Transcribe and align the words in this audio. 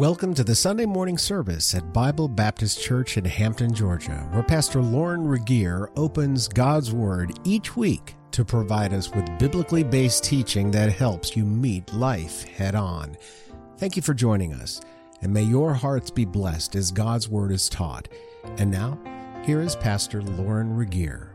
Welcome 0.00 0.32
to 0.36 0.44
the 0.44 0.54
Sunday 0.54 0.86
morning 0.86 1.18
service 1.18 1.74
at 1.74 1.92
Bible 1.92 2.26
Baptist 2.26 2.80
Church 2.80 3.18
in 3.18 3.24
Hampton, 3.26 3.74
Georgia, 3.74 4.26
where 4.32 4.42
Pastor 4.42 4.80
Lauren 4.80 5.28
Regier 5.28 5.90
opens 5.94 6.48
God's 6.48 6.90
Word 6.90 7.38
each 7.44 7.76
week 7.76 8.14
to 8.30 8.42
provide 8.42 8.94
us 8.94 9.10
with 9.10 9.28
biblically 9.38 9.84
based 9.84 10.24
teaching 10.24 10.70
that 10.70 10.90
helps 10.90 11.36
you 11.36 11.44
meet 11.44 11.92
life 11.92 12.44
head 12.44 12.74
on. 12.74 13.14
Thank 13.76 13.94
you 13.94 14.00
for 14.00 14.14
joining 14.14 14.54
us, 14.54 14.80
and 15.20 15.34
may 15.34 15.42
your 15.42 15.74
hearts 15.74 16.10
be 16.10 16.24
blessed 16.24 16.76
as 16.76 16.90
God's 16.90 17.28
Word 17.28 17.52
is 17.52 17.68
taught. 17.68 18.08
And 18.56 18.70
now, 18.70 18.98
here 19.44 19.60
is 19.60 19.76
Pastor 19.76 20.22
Lauren 20.22 20.74
Regier. 20.74 21.34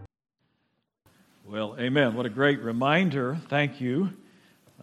Well, 1.44 1.76
amen. 1.80 2.16
What 2.16 2.26
a 2.26 2.32
great 2.32 2.64
reminder. 2.64 3.38
Thank 3.48 3.80
you 3.80 4.10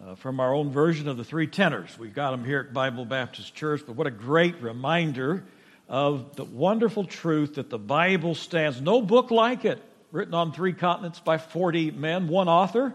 uh, 0.01 0.15
from 0.15 0.39
our 0.39 0.53
own 0.53 0.71
version 0.71 1.07
of 1.07 1.17
the 1.17 1.23
three 1.23 1.47
tenors. 1.47 1.97
We've 1.97 2.13
got 2.13 2.31
them 2.31 2.43
here 2.43 2.59
at 2.59 2.73
Bible 2.73 3.05
Baptist 3.05 3.53
Church, 3.53 3.81
but 3.85 3.95
what 3.95 4.07
a 4.07 4.11
great 4.11 4.61
reminder 4.61 5.43
of 5.87 6.35
the 6.35 6.45
wonderful 6.45 7.03
truth 7.03 7.55
that 7.55 7.69
the 7.69 7.77
Bible 7.77 8.35
stands. 8.35 8.81
No 8.81 9.01
book 9.01 9.31
like 9.31 9.65
it, 9.65 9.81
written 10.11 10.33
on 10.33 10.51
three 10.51 10.73
continents 10.73 11.19
by 11.19 11.37
40 11.37 11.91
men, 11.91 12.27
one 12.27 12.47
author. 12.47 12.93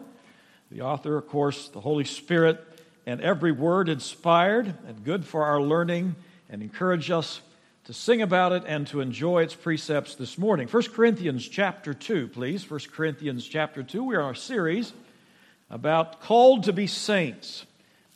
The 0.71 0.83
author, 0.83 1.17
of 1.17 1.29
course, 1.29 1.69
the 1.69 1.81
Holy 1.81 2.05
Spirit, 2.05 2.63
and 3.07 3.21
every 3.21 3.53
word 3.53 3.89
inspired 3.89 4.75
and 4.87 5.05
good 5.05 5.25
for 5.25 5.45
our 5.45 5.61
learning 5.61 6.15
and 6.51 6.63
encourage 6.63 7.11
us 7.11 7.41
to 7.85 7.95
sing 7.95 8.21
about 8.21 8.53
it 8.53 8.65
and 8.67 8.87
to 8.89 9.01
enjoy 9.01 9.43
its 9.43 9.55
precepts 9.55 10.15
this 10.15 10.37
morning. 10.37 10.69
1 10.69 10.83
Corinthians 10.93 11.49
chapter 11.49 11.95
2, 11.95 12.29
please. 12.29 12.69
1 12.71 12.81
Corinthians 12.93 13.47
chapter 13.47 13.83
2. 13.83 14.05
We 14.05 14.17
are 14.17 14.31
a 14.31 14.37
series 14.37 14.93
about 15.71 16.21
called 16.21 16.65
to 16.65 16.73
be 16.73 16.87
saints. 16.87 17.65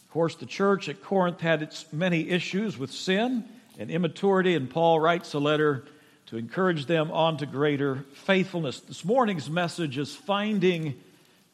Of 0.04 0.10
course, 0.10 0.34
the 0.34 0.46
church 0.46 0.88
at 0.88 1.02
Corinth 1.02 1.40
had 1.40 1.62
its 1.62 1.90
many 1.92 2.30
issues 2.30 2.78
with 2.78 2.92
sin 2.92 3.44
and 3.78 3.90
immaturity, 3.90 4.54
and 4.54 4.68
Paul 4.68 5.00
writes 5.00 5.34
a 5.34 5.38
letter 5.38 5.84
to 6.26 6.36
encourage 6.36 6.86
them 6.86 7.10
on 7.10 7.36
to 7.38 7.46
greater 7.46 8.04
faithfulness. 8.14 8.80
This 8.80 9.04
morning's 9.04 9.50
message 9.50 9.98
is 9.98 10.14
finding 10.14 10.94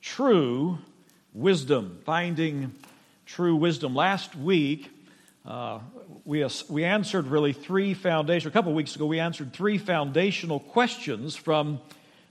true 0.00 0.78
wisdom. 1.34 2.00
Finding 2.04 2.74
true 3.26 3.56
wisdom. 3.56 3.94
Last 3.94 4.34
week, 4.36 4.90
uh, 5.46 5.80
we, 6.24 6.46
we 6.68 6.84
answered 6.84 7.26
really 7.26 7.52
three 7.52 7.94
foundational, 7.94 8.50
a 8.50 8.52
couple 8.52 8.70
of 8.70 8.76
weeks 8.76 8.94
ago, 8.96 9.06
we 9.06 9.20
answered 9.20 9.52
three 9.52 9.78
foundational 9.78 10.60
questions 10.60 11.34
from 11.36 11.80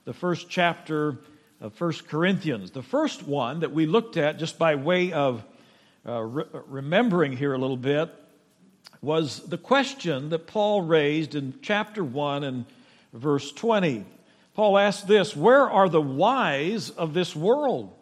the 0.05 0.13
first 0.13 0.49
chapter 0.49 1.17
of 1.59 1.79
1 1.79 1.93
Corinthians. 2.07 2.71
The 2.71 2.83
first 2.83 3.23
one 3.23 3.61
that 3.61 3.71
we 3.71 3.85
looked 3.85 4.17
at, 4.17 4.37
just 4.37 4.59
by 4.59 4.75
way 4.75 5.11
of 5.11 5.43
uh, 6.05 6.21
re- 6.21 6.43
remembering 6.67 7.35
here 7.35 7.53
a 7.53 7.57
little 7.57 7.77
bit, 7.77 8.13
was 9.01 9.39
the 9.47 9.57
question 9.57 10.29
that 10.29 10.47
Paul 10.47 10.81
raised 10.81 11.35
in 11.35 11.55
chapter 11.61 12.03
1 12.03 12.43
and 12.43 12.65
verse 13.13 13.51
20. 13.51 14.05
Paul 14.53 14.77
asked 14.77 15.07
this 15.07 15.35
Where 15.35 15.69
are 15.69 15.89
the 15.89 16.01
wise 16.01 16.89
of 16.89 17.13
this 17.13 17.35
world? 17.35 17.93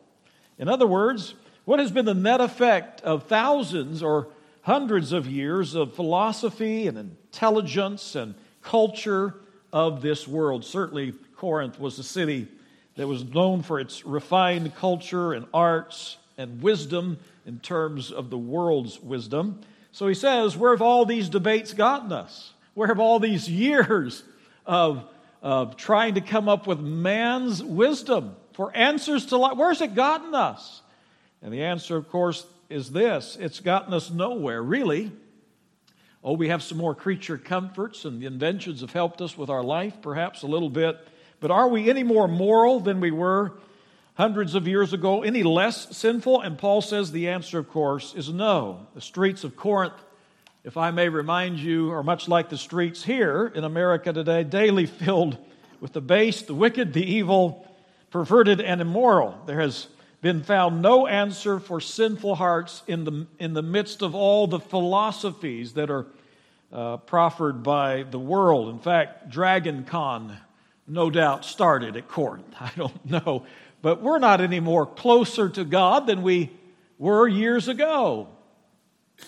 In 0.58 0.68
other 0.68 0.88
words, 0.88 1.34
what 1.66 1.80
has 1.80 1.92
been 1.92 2.06
the 2.06 2.14
net 2.14 2.42
effect 2.42 3.02
of 3.02 3.24
thousands 3.24 4.04
or 4.04 4.28
hundreds 4.62 5.12
of 5.12 5.28
years 5.28 5.76
of 5.76 5.94
philosophy 5.94 6.88
and 6.88 6.98
intelligence 6.98 8.16
and 8.16 8.36
culture 8.62 9.36
of 9.74 10.02
this 10.02 10.28
world? 10.28 10.64
Certainly, 10.64 11.14
Corinth 11.36 11.80
was 11.80 12.00
a 12.00 12.04
city 12.04 12.48
that 12.96 13.08
was 13.08 13.24
known 13.24 13.62
for 13.62 13.80
its 13.80 14.06
refined 14.06 14.74
culture 14.76 15.34
and 15.34 15.46
arts 15.54 16.18
and 16.38 16.62
wisdom 16.62 17.18
in 17.46 17.60
terms 17.60 18.12
of 18.12 18.30
the 18.30 18.38
world's 18.38 19.00
wisdom. 19.02 19.60
So 19.92 20.08
he 20.08 20.14
says, 20.14 20.58
Where 20.58 20.72
have 20.72 20.82
all 20.82 21.06
these 21.06 21.30
debates 21.30 21.74
gotten 21.74 22.12
us? 22.12 22.54
Where 22.74 22.88
have 22.88 23.00
all 23.00 23.20
these 23.20 23.50
years 23.50 24.24
of, 24.66 25.08
of 25.42 25.78
trying 25.78 26.16
to 26.16 26.22
come 26.22 26.50
up 26.50 26.68
with 26.68 26.80
man's 26.80 27.64
wisdom 27.64 28.36
for 28.54 28.76
answers 28.76 29.28
to 29.28 29.38
life? 29.38 29.58
Where's 29.58 29.82
it 29.82 29.96
gotten 29.96 30.36
us? 30.36 30.82
And 31.42 31.54
the 31.54 31.64
answer, 31.64 31.96
of 31.96 32.10
course, 32.10 32.46
is 32.70 32.92
this 32.92 33.38
it's 33.40 33.60
gotten 33.60 33.94
us 33.94 34.10
nowhere, 34.10 34.62
really. 34.62 35.12
Oh, 36.24 36.34
we 36.34 36.50
have 36.50 36.64
some 36.64 36.80
more 36.80 36.96
creature 36.96 37.38
comforts, 37.38 38.04
and 38.04 38.20
the 38.20 38.26
inventions 38.26 38.82
have 38.82 38.92
helped 38.92 39.22
us 39.22 39.38
with 39.38 39.52
our 39.52 39.64
life, 39.64 40.02
perhaps 40.02 40.42
a 40.42 40.48
little 40.48 40.72
bit. 40.72 40.98
But 41.40 41.52
are 41.52 41.68
we 41.68 41.90
any 41.90 42.04
more 42.04 42.28
moral 42.28 42.80
than 42.80 43.00
we 43.00 43.12
were 43.12 43.54
hundreds 44.16 44.56
of 44.56 44.68
years 44.68 44.94
ago? 44.94 45.24
Any 45.24 45.44
less 45.44 45.96
sinful? 45.96 46.42
And 46.42 46.58
Paul 46.58 46.82
says 46.82 47.12
the 47.12 47.30
answer, 47.30 47.60
of 47.60 47.70
course, 47.70 48.14
is 48.16 48.30
no. 48.30 48.88
The 48.96 49.02
streets 49.02 49.44
of 49.44 49.56
Corinth, 49.56 49.94
if 50.64 50.78
I 50.78 50.92
may 50.92 51.10
remind 51.10 51.60
you, 51.60 51.92
are 51.92 52.04
much 52.04 52.28
like 52.28 52.50
the 52.50 52.58
streets 52.58 53.04
here 53.04 53.52
in 53.54 53.64
America 53.64 54.14
today, 54.14 54.44
daily 54.44 54.86
filled 54.86 55.38
with 55.80 55.94
the 55.94 56.02
base, 56.02 56.42
the 56.42 56.56
wicked, 56.56 56.94
the 56.94 57.04
evil, 57.04 57.68
perverted, 58.10 58.62
and 58.62 58.82
immoral. 58.82 59.38
There 59.46 59.60
has 59.60 59.88
been 60.22 60.42
found 60.42 60.82
no 60.82 61.06
answer 61.06 61.60
for 61.60 61.80
sinful 61.80 62.36
hearts 62.36 62.82
in 62.88 63.04
the, 63.04 63.28
in 63.38 63.54
the 63.54 63.62
midst 63.62 64.02
of 64.02 64.16
all 64.16 64.48
the 64.48 64.60
philosophies 64.60 65.74
that 65.74 65.92
are 65.92 66.08
uh, 66.72 66.98
proffered 66.98 67.62
by 67.62 68.04
the 68.04 68.18
world. 68.18 68.70
In 68.70 68.80
fact, 68.80 69.30
Dragon 69.30 69.84
Con 69.84 70.36
no 70.88 71.10
doubt 71.10 71.46
started 71.46 71.98
at 71.98 72.08
Corinth. 72.08 72.54
I 72.60 72.72
don't 72.76 73.06
know. 73.06 73.46
But 73.82 74.02
we're 74.02 74.20
not 74.20 74.42
any 74.42 74.60
more 74.60 74.86
closer 74.86 75.50
to 75.50 75.64
God 75.64 76.08
than 76.08 76.22
we 76.24 76.52
were 76.98 77.28
years 77.28 77.68
ago. 77.68 78.30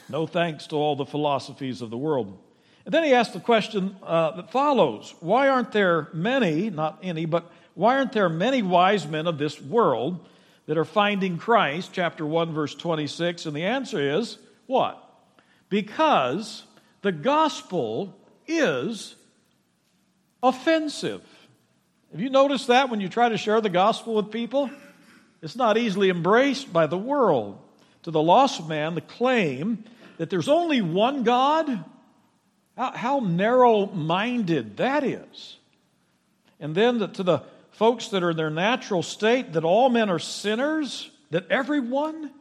No 0.10 0.28
thanks 0.28 0.68
to 0.68 0.76
all 0.76 0.96
the 0.96 1.06
philosophies 1.06 1.82
of 1.82 1.90
the 1.90 1.98
world. 1.98 2.38
And 2.86 2.94
then 2.94 3.04
he 3.04 3.14
asked 3.14 3.34
the 3.34 3.40
question 3.40 3.96
uh, 4.04 4.32
that 4.38 4.52
follows 4.52 5.14
Why 5.20 5.50
aren't 5.50 5.72
there 5.72 6.08
many, 6.14 6.70
not 6.70 7.00
any, 7.04 7.26
but 7.26 7.52
why 7.74 7.98
aren't 7.98 8.14
there 8.14 8.30
many 8.30 8.62
wise 8.62 9.06
men 9.08 9.28
of 9.28 9.38
this 9.38 9.62
world 9.62 10.26
that 10.66 10.78
are 10.78 10.86
finding 10.86 11.38
Christ? 11.38 11.92
Chapter 11.94 12.26
1, 12.26 12.54
verse 12.54 12.74
26. 12.74 13.46
And 13.46 13.56
the 13.56 13.66
answer 13.66 14.18
is 14.18 14.38
what? 14.66 15.04
Because 15.70 16.64
the 17.02 17.12
gospel 17.12 18.18
is 18.48 19.16
offensive. 20.42 21.22
Have 22.12 22.22
you 22.22 22.30
noticed 22.30 22.68
that 22.68 22.90
when 22.90 23.02
you 23.02 23.10
try 23.10 23.30
to 23.30 23.38
share 23.38 23.60
the 23.60 23.70
gospel 23.70 24.16
with 24.16 24.32
people? 24.32 24.70
It's 25.42 25.56
not 25.56 25.78
easily 25.78 26.10
embraced 26.10 26.72
by 26.72 26.88
the 26.88 26.98
world. 26.98 27.60
To 28.04 28.12
the 28.12 28.22
lost 28.22 28.68
man, 28.68 28.96
the 28.96 29.02
claim 29.02 29.84
that 30.18 30.30
there's 30.30 30.48
only 30.48 30.82
one 30.82 31.24
God, 31.24 31.68
how, 32.78 32.92
how 32.92 33.20
narrow 33.20 33.88
minded 33.88 34.78
that 34.78 35.04
is. 35.04 35.58
And 36.60 36.74
then 36.74 37.00
the, 37.00 37.08
to 37.08 37.24
the 37.24 37.44
folks 37.72 38.08
that 38.10 38.24
are 38.24 38.32
in 38.32 38.38
their 38.38 38.50
natural 38.50 39.04
state, 39.04 39.54
that 39.54 39.64
all 39.64 39.90
men 39.90 40.10
are 40.10 40.20
sinners, 40.20 41.12
that 41.32 41.52
everyone, 41.52 42.32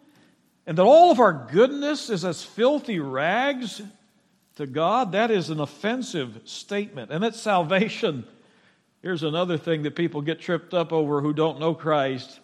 and 0.66 0.78
that 0.78 0.84
all 0.84 1.10
of 1.10 1.20
our 1.20 1.48
goodness 1.52 2.08
is 2.08 2.24
as 2.24 2.42
filthy 2.42 3.00
rags 3.00 3.82
to 4.56 4.66
God, 4.66 5.12
that 5.12 5.30
is 5.30 5.50
an 5.50 5.60
offensive 5.60 6.40
statement. 6.44 7.10
And 7.10 7.22
that 7.22 7.34
salvation 7.34 8.24
Here's 9.02 9.22
another 9.22 9.58
thing 9.58 9.82
that 9.82 9.94
people 9.94 10.22
get 10.22 10.40
tripped 10.40 10.74
up 10.74 10.92
over 10.92 11.20
who 11.20 11.32
don't 11.32 11.60
know 11.60 11.74
Christ. 11.74 12.40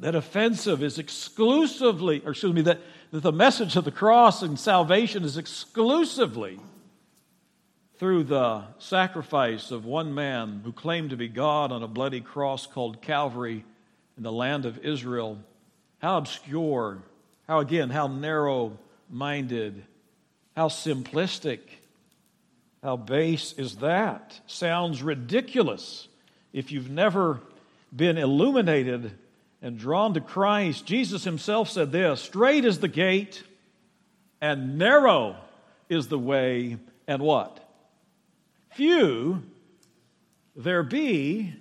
That 0.00 0.14
offensive 0.14 0.82
is 0.82 0.98
exclusively, 0.98 2.22
or 2.24 2.32
excuse 2.32 2.52
me, 2.52 2.62
that, 2.62 2.80
that 3.12 3.22
the 3.22 3.32
message 3.32 3.76
of 3.76 3.84
the 3.84 3.90
cross 3.90 4.42
and 4.42 4.58
salvation 4.58 5.24
is 5.24 5.36
exclusively 5.36 6.58
through 7.98 8.24
the 8.24 8.64
sacrifice 8.78 9.70
of 9.70 9.84
one 9.84 10.14
man 10.14 10.60
who 10.64 10.72
claimed 10.72 11.10
to 11.10 11.16
be 11.16 11.28
God 11.28 11.70
on 11.70 11.82
a 11.82 11.88
bloody 11.88 12.20
cross 12.20 12.66
called 12.66 13.00
Calvary 13.00 13.64
in 14.16 14.22
the 14.22 14.32
land 14.32 14.66
of 14.66 14.78
Israel. 14.84 15.38
How 15.98 16.18
obscure, 16.18 16.98
how 17.46 17.60
again, 17.60 17.90
how 17.90 18.08
narrow 18.08 18.78
minded, 19.08 19.84
how 20.56 20.68
simplistic 20.68 21.60
how 22.84 22.98
base 22.98 23.54
is 23.54 23.76
that? 23.76 24.38
Sounds 24.46 25.02
ridiculous 25.02 26.06
if 26.52 26.70
you've 26.70 26.90
never 26.90 27.40
been 27.96 28.18
illuminated 28.18 29.10
and 29.62 29.78
drawn 29.78 30.12
to 30.12 30.20
Christ. 30.20 30.84
Jesus 30.84 31.24
himself 31.24 31.70
said 31.70 31.92
this 31.92 32.20
Straight 32.20 32.66
is 32.66 32.80
the 32.80 32.88
gate, 32.88 33.42
and 34.42 34.76
narrow 34.76 35.34
is 35.88 36.08
the 36.08 36.18
way, 36.18 36.76
and 37.08 37.22
what? 37.22 37.58
Few 38.74 39.42
there 40.54 40.82
be 40.82 41.54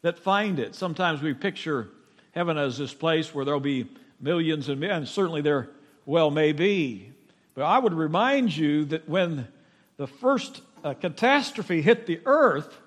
that 0.00 0.18
find 0.18 0.58
it. 0.58 0.74
Sometimes 0.74 1.20
we 1.20 1.34
picture 1.34 1.90
heaven 2.32 2.56
as 2.56 2.78
this 2.78 2.94
place 2.94 3.34
where 3.34 3.44
there'll 3.44 3.60
be 3.60 3.86
millions 4.18 4.70
and 4.70 4.80
millions. 4.80 5.10
Certainly 5.10 5.42
there 5.42 5.68
well 6.06 6.30
may 6.30 6.52
be. 6.52 7.12
But 7.52 7.64
I 7.64 7.78
would 7.78 7.92
remind 7.92 8.56
you 8.56 8.86
that 8.86 9.06
when 9.06 9.46
the 9.96 10.06
first 10.06 10.62
uh, 10.82 10.94
catastrophe 10.94 11.82
hit 11.82 12.06
the 12.06 12.20
earth 12.26 12.78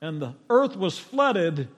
and 0.00 0.20
the 0.20 0.34
earth 0.48 0.76
was 0.76 0.98
flooded, 0.98 1.68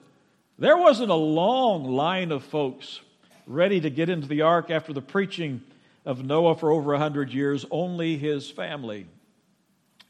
there 0.57 0.77
wasn't 0.77 1.09
a 1.09 1.15
long 1.15 1.85
line 1.85 2.31
of 2.31 2.43
folks 2.43 3.01
ready 3.45 3.81
to 3.81 3.89
get 3.89 4.09
into 4.09 4.27
the 4.27 4.41
ark 4.41 4.69
after 4.69 4.93
the 4.93 5.01
preaching 5.01 5.61
of 6.05 6.23
Noah 6.23 6.55
for 6.55 6.71
over 6.71 6.93
a 6.93 6.99
hundred 6.99 7.33
years, 7.33 7.65
only 7.71 8.17
his 8.17 8.49
family. 8.49 9.05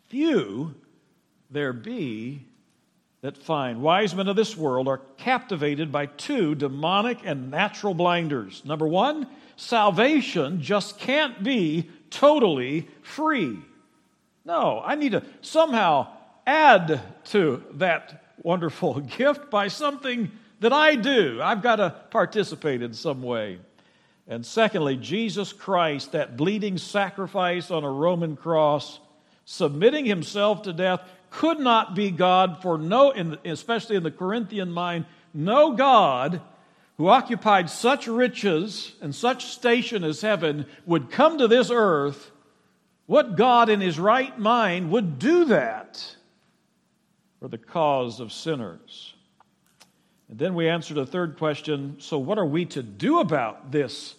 Few 0.10 0.76
there 1.50 1.74
be 1.74 2.46
that 3.22 3.38
find. 3.38 3.82
Wise 3.82 4.14
men 4.14 4.28
of 4.28 4.36
this 4.36 4.58
world 4.58 4.88
are 4.88 5.02
captivated 5.18 5.92
by 5.92 6.08
two 6.08 6.56
demonic 6.56 7.20
and 7.24 7.50
natural 7.50 7.94
blinders. 7.94 8.64
Number 8.66 8.88
one, 8.88 9.28
salvation 9.56 10.62
just 10.62 11.00
can't 11.00 11.42
be 11.42 11.90
totally 12.10 12.88
free. 13.02 13.60
No, 14.46 14.82
I 14.84 14.96
need 14.96 15.14
to 15.14 15.24
somehow 15.42 16.08
add 16.46 17.02
to 17.26 17.64
that 17.76 18.24
wonderful 18.42 19.00
gift 19.18 19.50
by 19.50 19.68
something 19.68 20.32
that 20.60 20.74
I 20.74 20.96
do. 20.96 21.40
I've 21.42 21.62
got 21.62 21.78
to 21.78 21.96
participate 22.10 22.82
in 22.82 22.94
some 22.94 23.22
way. 23.22 23.60
And 24.28 24.46
secondly, 24.46 24.96
Jesus 24.96 25.52
Christ, 25.52 26.14
that 26.14 26.38
bleeding 26.38 26.78
sacrifice 26.78 27.72
on 27.72 27.84
a 27.84 27.92
Roman 27.92 28.38
cross, 28.38 29.00
submitting 29.46 30.06
himself 30.06 30.62
to 30.64 30.74
death, 30.74 31.02
could 31.30 31.60
not 31.60 31.96
be 31.96 32.12
God 32.12 32.62
for 32.62 32.78
no, 32.78 33.12
especially 33.44 33.96
in 33.96 34.04
the 34.04 34.12
Corinthian 34.12 34.72
mind, 34.72 35.06
no 35.34 35.74
God 35.74 36.42
who 36.98 37.08
occupied 37.10 37.70
such 37.70 38.08
riches 38.08 38.94
and 39.02 39.14
such 39.14 39.46
station 39.48 40.04
as 40.04 40.22
heaven 40.22 40.66
would 40.86 41.10
come 41.10 41.40
to 41.40 41.48
this 41.48 41.72
earth. 41.72 42.32
What 43.06 43.36
God 43.36 43.70
in 43.70 43.82
his 43.82 44.00
right 44.00 44.38
mind 44.40 44.92
would 44.92 45.20
do 45.20 45.46
that 45.46 46.16
for 47.40 47.48
the 47.48 47.58
cause 47.58 48.20
of 48.20 48.32
sinners? 48.32 49.14
And 50.30 50.40
then 50.40 50.56
we 50.56 50.70
answered 50.70 50.98
a 50.98 51.06
third 51.06 51.38
question 51.38 51.98
so, 52.00 52.18
what 52.18 52.38
are 52.38 52.46
we 52.46 52.66
to 52.68 52.82
do 52.82 53.20
about 53.20 53.72
this 53.72 54.16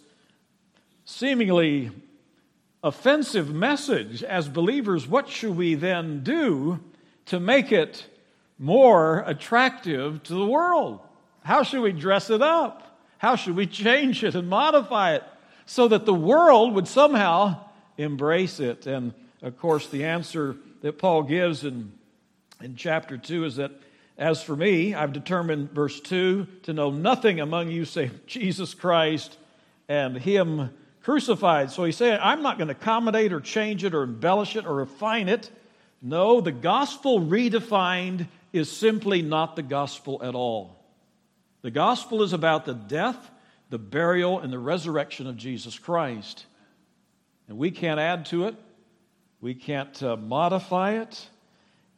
seemingly 1.06 1.90
offensive 2.82 3.52
message 3.52 4.22
as 4.22 4.48
believers? 4.48 5.08
What 5.08 5.28
should 5.28 5.56
we 5.56 5.74
then 5.74 6.22
do 6.22 6.80
to 7.26 7.40
make 7.40 7.72
it 7.72 8.06
more 8.58 9.24
attractive 9.26 10.22
to 10.24 10.34
the 10.34 10.46
world? 10.46 11.00
How 11.42 11.62
should 11.62 11.80
we 11.80 11.92
dress 11.92 12.28
it 12.28 12.42
up? 12.42 12.98
How 13.16 13.36
should 13.36 13.56
we 13.56 13.66
change 13.66 14.22
it 14.22 14.34
and 14.34 14.48
modify 14.48 15.14
it 15.14 15.24
so 15.64 15.88
that 15.88 16.04
the 16.04 16.14
world 16.14 16.74
would 16.74 16.86
somehow 16.86 17.63
embrace 17.96 18.60
it? 18.60 18.86
And 18.86 19.14
of 19.42 19.58
course, 19.58 19.88
the 19.88 20.04
answer 20.04 20.56
that 20.82 20.98
Paul 20.98 21.22
gives 21.22 21.64
in, 21.64 21.92
in 22.60 22.76
chapter 22.76 23.18
2 23.18 23.44
is 23.44 23.56
that 23.56 23.72
as 24.16 24.42
for 24.42 24.54
me, 24.54 24.94
I've 24.94 25.12
determined, 25.12 25.72
verse 25.72 26.00
2, 26.00 26.46
to 26.62 26.72
know 26.72 26.90
nothing 26.90 27.40
among 27.40 27.70
you 27.70 27.84
save 27.84 28.26
Jesus 28.26 28.74
Christ 28.74 29.36
and 29.88 30.16
Him 30.16 30.70
crucified. 31.02 31.70
So 31.70 31.84
he 31.84 31.92
said, 31.92 32.20
I'm 32.20 32.42
not 32.42 32.56
going 32.56 32.68
to 32.68 32.74
accommodate 32.74 33.32
or 33.32 33.40
change 33.40 33.84
it 33.84 33.94
or 33.94 34.02
embellish 34.02 34.56
it 34.56 34.66
or 34.66 34.74
refine 34.74 35.28
it. 35.28 35.50
No, 36.00 36.40
the 36.40 36.52
gospel 36.52 37.20
redefined 37.20 38.26
is 38.52 38.70
simply 38.70 39.20
not 39.20 39.56
the 39.56 39.62
gospel 39.62 40.22
at 40.22 40.34
all. 40.34 40.76
The 41.62 41.70
gospel 41.70 42.22
is 42.22 42.32
about 42.32 42.66
the 42.66 42.74
death, 42.74 43.30
the 43.70 43.78
burial, 43.78 44.38
and 44.38 44.52
the 44.52 44.58
resurrection 44.58 45.26
of 45.26 45.36
Jesus 45.36 45.78
Christ. 45.78 46.46
And 47.48 47.58
we 47.58 47.70
can't 47.70 48.00
add 48.00 48.26
to 48.26 48.46
it, 48.46 48.56
we 49.40 49.54
can't 49.54 50.02
uh, 50.02 50.16
modify 50.16 50.92
it. 50.92 51.28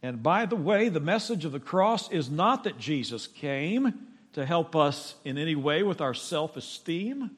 And 0.02 0.22
by 0.22 0.46
the 0.46 0.56
way, 0.56 0.88
the 0.88 1.00
message 1.00 1.44
of 1.44 1.52
the 1.52 1.60
cross 1.60 2.10
is 2.10 2.30
not 2.30 2.64
that 2.64 2.78
Jesus 2.78 3.26
came 3.26 3.94
to 4.34 4.44
help 4.44 4.76
us 4.76 5.14
in 5.24 5.38
any 5.38 5.54
way 5.54 5.82
with 5.82 6.00
our 6.00 6.14
self 6.14 6.56
esteem 6.56 7.30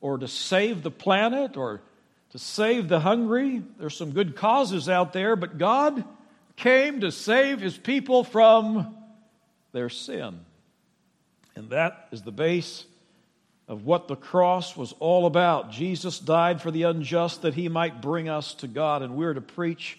or 0.00 0.18
to 0.18 0.28
save 0.28 0.82
the 0.82 0.90
planet 0.90 1.56
or 1.56 1.82
to 2.30 2.38
save 2.38 2.88
the 2.88 3.00
hungry. 3.00 3.62
There's 3.78 3.96
some 3.96 4.12
good 4.12 4.34
causes 4.34 4.88
out 4.88 5.12
there, 5.12 5.36
but 5.36 5.58
God 5.58 6.04
came 6.56 7.00
to 7.00 7.12
save 7.12 7.60
his 7.60 7.76
people 7.76 8.24
from 8.24 8.96
their 9.72 9.88
sin. 9.88 10.40
And 11.56 11.70
that 11.70 12.08
is 12.10 12.22
the 12.22 12.32
base 12.32 12.86
of 13.66 13.86
what 13.86 14.08
the 14.08 14.16
cross 14.16 14.76
was 14.76 14.92
all 15.00 15.26
about. 15.26 15.70
Jesus 15.70 16.18
died 16.18 16.60
for 16.60 16.70
the 16.70 16.82
unjust 16.82 17.42
that 17.42 17.54
he 17.54 17.68
might 17.68 18.02
bring 18.02 18.28
us 18.28 18.54
to 18.54 18.68
God, 18.68 19.02
and 19.02 19.16
we're 19.16 19.34
to 19.34 19.40
preach 19.40 19.98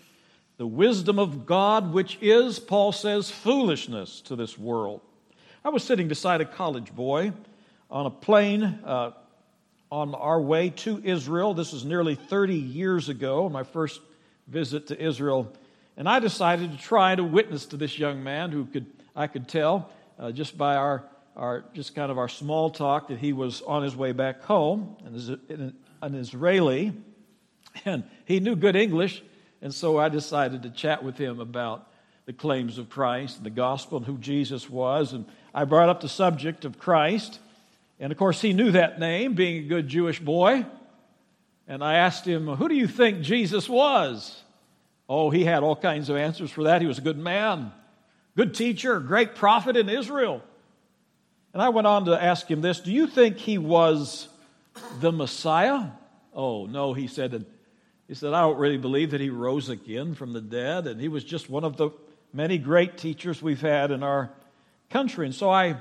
the 0.57 0.67
wisdom 0.67 1.19
of 1.19 1.45
God, 1.45 1.91
which 1.91 2.17
is, 2.21 2.59
Paul 2.59 2.91
says, 2.91 3.29
foolishness 3.29 4.21
to 4.21 4.35
this 4.35 4.57
world. 4.57 5.01
I 5.63 5.69
was 5.69 5.83
sitting 5.83 6.07
beside 6.07 6.41
a 6.41 6.45
college 6.45 6.93
boy 6.95 7.33
on 7.89 8.05
a 8.05 8.11
plane 8.11 8.63
uh, 8.85 9.11
on 9.91 10.15
our 10.15 10.39
way 10.39 10.69
to 10.69 11.01
Israel. 11.03 11.53
This 11.53 11.73
was 11.73 11.83
nearly 11.83 12.15
30 12.15 12.55
years 12.55 13.09
ago, 13.09 13.49
my 13.49 13.63
first 13.63 13.99
visit 14.47 14.87
to 14.87 15.01
Israel. 15.01 15.51
And 15.97 16.07
I 16.07 16.19
decided 16.19 16.71
to 16.71 16.77
try 16.77 17.15
to 17.15 17.23
witness 17.23 17.65
to 17.67 17.77
this 17.77 17.97
young 17.97 18.23
man 18.23 18.51
who 18.51 18.65
could, 18.65 18.85
I 19.15 19.27
could 19.27 19.47
tell 19.47 19.89
uh, 20.19 20.31
just 20.31 20.57
by 20.57 20.75
our, 20.75 21.03
our, 21.35 21.65
just 21.73 21.95
kind 21.95 22.11
of 22.11 22.17
our 22.17 22.29
small 22.29 22.69
talk 22.69 23.09
that 23.09 23.19
he 23.19 23.33
was 23.33 23.61
on 23.61 23.83
his 23.83 23.95
way 23.95 24.11
back 24.11 24.43
home, 24.43 24.95
and 25.05 25.15
is 25.15 25.29
an 25.29 26.15
Israeli, 26.15 26.93
and 27.85 28.03
he 28.25 28.39
knew 28.39 28.55
good 28.55 28.75
English. 28.75 29.21
And 29.61 29.73
so 29.73 29.97
I 29.97 30.09
decided 30.09 30.63
to 30.63 30.69
chat 30.69 31.03
with 31.03 31.17
him 31.17 31.39
about 31.39 31.87
the 32.25 32.33
claims 32.33 32.77
of 32.77 32.89
Christ 32.89 33.37
and 33.37 33.45
the 33.45 33.51
gospel 33.51 33.97
and 33.97 34.05
who 34.05 34.17
Jesus 34.17 34.69
was. 34.69 35.13
And 35.13 35.25
I 35.53 35.65
brought 35.65 35.89
up 35.89 36.01
the 36.01 36.09
subject 36.09 36.65
of 36.65 36.79
Christ. 36.79 37.39
And 37.99 38.11
of 38.11 38.17
course, 38.17 38.41
he 38.41 38.53
knew 38.53 38.71
that 38.71 38.99
name, 38.99 39.33
being 39.33 39.63
a 39.63 39.67
good 39.67 39.87
Jewish 39.87 40.19
boy. 40.19 40.65
And 41.67 41.83
I 41.83 41.95
asked 41.95 42.25
him, 42.25 42.47
Who 42.47 42.69
do 42.69 42.75
you 42.75 42.87
think 42.87 43.21
Jesus 43.21 43.67
was? 43.67 44.41
Oh, 45.07 45.29
he 45.29 45.45
had 45.45 45.63
all 45.63 45.75
kinds 45.75 46.09
of 46.09 46.15
answers 46.15 46.51
for 46.51 46.63
that. 46.63 46.81
He 46.81 46.87
was 46.87 46.97
a 46.97 47.01
good 47.01 47.17
man, 47.17 47.71
good 48.35 48.55
teacher, 48.55 48.99
great 48.99 49.35
prophet 49.35 49.77
in 49.77 49.89
Israel. 49.89 50.41
And 51.55 51.61
I 51.61 51.69
went 51.69 51.87
on 51.87 52.03
to 52.05 52.21
ask 52.21 52.51
him 52.51 52.59
this 52.59 52.81
Do 52.81 52.91
you 52.91 53.07
think 53.07 53.37
he 53.37 53.57
was 53.57 54.27
the 54.99 55.13
Messiah? 55.13 55.87
Oh, 56.33 56.65
no, 56.65 56.91
he 56.93 57.07
said. 57.07 57.45
He 58.09 58.13
said, 58.13 58.33
I 58.33 58.41
don't 58.41 58.57
really 58.57 58.77
believe 58.77 59.11
that 59.11 59.21
he 59.21 59.29
rose 59.29 59.69
again 59.69 60.15
from 60.15 60.33
the 60.33 60.41
dead, 60.41 60.85
and 60.85 60.99
he 60.99 61.07
was 61.07 61.23
just 61.23 61.49
one 61.49 61.63
of 61.63 61.77
the 61.77 61.91
many 62.33 62.57
great 62.57 62.97
teachers 62.97 63.41
we've 63.41 63.61
had 63.61 63.89
in 63.89 64.03
our 64.03 64.31
country. 64.89 65.25
And 65.25 65.33
so 65.33 65.49
I, 65.49 65.77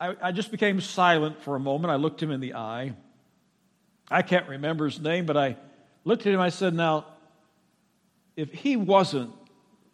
I, 0.00 0.16
I 0.22 0.32
just 0.32 0.50
became 0.50 0.80
silent 0.80 1.42
for 1.42 1.54
a 1.54 1.60
moment. 1.60 1.92
I 1.92 1.96
looked 1.96 2.22
him 2.22 2.30
in 2.30 2.40
the 2.40 2.54
eye. 2.54 2.94
I 4.10 4.22
can't 4.22 4.48
remember 4.48 4.86
his 4.86 4.98
name, 4.98 5.26
but 5.26 5.36
I 5.36 5.58
looked 6.04 6.26
at 6.26 6.32
him. 6.32 6.40
I 6.40 6.48
said, 6.48 6.72
Now, 6.72 7.04
if 8.36 8.54
he 8.54 8.76
wasn't 8.76 9.32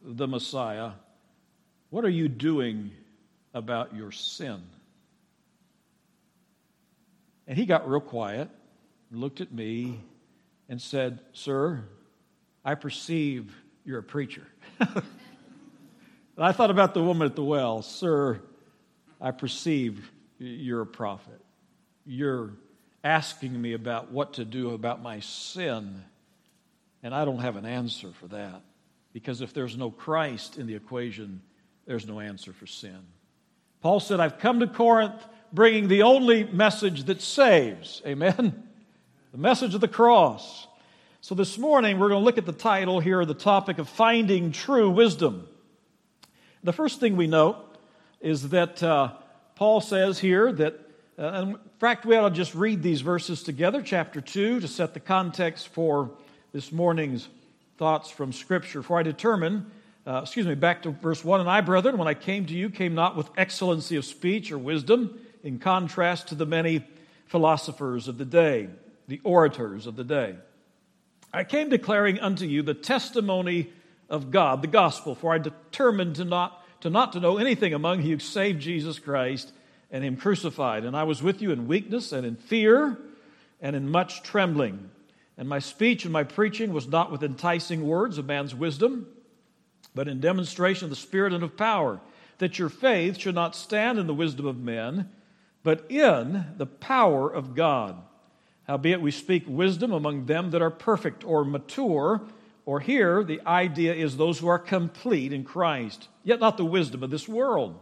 the 0.04 0.28
Messiah, 0.28 0.92
what 1.90 2.04
are 2.04 2.10
you 2.10 2.28
doing 2.28 2.92
about 3.54 3.94
your 3.94 4.12
sin? 4.12 4.62
And 7.46 7.58
he 7.58 7.66
got 7.66 7.88
real 7.88 8.00
quiet, 8.00 8.48
looked 9.10 9.40
at 9.40 9.52
me, 9.52 10.00
and 10.68 10.80
said, 10.80 11.18
Sir, 11.32 11.84
I 12.64 12.74
perceive 12.74 13.54
you're 13.84 13.98
a 13.98 14.02
preacher. 14.02 14.46
I 16.38 16.52
thought 16.52 16.70
about 16.70 16.94
the 16.94 17.02
woman 17.02 17.26
at 17.26 17.36
the 17.36 17.44
well. 17.44 17.82
Sir, 17.82 18.40
I 19.20 19.32
perceive 19.32 20.10
you're 20.38 20.80
a 20.80 20.86
prophet. 20.86 21.40
You're 22.04 22.50
asking 23.04 23.60
me 23.60 23.74
about 23.74 24.10
what 24.10 24.34
to 24.34 24.44
do 24.44 24.70
about 24.70 25.02
my 25.02 25.20
sin, 25.20 26.02
and 27.02 27.14
I 27.14 27.24
don't 27.24 27.40
have 27.40 27.56
an 27.56 27.66
answer 27.66 28.12
for 28.20 28.28
that. 28.28 28.62
Because 29.12 29.40
if 29.40 29.52
there's 29.52 29.76
no 29.76 29.90
Christ 29.90 30.56
in 30.56 30.66
the 30.66 30.74
equation, 30.74 31.42
there's 31.86 32.06
no 32.06 32.20
answer 32.20 32.52
for 32.52 32.66
sin. 32.66 32.98
Paul 33.82 34.00
said, 34.00 34.20
I've 34.20 34.38
come 34.38 34.60
to 34.60 34.66
Corinth 34.66 35.20
bringing 35.52 35.88
the 35.88 36.02
only 36.02 36.44
message 36.44 37.04
that 37.04 37.20
saves. 37.20 38.00
Amen? 38.06 38.68
the 39.32 39.38
message 39.38 39.74
of 39.74 39.80
the 39.80 39.88
cross. 39.88 40.66
So 41.22 41.34
this 41.34 41.56
morning, 41.56 41.98
we're 41.98 42.10
going 42.10 42.20
to 42.20 42.24
look 42.24 42.36
at 42.36 42.44
the 42.44 42.52
title 42.52 43.00
here, 43.00 43.24
the 43.24 43.34
topic 43.34 43.78
of 43.78 43.88
finding 43.88 44.52
true 44.52 44.90
wisdom. 44.90 45.48
The 46.62 46.72
first 46.72 47.00
thing 47.00 47.16
we 47.16 47.26
note 47.26 47.56
is 48.20 48.50
that 48.50 48.82
uh, 48.82 49.12
Paul 49.56 49.80
says 49.80 50.18
here 50.18 50.52
that, 50.52 50.78
uh, 51.18 51.46
in 51.46 51.58
fact, 51.80 52.04
we 52.04 52.14
ought 52.14 52.28
to 52.28 52.34
just 52.34 52.54
read 52.54 52.82
these 52.82 53.00
verses 53.00 53.42
together, 53.42 53.82
chapter 53.82 54.20
2, 54.20 54.60
to 54.60 54.68
set 54.68 54.94
the 54.94 55.00
context 55.00 55.68
for 55.68 56.10
this 56.52 56.70
morning's 56.70 57.28
thoughts 57.78 58.10
from 58.10 58.32
Scripture. 58.32 58.82
For 58.82 58.98
I 58.98 59.02
determined, 59.02 59.70
uh, 60.06 60.20
excuse 60.22 60.46
me, 60.46 60.54
back 60.54 60.82
to 60.82 60.90
verse 60.90 61.24
1 61.24 61.40
And 61.40 61.48
I, 61.48 61.60
brethren, 61.60 61.98
when 61.98 62.08
I 62.08 62.14
came 62.14 62.46
to 62.46 62.54
you, 62.54 62.70
came 62.70 62.94
not 62.94 63.16
with 63.16 63.28
excellency 63.36 63.96
of 63.96 64.04
speech 64.04 64.50
or 64.50 64.58
wisdom, 64.58 65.18
in 65.42 65.58
contrast 65.58 66.28
to 66.28 66.34
the 66.34 66.46
many 66.46 66.84
philosophers 67.26 68.08
of 68.08 68.18
the 68.18 68.24
day 68.24 68.68
the 69.08 69.20
orators 69.24 69.86
of 69.86 69.96
the 69.96 70.04
day. 70.04 70.36
I 71.32 71.44
came 71.44 71.68
declaring 71.68 72.20
unto 72.20 72.46
you 72.46 72.62
the 72.62 72.74
testimony 72.74 73.70
of 74.08 74.30
God, 74.30 74.62
the 74.62 74.68
gospel, 74.68 75.14
for 75.14 75.34
I 75.34 75.38
determined 75.38 76.16
to 76.16 76.24
not 76.24 76.58
to 76.82 76.90
not 76.90 77.12
to 77.12 77.20
know 77.20 77.38
anything 77.38 77.74
among 77.74 78.02
you 78.02 78.18
save 78.18 78.58
Jesus 78.58 78.98
Christ 78.98 79.52
and 79.90 80.02
him 80.02 80.16
crucified. 80.16 80.84
And 80.84 80.96
I 80.96 81.04
was 81.04 81.22
with 81.22 81.40
you 81.40 81.52
in 81.52 81.68
weakness 81.68 82.10
and 82.10 82.26
in 82.26 82.34
fear 82.34 82.98
and 83.60 83.76
in 83.76 83.88
much 83.88 84.22
trembling. 84.22 84.90
And 85.38 85.48
my 85.48 85.60
speech 85.60 86.04
and 86.04 86.12
my 86.12 86.24
preaching 86.24 86.72
was 86.72 86.88
not 86.88 87.12
with 87.12 87.22
enticing 87.22 87.86
words 87.86 88.18
of 88.18 88.26
man's 88.26 88.54
wisdom, 88.54 89.06
but 89.94 90.08
in 90.08 90.20
demonstration 90.20 90.84
of 90.84 90.90
the 90.90 90.96
Spirit 90.96 91.32
and 91.32 91.42
of 91.42 91.56
power, 91.56 92.00
that 92.38 92.58
your 92.58 92.68
faith 92.68 93.18
should 93.18 93.34
not 93.34 93.54
stand 93.54 93.98
in 93.98 94.06
the 94.06 94.14
wisdom 94.14 94.46
of 94.46 94.58
men, 94.58 95.08
but 95.62 95.90
in 95.90 96.46
the 96.56 96.66
power 96.66 97.32
of 97.32 97.54
God. 97.54 97.96
Howbeit 98.64 99.00
we 99.00 99.10
speak 99.10 99.44
wisdom 99.46 99.92
among 99.92 100.26
them 100.26 100.50
that 100.50 100.62
are 100.62 100.70
perfect 100.70 101.24
or 101.24 101.44
mature, 101.44 102.22
or 102.64 102.80
here 102.80 103.22
the 103.24 103.40
idea 103.46 103.94
is 103.94 104.16
those 104.16 104.38
who 104.38 104.48
are 104.48 104.58
complete 104.58 105.32
in 105.32 105.44
Christ, 105.44 106.08
yet 106.24 106.40
not 106.40 106.56
the 106.56 106.64
wisdom 106.64 107.02
of 107.02 107.10
this 107.10 107.28
world, 107.28 107.78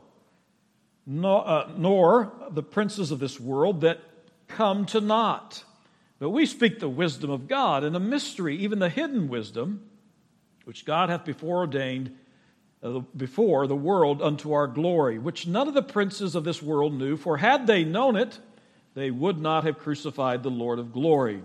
nor, 1.06 1.46
uh, 1.46 1.70
nor 1.76 2.32
the 2.50 2.62
princes 2.62 3.10
of 3.10 3.18
this 3.18 3.38
world 3.38 3.82
that 3.82 4.00
come 4.48 4.86
to 4.86 5.00
naught. 5.00 5.64
But 6.18 6.30
we 6.30 6.44
speak 6.44 6.80
the 6.80 6.88
wisdom 6.88 7.30
of 7.30 7.48
God 7.48 7.84
and 7.84 7.96
a 7.96 8.00
mystery, 8.00 8.56
even 8.56 8.78
the 8.78 8.90
hidden 8.90 9.28
wisdom, 9.28 9.89
which 10.70 10.84
God 10.84 11.08
hath 11.08 11.24
before 11.24 11.56
ordained 11.56 12.16
uh, 12.80 13.00
before 13.16 13.66
the 13.66 13.74
world 13.74 14.22
unto 14.22 14.52
our 14.52 14.68
glory, 14.68 15.18
which 15.18 15.44
none 15.44 15.66
of 15.66 15.74
the 15.74 15.82
princes 15.82 16.36
of 16.36 16.44
this 16.44 16.62
world 16.62 16.94
knew, 16.94 17.16
for 17.16 17.38
had 17.38 17.66
they 17.66 17.82
known 17.82 18.14
it, 18.14 18.38
they 18.94 19.10
would 19.10 19.40
not 19.40 19.64
have 19.64 19.80
crucified 19.80 20.44
the 20.44 20.48
Lord 20.48 20.78
of 20.78 20.92
glory. 20.92 21.42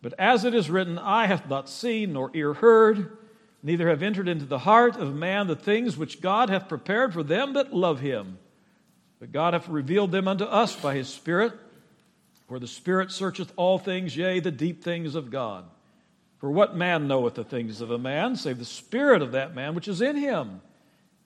But 0.00 0.14
as 0.16 0.44
it 0.44 0.54
is 0.54 0.70
written, 0.70 0.96
Eye 0.96 1.26
hath 1.26 1.48
not 1.48 1.68
seen, 1.68 2.12
nor 2.12 2.30
ear 2.34 2.54
heard, 2.54 3.18
neither 3.64 3.88
have 3.88 4.00
entered 4.00 4.28
into 4.28 4.44
the 4.44 4.60
heart 4.60 4.94
of 4.94 5.12
man 5.12 5.48
the 5.48 5.56
things 5.56 5.96
which 5.96 6.20
God 6.20 6.48
hath 6.48 6.68
prepared 6.68 7.12
for 7.12 7.24
them 7.24 7.54
that 7.54 7.74
love 7.74 7.98
him. 7.98 8.38
But 9.18 9.32
God 9.32 9.54
hath 9.54 9.68
revealed 9.68 10.12
them 10.12 10.28
unto 10.28 10.44
us 10.44 10.76
by 10.76 10.94
his 10.94 11.08
Spirit, 11.08 11.52
for 12.46 12.60
the 12.60 12.68
Spirit 12.68 13.10
searcheth 13.10 13.52
all 13.56 13.80
things, 13.80 14.16
yea, 14.16 14.38
the 14.38 14.52
deep 14.52 14.84
things 14.84 15.16
of 15.16 15.32
God. 15.32 15.64
For 16.42 16.50
what 16.50 16.74
man 16.74 17.06
knoweth 17.06 17.34
the 17.36 17.44
things 17.44 17.80
of 17.80 17.92
a 17.92 17.98
man, 17.98 18.34
save 18.34 18.58
the 18.58 18.64
Spirit 18.64 19.22
of 19.22 19.30
that 19.30 19.54
man 19.54 19.76
which 19.76 19.86
is 19.86 20.02
in 20.02 20.16
him? 20.16 20.60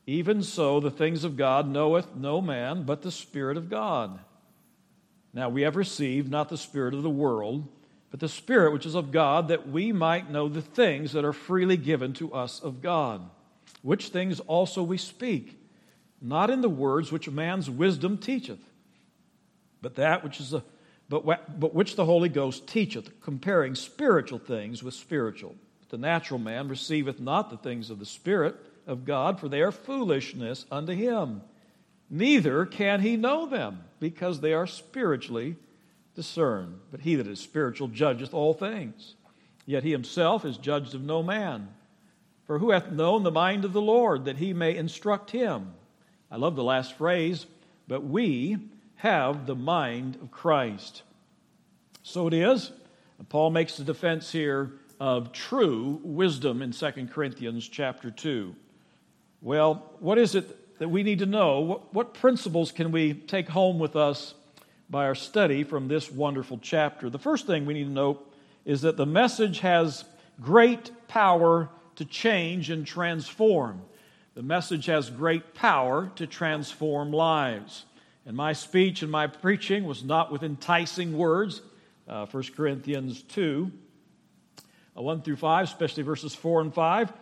Even 0.06 0.42
so, 0.42 0.78
the 0.78 0.90
things 0.90 1.24
of 1.24 1.38
God 1.38 1.66
knoweth 1.66 2.14
no 2.14 2.42
man 2.42 2.82
but 2.82 3.00
the 3.00 3.10
Spirit 3.10 3.56
of 3.56 3.70
God. 3.70 4.20
Now 5.32 5.48
we 5.48 5.62
have 5.62 5.74
received 5.74 6.30
not 6.30 6.50
the 6.50 6.58
Spirit 6.58 6.92
of 6.92 7.02
the 7.02 7.08
world, 7.08 7.66
but 8.10 8.20
the 8.20 8.28
Spirit 8.28 8.74
which 8.74 8.84
is 8.84 8.94
of 8.94 9.10
God, 9.10 9.48
that 9.48 9.66
we 9.66 9.90
might 9.90 10.30
know 10.30 10.50
the 10.50 10.60
things 10.60 11.12
that 11.12 11.24
are 11.24 11.32
freely 11.32 11.78
given 11.78 12.12
to 12.12 12.34
us 12.34 12.60
of 12.60 12.82
God. 12.82 13.22
Which 13.80 14.08
things 14.08 14.40
also 14.40 14.82
we 14.82 14.98
speak, 14.98 15.58
not 16.20 16.50
in 16.50 16.60
the 16.60 16.68
words 16.68 17.10
which 17.10 17.26
man's 17.26 17.70
wisdom 17.70 18.18
teacheth, 18.18 18.70
but 19.80 19.94
that 19.94 20.22
which 20.22 20.40
is 20.40 20.52
a 20.52 20.62
but, 21.08 21.24
but 21.60 21.74
which 21.74 21.96
the 21.96 22.04
Holy 22.04 22.28
Ghost 22.28 22.66
teacheth, 22.66 23.20
comparing 23.20 23.74
spiritual 23.74 24.38
things 24.38 24.82
with 24.82 24.94
spiritual. 24.94 25.54
The 25.88 25.98
natural 25.98 26.40
man 26.40 26.68
receiveth 26.68 27.20
not 27.20 27.50
the 27.50 27.56
things 27.56 27.90
of 27.90 27.98
the 27.98 28.06
Spirit 28.06 28.56
of 28.86 29.04
God, 29.04 29.38
for 29.38 29.48
they 29.48 29.62
are 29.62 29.72
foolishness 29.72 30.66
unto 30.70 30.92
him 30.92 31.42
neither 32.10 32.64
can 32.66 33.00
he 33.00 33.16
know 33.16 33.46
them, 33.46 33.84
because 33.98 34.40
they 34.40 34.52
are 34.52 34.66
spiritually 34.66 35.56
discerned. 36.14 36.80
But 36.90 37.00
he 37.00 37.14
that 37.16 37.26
is 37.26 37.40
spiritual 37.40 37.88
judgeth 37.88 38.34
all 38.34 38.54
things, 38.54 39.14
yet 39.64 39.84
he 39.84 39.90
himself 39.90 40.44
is 40.44 40.58
judged 40.58 40.94
of 40.94 41.02
no 41.02 41.22
man. 41.22 41.68
For 42.46 42.58
who 42.58 42.70
hath 42.70 42.92
known 42.92 43.22
the 43.22 43.30
mind 43.30 43.64
of 43.64 43.72
the 43.72 43.80
Lord, 43.80 44.24
that 44.26 44.36
he 44.36 44.52
may 44.52 44.76
instruct 44.76 45.32
him? 45.32 45.72
I 46.30 46.36
love 46.36 46.54
the 46.54 46.64
last 46.64 46.94
phrase, 46.94 47.46
but 47.88 48.04
we 48.04 48.58
have 49.06 49.46
the 49.46 49.54
mind 49.54 50.16
of 50.20 50.32
Christ. 50.32 51.02
So 52.02 52.26
it 52.26 52.34
is. 52.34 52.72
Paul 53.28 53.50
makes 53.50 53.76
the 53.76 53.84
defense 53.84 54.32
here 54.32 54.72
of 54.98 55.30
true 55.30 56.00
wisdom 56.02 56.60
in 56.60 56.72
2 56.72 56.90
Corinthians 57.12 57.68
chapter 57.68 58.10
2. 58.10 58.52
Well, 59.40 59.92
what 60.00 60.18
is 60.18 60.34
it 60.34 60.78
that 60.80 60.88
we 60.88 61.04
need 61.04 61.20
to 61.20 61.26
know 61.26 61.60
what, 61.60 61.94
what 61.94 62.14
principles 62.14 62.72
can 62.72 62.90
we 62.90 63.14
take 63.14 63.48
home 63.48 63.78
with 63.78 63.94
us 63.94 64.34
by 64.90 65.04
our 65.06 65.14
study 65.14 65.62
from 65.62 65.86
this 65.86 66.10
wonderful 66.10 66.58
chapter. 66.60 67.08
The 67.08 67.18
first 67.18 67.46
thing 67.46 67.64
we 67.64 67.74
need 67.74 67.84
to 67.84 67.90
know 67.90 68.18
is 68.64 68.82
that 68.82 68.96
the 68.96 69.06
message 69.06 69.60
has 69.60 70.04
great 70.40 70.90
power 71.06 71.68
to 71.94 72.04
change 72.04 72.70
and 72.70 72.84
transform. 72.84 73.82
The 74.34 74.42
message 74.42 74.86
has 74.86 75.10
great 75.10 75.54
power 75.54 76.10
to 76.16 76.26
transform 76.26 77.12
lives. 77.12 77.84
And 78.26 78.36
my 78.36 78.52
speech 78.52 79.02
and 79.02 79.10
my 79.10 79.28
preaching 79.28 79.84
was 79.84 80.02
not 80.02 80.32
with 80.32 80.42
enticing 80.42 81.16
words. 81.16 81.62
Uh, 82.08 82.26
1 82.26 82.44
Corinthians 82.56 83.22
2, 83.22 83.70
uh, 84.96 85.02
1 85.02 85.22
through 85.22 85.36
5, 85.36 85.64
especially 85.64 86.02
verses 86.02 86.34
4 86.34 86.60
and 86.60 86.74
5 86.74 87.12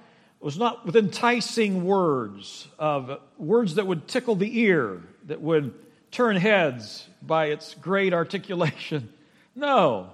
was 0.45 0.59
not 0.59 0.85
with 0.85 0.95
enticing 0.95 1.85
words 1.87 2.69
of 2.79 3.19
words 3.39 3.77
that 3.77 3.87
would 3.87 4.07
tickle 4.07 4.35
the 4.35 4.61
ear, 4.61 5.01
that 5.25 5.41
would 5.41 5.73
turn 6.11 6.37
heads 6.37 7.09
by 7.23 7.47
its 7.47 7.75
great 7.75 8.13
articulation. 8.13 9.11
No, 9.57 10.11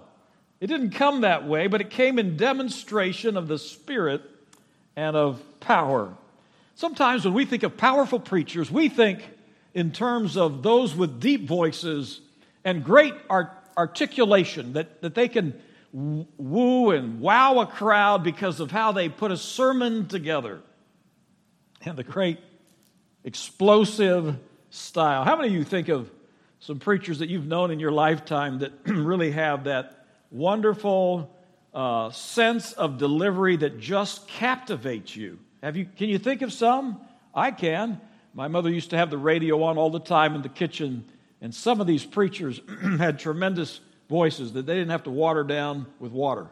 it 0.61 0.67
didn't 0.67 0.91
come 0.91 1.23
that 1.23 1.49
way, 1.49 1.67
but 1.67 1.81
it 1.81 1.89
came 1.89 2.19
in 2.19 2.37
demonstration 2.37 3.39
of 3.39 3.49
the 3.49 3.59
Spirit 3.59 4.21
and 4.95 5.17
of 5.17 5.43
power. 5.61 6.15
Sometimes 6.75 7.25
when 7.25 7.33
we 7.33 7.47
think 7.47 7.63
of 7.63 7.79
powerful 7.79 8.21
preachers, 8.21 8.71
we 8.71 8.91
think 8.91 9.27
in 9.75 9.93
terms 9.93 10.37
of 10.37 10.63
those 10.63 10.95
with 10.95 11.21
deep 11.21 11.47
voices 11.47 12.21
and 12.65 12.85
great 12.85 13.15
art- 13.29 13.53
articulation, 13.77 14.75
that, 14.75 15.01
that 15.03 15.15
they 15.15 15.29
can 15.29 15.61
woo 15.93 16.91
and 16.91 17.21
wow 17.21 17.59
a 17.61 17.67
crowd 17.67 18.23
because 18.23 18.61
of 18.61 18.71
how 18.71 18.93
they 18.93 19.09
put 19.09 19.31
a 19.33 19.37
sermon 19.37 20.07
together 20.07 20.61
and 21.85 21.97
the 21.97 22.05
great 22.05 22.39
explosive 23.25 24.37
style. 24.71 25.25
How 25.25 25.37
many 25.37 25.49
of 25.49 25.55
you 25.55 25.65
think 25.65 25.89
of 25.89 26.11
some 26.61 26.79
preachers 26.79 27.19
that 27.21 27.29
you've 27.29 27.47
known 27.47 27.71
in 27.71 27.81
your 27.81 27.91
lifetime 27.91 28.61
that 28.61 28.73
really 28.85 29.33
have 29.33 29.65
that 29.65 30.07
wonderful 30.31 31.35
uh, 31.75 32.11
sense 32.11 32.73
of 32.73 32.99
delivery 32.99 33.57
that 33.57 33.81
just 33.81 34.29
captivates 34.29 35.17
you? 35.17 35.39
Have 35.63 35.77
you? 35.77 35.87
Can 35.97 36.09
you 36.09 36.19
think 36.19 36.43
of 36.43 36.53
some? 36.53 37.01
I 37.35 37.51
can. 37.51 38.01
My 38.33 38.49
mother 38.49 38.71
used 38.71 38.91
to 38.91 38.97
have 38.97 39.11
the 39.11 39.19
radio 39.19 39.63
on 39.65 39.77
all 39.77 39.91
the 39.91 40.01
time 40.01 40.35
in 40.35 40.43
the 40.43 40.49
kitchen, 40.49 41.05
and 41.41 41.55
some 41.55 41.81
of 41.81 41.87
these 41.87 42.05
preachers 42.05 42.61
had 42.99 43.19
tremendous 43.19 43.81
voices 44.09 44.53
that 44.53 44.67
they 44.67 44.75
didn't 44.75 44.91
have 44.91 45.05
to 45.05 45.11
water 45.11 45.43
down 45.43 45.87
with 45.99 46.13
water. 46.13 46.47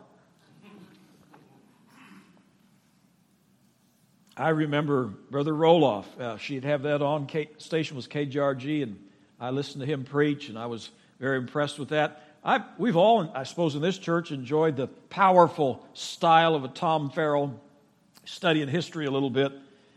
I 4.36 4.50
remember 4.50 5.06
Brother 5.06 5.52
Roloff. 5.52 6.04
Uh, 6.18 6.36
she'd 6.36 6.64
have 6.64 6.82
that 6.82 7.02
on. 7.02 7.26
K, 7.26 7.48
station 7.58 7.96
was 7.96 8.06
KJRG, 8.06 8.84
and 8.84 8.98
I 9.40 9.50
listened 9.50 9.80
to 9.80 9.86
him 9.86 10.04
preach, 10.04 10.48
and 10.48 10.56
I 10.56 10.66
was 10.66 10.90
very 11.18 11.38
impressed 11.38 11.78
with 11.78 11.88
that. 11.88 12.22
I, 12.44 12.64
we've 12.78 12.96
all, 12.96 13.32
I 13.34 13.42
suppose, 13.42 13.74
in 13.74 13.82
this 13.82 13.98
church 13.98 14.30
enjoyed 14.30 14.76
the 14.76 14.86
powerful 14.86 15.84
style 15.92 16.54
of 16.54 16.62
a 16.62 16.68
Tom 16.68 17.10
Farrell. 17.10 17.60
Studying 18.24 18.68
history 18.68 19.06
a 19.06 19.10
little 19.10 19.30
bit, 19.30 19.52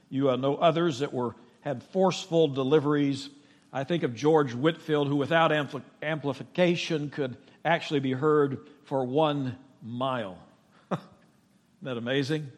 you 0.09 0.29
uh, 0.29 0.37
know 0.37 0.55
others 0.55 0.99
that 0.99 1.13
were 1.13 1.35
had 1.61 1.83
forceful 1.83 2.47
deliveries. 2.47 3.29
I 3.71 3.83
think 3.83 4.03
of 4.03 4.15
George 4.15 4.53
Whitefield, 4.53 5.07
who 5.07 5.15
without 5.15 5.51
ampli- 5.51 5.83
amplification 6.01 7.09
could 7.09 7.37
actually 7.63 7.99
be 7.99 8.11
heard 8.11 8.59
for 8.83 9.05
one 9.05 9.57
mile. 9.81 10.37
Isn't 10.91 11.01
that 11.83 11.97
amazing? 11.97 12.51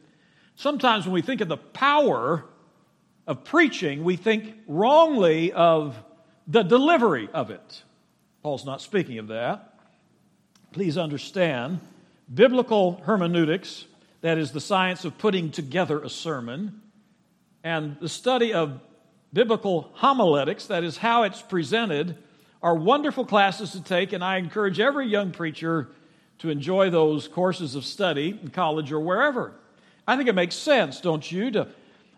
Sometimes 0.55 1.05
when 1.05 1.13
we 1.13 1.22
think 1.22 1.41
of 1.41 1.48
the 1.48 1.57
power 1.57 2.45
of 3.27 3.43
preaching, 3.43 4.03
we 4.03 4.15
think 4.15 4.55
wrongly 4.67 5.51
of 5.51 5.98
the 6.48 6.63
delivery 6.63 7.29
of 7.33 7.51
it. 7.51 7.83
Paul's 8.41 8.65
not 8.65 8.81
speaking 8.81 9.19
of 9.19 9.27
that. 9.27 9.74
Please 10.72 10.98
understand, 10.98 11.79
biblical 12.33 13.01
hermeneutics, 13.05 13.86
that 14.22 14.38
is 14.38 14.51
the 14.51 14.62
science 14.62 15.05
of 15.05 15.17
putting 15.17 15.51
together 15.51 16.01
a 16.01 16.10
sermon, 16.10 16.81
and 17.63 17.98
the 18.00 18.10
study 18.10 18.53
of 18.53 18.79
biblical 19.33 19.89
homiletics, 19.95 20.67
that 20.67 20.83
is 20.83 20.97
how 20.97 21.23
it's 21.23 21.41
presented, 21.41 22.17
are 22.61 22.75
wonderful 22.75 23.25
classes 23.25 23.71
to 23.71 23.83
take, 23.83 24.13
and 24.13 24.23
I 24.23 24.37
encourage 24.37 24.79
every 24.79 25.07
young 25.07 25.31
preacher 25.31 25.89
to 26.39 26.49
enjoy 26.49 26.89
those 26.89 27.27
courses 27.27 27.75
of 27.75 27.83
study 27.83 28.39
in 28.41 28.49
college 28.49 28.91
or 28.91 28.99
wherever. 28.99 29.53
I 30.07 30.15
think 30.15 30.29
it 30.29 30.35
makes 30.35 30.55
sense, 30.55 31.01
don't 31.01 31.29
you, 31.29 31.51
to, 31.51 31.67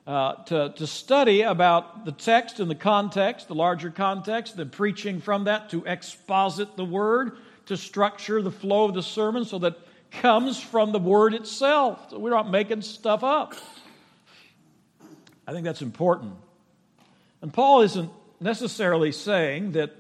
uh, 0.06 0.44
to, 0.46 0.74
to 0.76 0.88
study 0.88 1.42
about 1.42 2.06
the 2.06 2.12
text 2.12 2.60
and 2.60 2.70
the 2.70 2.76
context, 2.76 3.48
the 3.48 3.56
larger 3.56 3.92
context, 3.92 4.58
the 4.58 4.66
preaching 4.66 5.22
from 5.22 5.46
that, 5.46 5.70
to 5.70 5.84
exposit 5.86 6.76
the 6.76 6.86
word, 6.86 7.38
to 7.68 7.78
structure 7.78 8.42
the 8.42 8.52
flow 8.52 8.86
of 8.86 8.94
the 8.94 9.04
sermon 9.04 9.46
so 9.46 9.58
that 9.60 9.78
comes 10.12 10.60
from 10.60 10.92
the 10.92 11.00
word 11.00 11.34
itself. 11.34 12.10
So 12.10 12.20
we're 12.20 12.30
not 12.30 12.50
making 12.50 12.82
stuff 12.82 13.24
up. 13.24 13.56
I 15.48 15.52
think 15.52 15.64
that's 15.64 15.82
important. 15.82 16.34
And 17.42 17.54
Paul 17.54 17.82
isn't 17.82 18.10
necessarily 18.40 19.12
saying 19.12 19.74
that 19.74 19.92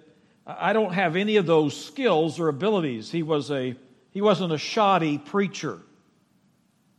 I 0.45 0.73
don't 0.73 0.93
have 0.93 1.15
any 1.15 1.37
of 1.37 1.45
those 1.45 1.75
skills 1.85 2.39
or 2.39 2.47
abilities. 2.47 3.11
He, 3.11 3.23
was 3.23 3.49
a, 3.49 3.75
he 4.11 4.21
wasn't 4.21 4.53
a 4.53 4.57
shoddy 4.57 5.17
preacher. 5.17 5.79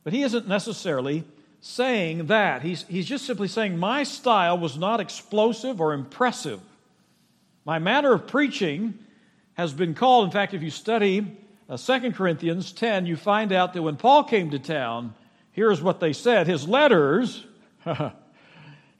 But 0.04 0.12
he 0.12 0.22
isn't 0.22 0.48
necessarily 0.48 1.24
saying 1.60 2.26
that. 2.26 2.62
He's, 2.62 2.84
he's 2.84 3.06
just 3.06 3.26
simply 3.26 3.48
saying, 3.48 3.78
My 3.78 4.02
style 4.02 4.58
was 4.58 4.76
not 4.76 5.00
explosive 5.00 5.80
or 5.80 5.92
impressive. 5.92 6.60
My 7.64 7.78
manner 7.78 8.12
of 8.12 8.26
preaching 8.26 8.94
has 9.54 9.72
been 9.72 9.94
called, 9.94 10.26
in 10.26 10.30
fact, 10.30 10.54
if 10.54 10.62
you 10.62 10.70
study 10.70 11.36
uh, 11.68 11.76
2 11.76 12.12
Corinthians 12.12 12.72
10, 12.72 13.06
you 13.06 13.16
find 13.16 13.52
out 13.52 13.74
that 13.74 13.82
when 13.82 13.96
Paul 13.96 14.24
came 14.24 14.50
to 14.50 14.58
town, 14.58 15.14
here's 15.52 15.82
what 15.82 15.98
they 15.98 16.12
said. 16.12 16.46
His 16.46 16.68
letters, 16.68 17.44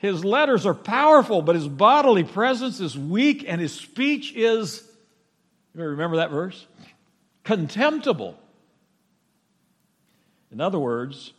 his 0.06 0.24
letters 0.24 0.66
are 0.66 0.74
powerful, 0.74 1.42
but 1.42 1.54
his 1.54 1.68
bodily 1.68 2.24
presence 2.24 2.80
is 2.80 2.96
weak 2.96 3.44
and 3.46 3.60
his 3.60 3.72
speech 3.72 4.32
is, 4.34 4.82
you 5.74 5.82
remember 5.82 6.16
that 6.16 6.30
verse? 6.30 6.66
Contemptible. 7.44 8.38
In 10.50 10.60
other 10.60 10.78
words, 10.78 11.32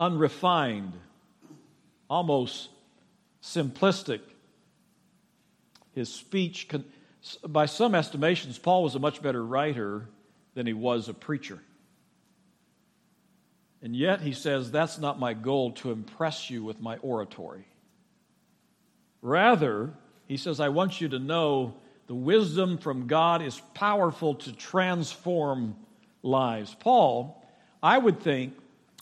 unrefined, 0.00 0.92
almost 2.08 2.68
simplistic. 3.42 4.20
His 5.94 6.12
speech, 6.12 6.68
by 7.46 7.66
some 7.66 7.94
estimations, 7.94 8.58
Paul 8.58 8.82
was 8.82 8.94
a 8.94 8.98
much 8.98 9.22
better 9.22 9.44
writer 9.44 10.08
than 10.54 10.66
he 10.66 10.72
was 10.72 11.08
a 11.08 11.14
preacher. 11.14 11.60
And 13.82 13.94
yet 13.94 14.20
he 14.20 14.32
says, 14.32 14.70
That's 14.70 14.98
not 14.98 15.18
my 15.18 15.34
goal 15.34 15.72
to 15.72 15.92
impress 15.92 16.50
you 16.50 16.64
with 16.64 16.80
my 16.80 16.96
oratory. 16.98 17.66
Rather, 19.26 19.92
he 20.28 20.36
says, 20.36 20.60
I 20.60 20.68
want 20.68 21.00
you 21.00 21.08
to 21.08 21.18
know 21.18 21.74
the 22.06 22.14
wisdom 22.14 22.78
from 22.78 23.08
God 23.08 23.42
is 23.42 23.60
powerful 23.74 24.36
to 24.36 24.52
transform 24.52 25.74
lives. 26.22 26.76
Paul, 26.78 27.42
I 27.82 27.98
would 27.98 28.20
think, 28.20 28.54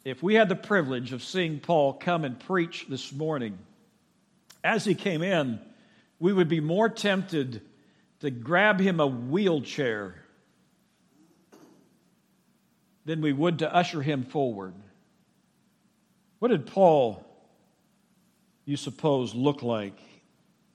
if 0.03 0.23
we 0.23 0.33
had 0.33 0.49
the 0.49 0.57
privilege 0.57 1.13
of 1.13 1.23
seeing 1.23 1.61
Paul 1.61 1.93
come 1.93 2.25
and 2.25 2.41
preach 2.41 2.87
this 2.89 3.13
morning, 3.13 3.59
as 4.65 4.87
he 4.87 4.95
came 4.95 5.23
in, 5.23 5.61
we 6.19 6.33
would 6.33 6.49
be 6.49 6.61
more 6.61 6.89
tempted 6.89 7.61
to 8.21 8.31
grab 8.31 8.81
him 8.81 9.01
a 9.01 9.07
wheelchair 9.07 10.15
than 13.05 13.21
we 13.21 13.35
would 13.35 13.59
to 13.59 13.75
usher 13.75 14.01
him 14.01 14.25
forward. 14.25 14.73
What 16.39 16.49
did 16.49 16.65
Paul, 16.65 17.27
you 18.65 18.79
suppose, 18.79 19.35
look 19.35 19.63
like? 19.63 19.99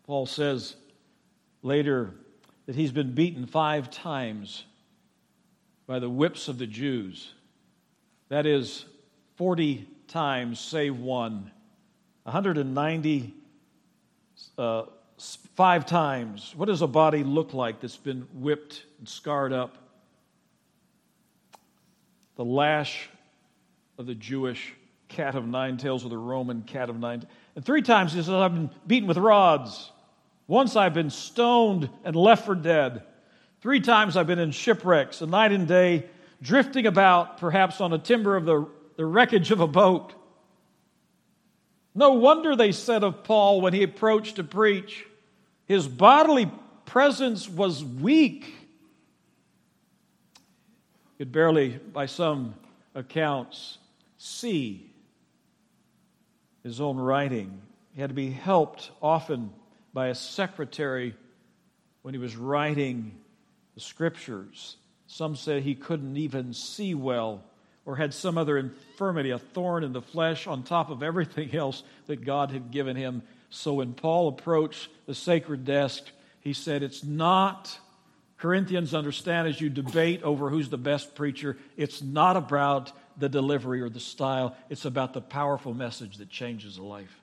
Paul 0.09 0.25
says 0.25 0.75
later 1.61 2.15
that 2.65 2.75
he's 2.75 2.91
been 2.91 3.13
beaten 3.13 3.45
five 3.45 3.91
times 3.91 4.63
by 5.85 5.99
the 5.99 6.09
whips 6.09 6.47
of 6.47 6.57
the 6.57 6.65
Jews. 6.65 7.31
That 8.29 8.47
is 8.47 8.85
40 9.35 9.87
times, 10.07 10.59
save 10.59 10.97
one. 10.97 11.51
190 12.23 13.35
uh, 14.57 14.85
five 15.53 15.85
times. 15.85 16.55
What 16.57 16.69
does 16.69 16.81
a 16.81 16.87
body 16.87 17.23
look 17.23 17.53
like 17.53 17.79
that's 17.79 17.95
been 17.95 18.27
whipped 18.33 18.85
and 18.97 19.07
scarred 19.07 19.53
up? 19.53 19.77
The 22.35 22.45
lash 22.45 23.09
of 23.99 24.07
the 24.07 24.15
Jewish 24.15 24.73
cat 25.07 25.35
of 25.35 25.47
nine 25.47 25.77
tails 25.77 26.03
or 26.03 26.09
the 26.09 26.17
Roman 26.17 26.63
cat 26.63 26.89
of 26.89 26.97
nine. 26.97 27.27
And 27.55 27.63
three 27.63 27.83
times 27.83 28.13
he 28.13 28.19
says, 28.19 28.29
I've 28.29 28.55
been 28.55 28.71
beaten 28.87 29.07
with 29.07 29.17
rods. 29.17 29.91
Once 30.49 30.75
I've 30.75 30.93
been 30.93 31.09
stoned 31.09 31.89
and 32.03 32.13
left 32.13 32.45
for 32.45 32.55
dead. 32.55 33.03
Three 33.61 33.79
times 33.79 34.17
I've 34.17 34.27
been 34.27 34.39
in 34.39 34.51
shipwrecks, 34.51 35.21
a 35.21 35.25
night 35.25 35.53
and 35.53 35.65
day, 35.65 36.07
drifting 36.41 36.85
about, 36.85 37.37
perhaps 37.37 37.79
on 37.79 37.93
a 37.93 37.97
timber 37.97 38.35
of 38.35 38.43
the 38.43 38.67
the 38.99 39.05
wreckage 39.05 39.49
of 39.51 39.61
a 39.61 39.67
boat. 39.67 40.13
No 41.95 42.11
wonder 42.15 42.53
they 42.53 42.73
said 42.73 43.01
of 43.01 43.23
Paul 43.23 43.61
when 43.61 43.71
he 43.71 43.81
approached 43.81 44.35
to 44.35 44.43
preach, 44.43 45.05
his 45.67 45.87
bodily 45.87 46.51
presence 46.85 47.47
was 47.47 47.81
weak. 47.81 48.43
He 51.13 51.19
could 51.19 51.31
barely, 51.31 51.77
by 51.77 52.07
some 52.07 52.55
accounts, 52.93 53.77
see 54.17 54.91
his 56.61 56.81
own 56.81 56.97
writing. 56.97 57.61
He 57.93 58.01
had 58.01 58.09
to 58.09 58.13
be 58.13 58.31
helped 58.31 58.91
often 59.01 59.53
by 59.93 60.07
a 60.07 60.15
secretary 60.15 61.15
when 62.01 62.13
he 62.13 62.19
was 62.19 62.35
writing 62.35 63.17
the 63.75 63.81
scriptures. 63.81 64.77
Some 65.07 65.35
said 65.35 65.63
he 65.63 65.75
couldn't 65.75 66.17
even 66.17 66.53
see 66.53 66.93
well 66.93 67.43
or 67.85 67.95
had 67.95 68.13
some 68.13 68.37
other 68.37 68.57
infirmity, 68.57 69.31
a 69.31 69.39
thorn 69.39 69.83
in 69.83 69.93
the 69.93 70.01
flesh 70.01 70.45
on 70.45 70.61
top 70.61 70.91
of 70.91 71.01
everything 71.01 71.55
else 71.55 71.81
that 72.05 72.23
God 72.23 72.51
had 72.51 72.71
given 72.71 72.95
him. 72.95 73.23
So 73.49 73.75
when 73.75 73.93
Paul 73.93 74.27
approached 74.27 74.89
the 75.07 75.15
sacred 75.15 75.65
desk, 75.65 76.03
he 76.41 76.53
said, 76.53 76.83
It's 76.83 77.03
not, 77.03 77.75
Corinthians 78.37 78.93
understand 78.93 79.47
as 79.47 79.59
you 79.59 79.69
debate 79.69 80.21
over 80.21 80.49
who's 80.49 80.69
the 80.69 80.77
best 80.77 81.15
preacher, 81.15 81.57
it's 81.77 82.01
not 82.01 82.37
about 82.37 82.91
the 83.17 83.27
delivery 83.27 83.81
or 83.81 83.89
the 83.89 83.99
style, 83.99 84.55
it's 84.69 84.85
about 84.85 85.13
the 85.13 85.21
powerful 85.21 85.73
message 85.73 86.17
that 86.17 86.29
changes 86.29 86.77
a 86.77 86.83
life. 86.83 87.18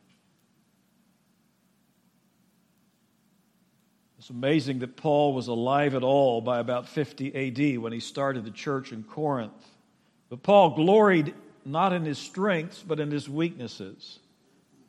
It's 4.27 4.31
amazing 4.33 4.81
that 4.81 4.97
Paul 4.97 5.35
was 5.35 5.47
alive 5.47 5.95
at 5.95 6.03
all 6.03 6.41
by 6.41 6.59
about 6.59 6.89
50 6.89 7.77
AD 7.77 7.79
when 7.79 7.93
he 7.93 8.01
started 8.01 8.45
the 8.45 8.51
church 8.51 8.91
in 8.91 9.05
Corinth. 9.05 9.53
But 10.29 10.43
Paul 10.43 10.71
gloried 10.71 11.33
not 11.65 11.93
in 11.93 12.05
his 12.05 12.19
strengths, 12.19 12.83
but 12.83 12.99
in 12.99 13.13
his 13.13 13.29
weaknesses. 13.29 14.19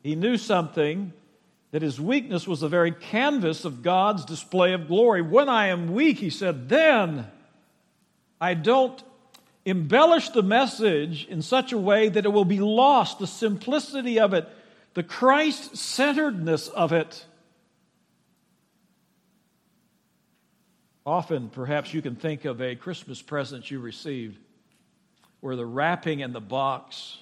He 0.02 0.16
knew 0.16 0.38
something 0.38 1.12
that 1.70 1.82
his 1.82 2.00
weakness 2.00 2.48
was 2.48 2.62
the 2.62 2.68
very 2.68 2.90
canvas 2.90 3.64
of 3.64 3.84
God's 3.84 4.24
display 4.24 4.72
of 4.72 4.88
glory. 4.88 5.22
When 5.22 5.48
I 5.48 5.68
am 5.68 5.92
weak, 5.92 6.18
he 6.18 6.30
said, 6.30 6.68
then 6.68 7.24
I 8.40 8.54
don't 8.54 9.00
embellish 9.64 10.30
the 10.30 10.42
message 10.42 11.26
in 11.26 11.42
such 11.42 11.72
a 11.72 11.78
way 11.78 12.08
that 12.08 12.24
it 12.24 12.32
will 12.32 12.44
be 12.44 12.58
lost, 12.58 13.20
the 13.20 13.26
simplicity 13.28 14.18
of 14.18 14.34
it, 14.34 14.48
the 14.94 15.04
Christ 15.04 15.76
centeredness 15.76 16.66
of 16.66 16.92
it. 16.92 17.24
Often, 21.08 21.48
perhaps 21.48 21.94
you 21.94 22.02
can 22.02 22.16
think 22.16 22.44
of 22.44 22.60
a 22.60 22.76
Christmas 22.76 23.22
present 23.22 23.70
you 23.70 23.80
received 23.80 24.38
where 25.40 25.56
the 25.56 25.64
wrapping 25.64 26.20
and 26.22 26.34
the 26.34 26.40
box 26.40 27.16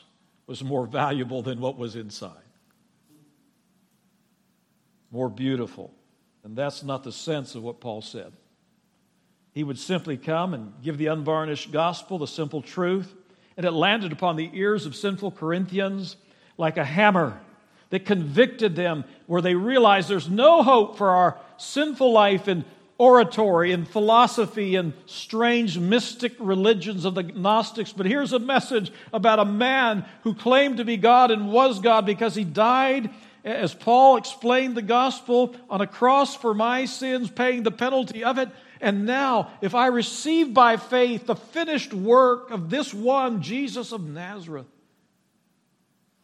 was 0.49 0.65
more 0.65 0.87
valuable 0.89 1.41
than 1.41 1.61
what 1.61 1.79
was 1.79 1.95
inside. 1.95 2.33
More 5.13 5.29
beautiful. 5.29 5.95
And 6.43 6.57
that's 6.57 6.83
not 6.83 7.05
the 7.05 7.13
sense 7.13 7.55
of 7.55 7.63
what 7.63 7.79
Paul 7.79 8.03
said. 8.03 8.33
He 9.53 9.63
would 9.63 9.79
simply 9.79 10.17
come 10.17 10.53
and 10.53 10.73
give 10.83 10.99
the 10.99 11.07
unvarnished 11.07 11.71
gospel, 11.71 12.19
the 12.19 12.27
simple 12.27 12.63
truth, 12.63 13.15
and 13.57 13.65
it 13.65 13.71
landed 13.71 14.11
upon 14.11 14.35
the 14.35 14.51
ears 14.53 14.85
of 14.85 14.97
sinful 14.97 15.31
Corinthians 15.31 16.17
like 16.59 16.77
a 16.77 16.85
hammer 16.85 17.41
that 17.91 18.05
convicted 18.05 18.75
them, 18.75 19.05
where 19.27 19.41
they 19.41 19.55
realized 19.55 20.09
there's 20.09 20.29
no 20.29 20.65
hope 20.65 20.99
for 20.99 21.11
our 21.11 21.39
sinful 21.57 22.11
life 22.11 22.49
and 22.49 22.65
oratory 22.99 23.73
and 23.73 23.87
philosophy 23.87 24.75
and 24.77 24.93
strange 25.05 25.79
mystic 25.79 26.35
religions 26.39 27.05
of 27.05 27.15
the 27.15 27.23
Gnostics, 27.23 27.93
but 27.93 28.07
here's 28.07 28.33
a 28.33 28.39
message 28.39 28.91
about 29.13 29.39
a 29.39 29.45
man 29.45 30.05
who 30.23 30.35
claimed 30.35 30.79
to 30.79 30.85
be 30.85 30.97
God 30.97 31.31
and 31.31 31.53
was 31.53 31.81
God 31.81 32.07
because 32.07 32.35
he 32.35 32.45
died, 32.45 33.11
as 33.45 33.75
Paul 33.75 34.17
explained 34.17 34.77
the 34.77 34.83
gospel, 34.83 35.55
on 35.69 35.81
a 35.81 35.87
cross 35.87 36.35
for 36.35 36.55
my 36.55 36.87
sins, 36.87 37.31
paying 37.31 37.63
the 37.63 37.71
penalty 37.71 38.25
of 38.25 38.39
it. 38.39 38.49
And 38.81 39.07
now, 39.07 39.51
if 39.61 39.75
I 39.75 39.87
receive 39.87 40.53
by 40.53 40.77
faith 40.77 41.27
the 41.27 41.37
finished 41.37 41.95
work 41.95 42.51
of 42.51 42.71
this 42.71 42.93
one, 42.93 43.43
Jesus 43.43 43.93
of 43.93 44.07
Nazareth, 44.07 44.67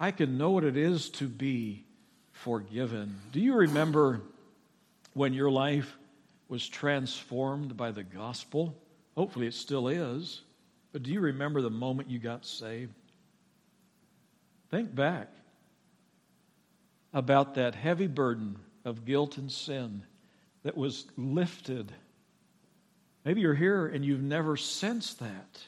I 0.01 0.11
can 0.11 0.37
know 0.37 0.51
what 0.51 0.65
it 0.65 0.77
is 0.77 1.11
to 1.11 1.29
be 1.29 1.85
forgiven. 2.33 3.21
Do 3.31 3.41
you 3.41 3.55
remember 3.55 4.21
when 5.15 5.33
your 5.33 5.51
life 5.51 5.97
was 6.53 6.69
transformed 6.69 7.79
by 7.79 7.91
the 7.91 8.03
gospel. 8.03 8.77
Hopefully, 9.17 9.47
it 9.47 9.55
still 9.55 9.89
is. 9.89 10.43
But 10.93 11.03
do 11.03 11.11
you 11.11 11.21
remember 11.21 11.63
the 11.63 11.71
moment 11.71 12.11
you 12.11 12.19
got 12.19 12.45
saved? 12.45 12.93
Think 14.71 14.95
back 14.95 15.33
about 17.15 17.55
that 17.55 17.75
heavy 17.75 18.07
burden 18.07 18.59
of 18.85 19.07
guilt 19.07 19.39
and 19.39 19.51
sin 19.51 20.03
that 20.63 20.77
was 20.77 21.07
lifted. 21.17 21.91
Maybe 23.25 23.41
you're 23.41 23.55
here 23.55 23.87
and 23.87 24.05
you've 24.05 24.23
never 24.23 24.59
sensed 24.59 25.21
that. 25.21 25.59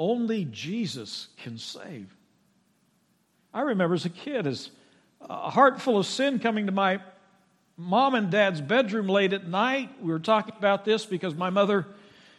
Only 0.00 0.46
Jesus 0.46 1.28
can 1.36 1.58
save. 1.58 2.12
I 3.54 3.60
remember 3.60 3.94
as 3.94 4.04
a 4.04 4.10
kid, 4.10 4.48
as 4.48 4.72
a 5.20 5.50
heart 5.50 5.80
full 5.80 5.96
of 5.96 6.06
sin 6.06 6.40
coming 6.40 6.66
to 6.66 6.72
my 6.72 6.98
mom 7.78 8.16
and 8.16 8.28
dad's 8.28 8.60
bedroom 8.60 9.06
late 9.08 9.32
at 9.32 9.46
night. 9.46 9.90
We 10.02 10.10
were 10.10 10.18
talking 10.18 10.54
about 10.58 10.84
this 10.84 11.06
because 11.06 11.34
my 11.34 11.48
mother 11.48 11.86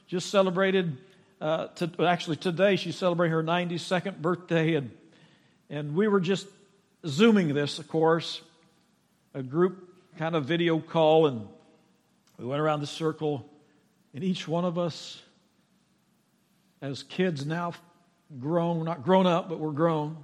just 0.05 0.29
celebrated, 0.29 0.97
uh, 1.39 1.67
to, 1.67 1.89
actually 2.05 2.35
today 2.35 2.75
she's 2.75 2.97
celebrating 2.97 3.31
her 3.31 3.43
92nd 3.43 4.21
birthday, 4.21 4.75
and, 4.75 4.91
and 5.69 5.95
we 5.95 6.07
were 6.07 6.19
just 6.19 6.45
zooming 7.07 7.53
this, 7.53 7.79
of 7.79 7.87
course, 7.87 8.41
a 9.33 9.41
group 9.41 9.93
kind 10.17 10.35
of 10.35 10.43
video 10.43 10.79
call, 10.79 11.27
and 11.27 11.47
we 12.37 12.45
went 12.45 12.61
around 12.61 12.81
the 12.81 12.87
circle, 12.87 13.49
and 14.13 14.23
each 14.23 14.47
one 14.47 14.65
of 14.65 14.77
us, 14.77 15.21
as 16.81 17.03
kids 17.03 17.45
now 17.45 17.73
grown, 18.39 18.83
not 18.83 19.03
grown 19.03 19.25
up, 19.25 19.47
but 19.47 19.59
we're 19.59 19.71
grown, 19.71 20.17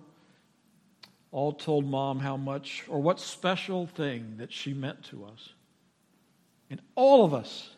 all 1.36 1.52
told 1.52 1.86
mom 1.86 2.18
how 2.20 2.38
much 2.38 2.86
or 2.88 3.02
what 3.02 3.20
special 3.20 3.86
thing 3.86 4.36
that 4.38 4.54
she 4.54 4.74
meant 4.74 5.04
to 5.04 5.26
us. 5.26 5.50
And 6.70 6.80
all 6.96 7.26
of 7.26 7.34
us, 7.34 7.72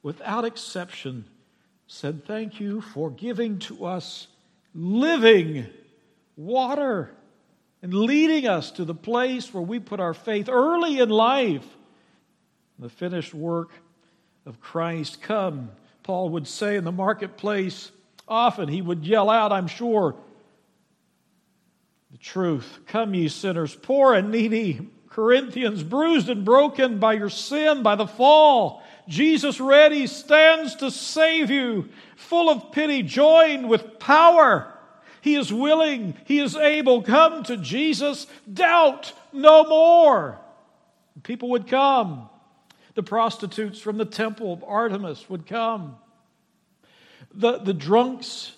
without 0.00 0.44
exception, 0.44 1.24
said, 1.88 2.24
Thank 2.24 2.60
you 2.60 2.80
for 2.80 3.10
giving 3.10 3.58
to 3.58 3.84
us 3.84 4.28
living 4.76 5.66
water 6.36 7.10
and 7.82 7.92
leading 7.92 8.46
us 8.46 8.70
to 8.70 8.84
the 8.84 8.94
place 8.94 9.52
where 9.52 9.60
we 9.60 9.80
put 9.80 9.98
our 9.98 10.14
faith 10.14 10.48
early 10.48 11.00
in 11.00 11.08
life. 11.08 11.66
The 12.78 12.88
finished 12.88 13.34
work 13.34 13.72
of 14.46 14.60
Christ. 14.60 15.20
Come, 15.20 15.72
Paul 16.04 16.28
would 16.28 16.46
say 16.46 16.76
in 16.76 16.84
the 16.84 16.92
marketplace, 16.92 17.90
often 18.28 18.68
he 18.68 18.80
would 18.80 19.04
yell 19.04 19.28
out, 19.28 19.50
I'm 19.50 19.66
sure, 19.66 20.14
the 22.10 22.18
truth. 22.18 22.78
Come, 22.86 23.14
ye 23.14 23.28
sinners, 23.28 23.74
poor 23.74 24.14
and 24.14 24.30
needy, 24.30 24.88
Corinthians, 25.08 25.82
bruised 25.82 26.28
and 26.28 26.44
broken 26.44 26.98
by 26.98 27.14
your 27.14 27.30
sin, 27.30 27.82
by 27.82 27.96
the 27.96 28.06
fall. 28.06 28.82
Jesus 29.08 29.60
ready 29.60 30.06
stands 30.06 30.76
to 30.76 30.90
save 30.90 31.50
you, 31.50 31.88
full 32.16 32.48
of 32.48 32.72
pity, 32.72 33.02
joined 33.02 33.68
with 33.68 33.98
power. 33.98 34.72
He 35.20 35.34
is 35.34 35.52
willing, 35.52 36.16
He 36.26 36.38
is 36.38 36.56
able. 36.56 37.02
Come 37.02 37.42
to 37.44 37.56
Jesus, 37.56 38.26
doubt 38.52 39.12
no 39.32 39.64
more. 39.64 40.38
People 41.22 41.50
would 41.50 41.66
come. 41.66 42.28
The 42.94 43.02
prostitutes 43.02 43.80
from 43.80 43.98
the 43.98 44.04
temple 44.04 44.52
of 44.52 44.64
Artemis 44.64 45.28
would 45.28 45.46
come. 45.46 45.96
The, 47.32 47.58
the 47.58 47.74
drunks 47.74 48.52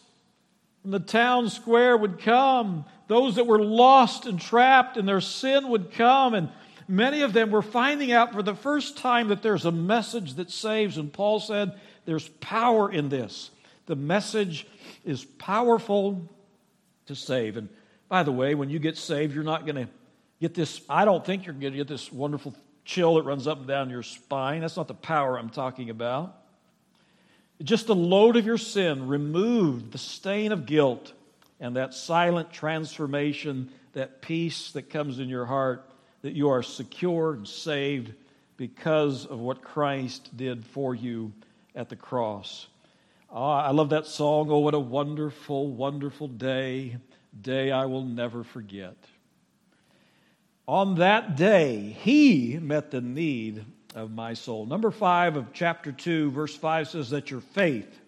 from 0.82 0.90
the 0.90 1.00
town 1.00 1.48
square 1.50 1.96
would 1.96 2.18
come. 2.18 2.84
Those 3.08 3.36
that 3.36 3.46
were 3.46 3.62
lost 3.62 4.26
and 4.26 4.40
trapped 4.40 4.96
in 4.96 5.06
their 5.06 5.20
sin 5.20 5.68
would 5.68 5.92
come. 5.92 6.34
And 6.34 6.48
many 6.88 7.22
of 7.22 7.32
them 7.32 7.50
were 7.50 7.62
finding 7.62 8.12
out 8.12 8.32
for 8.32 8.42
the 8.42 8.54
first 8.54 8.96
time 8.96 9.28
that 9.28 9.42
there's 9.42 9.64
a 9.64 9.72
message 9.72 10.34
that 10.34 10.50
saves. 10.50 10.96
And 10.98 11.12
Paul 11.12 11.40
said, 11.40 11.78
There's 12.04 12.28
power 12.28 12.90
in 12.90 13.08
this. 13.08 13.50
The 13.86 13.96
message 13.96 14.66
is 15.04 15.24
powerful 15.24 16.28
to 17.06 17.14
save. 17.14 17.56
And 17.56 17.68
by 18.08 18.22
the 18.22 18.32
way, 18.32 18.54
when 18.54 18.70
you 18.70 18.78
get 18.78 18.96
saved, 18.96 19.34
you're 19.34 19.44
not 19.44 19.66
going 19.66 19.86
to 19.86 19.88
get 20.40 20.54
this, 20.54 20.80
I 20.88 21.04
don't 21.04 21.24
think 21.24 21.46
you're 21.46 21.54
going 21.54 21.72
to 21.72 21.78
get 21.78 21.88
this 21.88 22.12
wonderful 22.12 22.54
chill 22.84 23.14
that 23.16 23.22
runs 23.22 23.46
up 23.46 23.58
and 23.58 23.66
down 23.66 23.90
your 23.90 24.02
spine. 24.02 24.60
That's 24.60 24.76
not 24.76 24.88
the 24.88 24.94
power 24.94 25.38
I'm 25.38 25.50
talking 25.50 25.90
about. 25.90 26.36
Just 27.62 27.86
the 27.86 27.94
load 27.94 28.36
of 28.36 28.44
your 28.44 28.58
sin 28.58 29.06
removed, 29.06 29.92
the 29.92 29.98
stain 29.98 30.52
of 30.52 30.66
guilt 30.66 31.12
and 31.62 31.76
that 31.76 31.94
silent 31.94 32.52
transformation, 32.52 33.70
that 33.92 34.20
peace 34.20 34.72
that 34.72 34.90
comes 34.90 35.20
in 35.20 35.28
your 35.28 35.46
heart, 35.46 35.88
that 36.22 36.32
you 36.32 36.50
are 36.50 36.62
secure 36.62 37.34
and 37.34 37.46
saved 37.46 38.12
because 38.56 39.26
of 39.26 39.38
what 39.38 39.62
Christ 39.62 40.36
did 40.36 40.66
for 40.66 40.92
you 40.92 41.32
at 41.76 41.88
the 41.88 41.94
cross. 41.94 42.66
Oh, 43.30 43.44
I 43.44 43.70
love 43.70 43.90
that 43.90 44.06
song. 44.06 44.50
Oh, 44.50 44.58
what 44.58 44.74
a 44.74 44.80
wonderful, 44.80 45.68
wonderful 45.68 46.26
day, 46.26 46.96
day 47.40 47.70
I 47.70 47.86
will 47.86 48.04
never 48.04 48.42
forget. 48.42 48.96
On 50.66 50.96
that 50.96 51.36
day, 51.36 51.96
he 52.00 52.58
met 52.60 52.90
the 52.90 53.00
need 53.00 53.64
of 53.94 54.10
my 54.10 54.34
soul. 54.34 54.66
Number 54.66 54.90
five 54.90 55.36
of 55.36 55.52
chapter 55.52 55.92
2, 55.92 56.32
verse 56.32 56.56
5 56.56 56.88
says 56.88 57.10
that 57.10 57.30
your 57.30 57.40
faith 57.40 58.00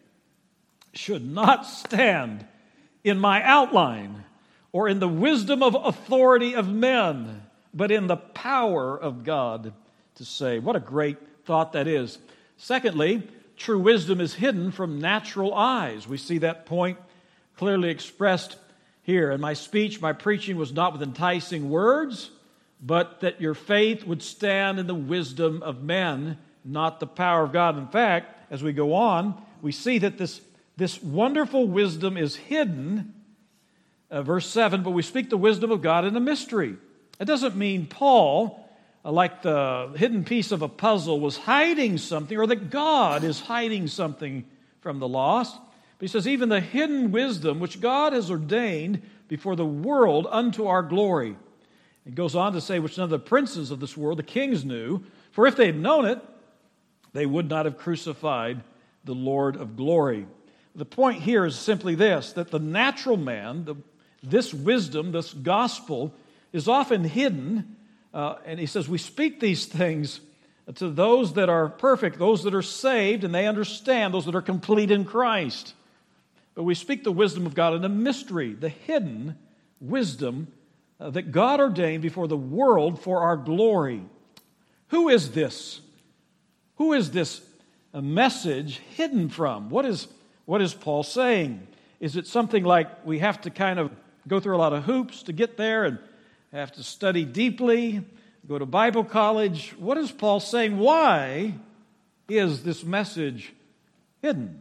should 0.92 1.24
not 1.24 1.66
stand 1.66 2.44
in 3.04 3.18
my 3.18 3.42
outline 3.42 4.24
or 4.72 4.88
in 4.88 4.98
the 4.98 5.08
wisdom 5.08 5.62
of 5.62 5.76
authority 5.76 6.54
of 6.54 6.68
men, 6.68 7.42
but 7.72 7.92
in 7.92 8.08
the 8.08 8.16
power 8.16 8.98
of 8.98 9.22
God 9.22 9.72
to 10.16 10.24
save. 10.24 10.64
What 10.64 10.74
a 10.74 10.80
great 10.80 11.18
thought 11.44 11.74
that 11.74 11.86
is. 11.86 12.18
Secondly, 12.56 13.22
true 13.56 13.78
wisdom 13.78 14.20
is 14.20 14.34
hidden 14.34 14.72
from 14.72 15.00
natural 15.00 15.54
eyes. 15.54 16.08
We 16.08 16.16
see 16.16 16.38
that 16.38 16.66
point 16.66 16.98
clearly 17.56 17.90
expressed 17.90 18.56
here. 19.02 19.30
In 19.30 19.40
my 19.40 19.52
speech, 19.52 20.00
my 20.00 20.12
preaching 20.12 20.56
was 20.56 20.72
not 20.72 20.92
with 20.92 21.02
enticing 21.02 21.70
words, 21.70 22.30
but 22.80 23.20
that 23.20 23.40
your 23.40 23.54
faith 23.54 24.04
would 24.04 24.22
stand 24.22 24.78
in 24.78 24.86
the 24.86 24.94
wisdom 24.94 25.62
of 25.62 25.82
men, 25.82 26.38
not 26.64 27.00
the 27.00 27.06
power 27.06 27.44
of 27.44 27.52
God. 27.52 27.78
In 27.78 27.88
fact, 27.88 28.50
as 28.50 28.62
we 28.62 28.72
go 28.72 28.94
on, 28.94 29.40
we 29.62 29.72
see 29.72 29.98
that 29.98 30.18
this 30.18 30.40
this 30.76 31.02
wonderful 31.02 31.66
wisdom 31.66 32.16
is 32.16 32.36
hidden, 32.36 33.14
uh, 34.10 34.22
verse 34.22 34.48
7, 34.48 34.82
but 34.82 34.90
we 34.90 35.02
speak 35.02 35.30
the 35.30 35.36
wisdom 35.36 35.70
of 35.70 35.82
God 35.82 36.04
in 36.04 36.16
a 36.16 36.20
mystery. 36.20 36.76
It 37.20 37.26
doesn't 37.26 37.56
mean 37.56 37.86
Paul, 37.86 38.68
uh, 39.04 39.12
like 39.12 39.42
the 39.42 39.92
hidden 39.96 40.24
piece 40.24 40.50
of 40.50 40.62
a 40.62 40.68
puzzle, 40.68 41.20
was 41.20 41.36
hiding 41.36 41.98
something 41.98 42.36
or 42.36 42.46
that 42.46 42.70
God 42.70 43.22
is 43.22 43.40
hiding 43.40 43.86
something 43.86 44.44
from 44.80 44.98
the 44.98 45.08
lost. 45.08 45.56
But 45.98 46.00
he 46.00 46.08
says, 46.08 46.26
even 46.26 46.48
the 46.48 46.60
hidden 46.60 47.12
wisdom 47.12 47.60
which 47.60 47.80
God 47.80 48.12
has 48.12 48.30
ordained 48.30 49.02
before 49.28 49.56
the 49.56 49.66
world 49.66 50.26
unto 50.30 50.66
our 50.66 50.82
glory. 50.82 51.36
It 52.04 52.14
goes 52.14 52.34
on 52.34 52.52
to 52.52 52.60
say, 52.60 52.80
which 52.80 52.98
none 52.98 53.04
of 53.04 53.10
the 53.10 53.18
princes 53.18 53.70
of 53.70 53.80
this 53.80 53.96
world, 53.96 54.18
the 54.18 54.24
kings, 54.24 54.64
knew. 54.64 55.04
For 55.30 55.46
if 55.46 55.56
they 55.56 55.66
had 55.66 55.78
known 55.78 56.04
it, 56.04 56.20
they 57.12 57.26
would 57.26 57.48
not 57.48 57.64
have 57.64 57.78
crucified 57.78 58.62
the 59.04 59.14
Lord 59.14 59.56
of 59.56 59.76
glory. 59.76 60.26
The 60.74 60.84
point 60.84 61.22
here 61.22 61.44
is 61.44 61.56
simply 61.56 61.94
this 61.94 62.32
that 62.32 62.50
the 62.50 62.58
natural 62.58 63.16
man, 63.16 63.64
the, 63.64 63.76
this 64.22 64.52
wisdom, 64.52 65.12
this 65.12 65.32
gospel, 65.32 66.14
is 66.52 66.68
often 66.68 67.04
hidden. 67.04 67.76
Uh, 68.12 68.36
and 68.44 68.58
he 68.58 68.66
says, 68.66 68.88
We 68.88 68.98
speak 68.98 69.40
these 69.40 69.66
things 69.66 70.20
to 70.76 70.88
those 70.88 71.34
that 71.34 71.48
are 71.48 71.68
perfect, 71.68 72.18
those 72.18 72.44
that 72.44 72.54
are 72.54 72.62
saved, 72.62 73.22
and 73.22 73.34
they 73.34 73.46
understand, 73.46 74.14
those 74.14 74.24
that 74.24 74.34
are 74.34 74.42
complete 74.42 74.90
in 74.90 75.04
Christ. 75.04 75.74
But 76.54 76.62
we 76.62 76.74
speak 76.74 77.04
the 77.04 77.12
wisdom 77.12 77.46
of 77.46 77.54
God 77.54 77.74
in 77.74 77.84
a 77.84 77.88
mystery, 77.88 78.54
the 78.54 78.68
hidden 78.68 79.36
wisdom 79.80 80.48
uh, 80.98 81.10
that 81.10 81.32
God 81.32 81.60
ordained 81.60 82.02
before 82.02 82.28
the 82.28 82.36
world 82.36 83.02
for 83.02 83.20
our 83.20 83.36
glory. 83.36 84.02
Who 84.88 85.08
is 85.08 85.32
this? 85.32 85.80
Who 86.76 86.92
is 86.92 87.10
this 87.10 87.42
message 87.92 88.78
hidden 88.96 89.28
from? 89.28 89.70
What 89.70 89.84
is 89.84 90.08
what 90.46 90.60
is 90.60 90.74
Paul 90.74 91.02
saying? 91.02 91.66
Is 92.00 92.16
it 92.16 92.26
something 92.26 92.64
like 92.64 93.06
we 93.06 93.20
have 93.20 93.40
to 93.42 93.50
kind 93.50 93.78
of 93.78 93.90
go 94.28 94.40
through 94.40 94.56
a 94.56 94.58
lot 94.58 94.72
of 94.72 94.84
hoops 94.84 95.22
to 95.24 95.32
get 95.32 95.56
there 95.56 95.84
and 95.84 95.98
have 96.52 96.72
to 96.72 96.82
study 96.82 97.24
deeply, 97.24 98.04
go 98.46 98.58
to 98.58 98.66
Bible 98.66 99.04
college? 99.04 99.74
What 99.78 99.96
is 99.96 100.12
Paul 100.12 100.40
saying? 100.40 100.78
Why 100.78 101.54
is 102.28 102.62
this 102.62 102.84
message 102.84 103.52
hidden? 104.22 104.60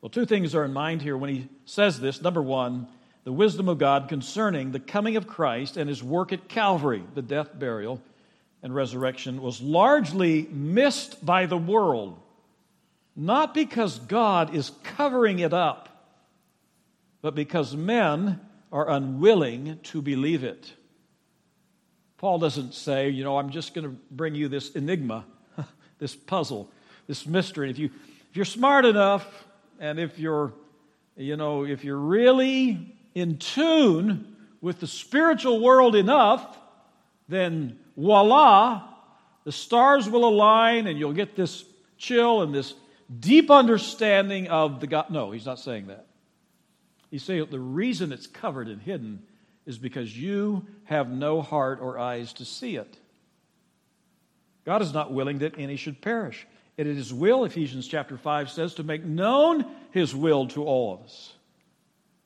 Well, 0.00 0.10
two 0.10 0.26
things 0.26 0.54
are 0.54 0.64
in 0.64 0.72
mind 0.72 1.02
here 1.02 1.16
when 1.16 1.30
he 1.30 1.48
says 1.64 2.00
this. 2.00 2.22
Number 2.22 2.42
one, 2.42 2.86
the 3.24 3.32
wisdom 3.32 3.68
of 3.68 3.78
God 3.78 4.08
concerning 4.08 4.70
the 4.70 4.80
coming 4.80 5.16
of 5.16 5.26
Christ 5.26 5.76
and 5.76 5.88
his 5.88 6.02
work 6.02 6.32
at 6.32 6.48
Calvary, 6.48 7.02
the 7.14 7.22
death, 7.22 7.58
burial, 7.58 8.00
and 8.62 8.74
resurrection, 8.74 9.42
was 9.42 9.60
largely 9.60 10.48
missed 10.50 11.24
by 11.24 11.46
the 11.46 11.58
world 11.58 12.18
not 13.16 13.54
because 13.54 13.98
God 13.98 14.54
is 14.54 14.70
covering 14.82 15.38
it 15.38 15.54
up, 15.54 15.88
but 17.22 17.34
because 17.34 17.74
men 17.74 18.40
are 18.70 18.88
unwilling 18.90 19.78
to 19.84 20.02
believe 20.02 20.44
it. 20.44 20.72
Paul 22.18 22.38
doesn't 22.38 22.74
say, 22.74 23.08
you 23.08 23.24
know, 23.24 23.38
I'm 23.38 23.50
just 23.50 23.74
going 23.74 23.86
to 23.86 23.96
bring 24.10 24.34
you 24.34 24.48
this 24.48 24.70
enigma, 24.70 25.24
this 25.98 26.14
puzzle, 26.14 26.70
this 27.06 27.26
mystery. 27.26 27.70
If 27.70 27.78
you 27.78 27.90
if 28.30 28.36
you're 28.36 28.44
smart 28.44 28.84
enough 28.84 29.26
and 29.80 29.98
if 29.98 30.18
you're 30.18 30.52
you 31.16 31.36
know, 31.36 31.64
if 31.64 31.84
you're 31.84 31.96
really 31.96 32.94
in 33.14 33.38
tune 33.38 34.36
with 34.60 34.80
the 34.80 34.86
spiritual 34.86 35.60
world 35.60 35.96
enough, 35.96 36.58
then 37.28 37.78
voila, 37.96 38.82
the 39.44 39.52
stars 39.52 40.08
will 40.08 40.28
align 40.28 40.86
and 40.86 40.98
you'll 40.98 41.14
get 41.14 41.34
this 41.34 41.64
chill 41.96 42.42
and 42.42 42.54
this 42.54 42.74
deep 43.20 43.50
understanding 43.50 44.48
of 44.48 44.80
the 44.80 44.86
God. 44.86 45.10
No, 45.10 45.30
he's 45.30 45.46
not 45.46 45.58
saying 45.58 45.88
that. 45.88 46.06
He's 47.10 47.22
saying 47.22 47.46
the 47.50 47.60
reason 47.60 48.12
it's 48.12 48.26
covered 48.26 48.68
and 48.68 48.80
hidden 48.80 49.22
is 49.64 49.78
because 49.78 50.16
you 50.16 50.66
have 50.84 51.10
no 51.10 51.42
heart 51.42 51.80
or 51.80 51.98
eyes 51.98 52.32
to 52.34 52.44
see 52.44 52.76
it. 52.76 52.96
God 54.64 54.82
is 54.82 54.92
not 54.92 55.12
willing 55.12 55.38
that 55.38 55.58
any 55.58 55.76
should 55.76 56.00
perish. 56.00 56.46
It 56.76 56.86
is 56.86 56.96
His 56.96 57.14
will, 57.14 57.44
Ephesians 57.44 57.88
chapter 57.88 58.18
5 58.18 58.50
says, 58.50 58.74
to 58.74 58.82
make 58.82 59.04
known 59.04 59.64
His 59.92 60.14
will 60.14 60.48
to 60.48 60.64
all 60.64 60.94
of 60.94 61.00
us. 61.02 61.32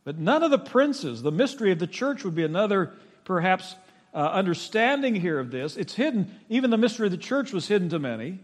But 0.05 0.19
none 0.19 0.43
of 0.43 0.51
the 0.51 0.59
princes, 0.59 1.23
the 1.23 1.31
mystery 1.31 1.73
of 1.73 1.79
the 1.79 1.87
church 1.87 2.25
would 2.25 2.35
be 2.35 2.45
another, 2.45 2.93
perhaps, 3.25 3.77
uh, 4.15 4.19
understanding 4.19 5.15
here 5.15 5.39
of 5.39 5.51
this. 5.51 5.77
It's 5.77 5.95
hidden, 5.95 6.35
even 6.49 6.71
the 6.71 6.79
mystery 6.79 7.07
of 7.07 7.13
the 7.13 7.19
church 7.19 7.53
was 7.53 7.69
hidden 7.69 7.91
to 7.91 7.99
many, 7.99 8.41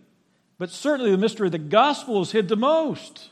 but 0.59 0.71
certainly 0.71 1.11
the 1.11 1.19
mystery 1.19 1.49
of 1.49 1.53
the 1.53 1.59
gospel 1.59 2.23
is 2.23 2.33
hid 2.33 2.49
the 2.49 2.57
most 2.57 3.31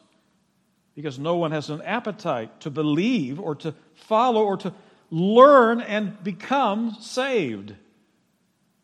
because 0.95 1.19
no 1.19 1.37
one 1.37 1.53
has 1.53 1.71
an 1.71 1.83
appetite 1.83 2.61
to 2.61 2.71
believe 2.71 3.41
or 3.41 3.55
to 3.57 3.75
follow 3.95 4.45
or 4.45 4.57
to 4.59 4.73
learn 5.11 5.81
and 5.81 6.23
become 6.23 6.97
saved. 7.01 7.75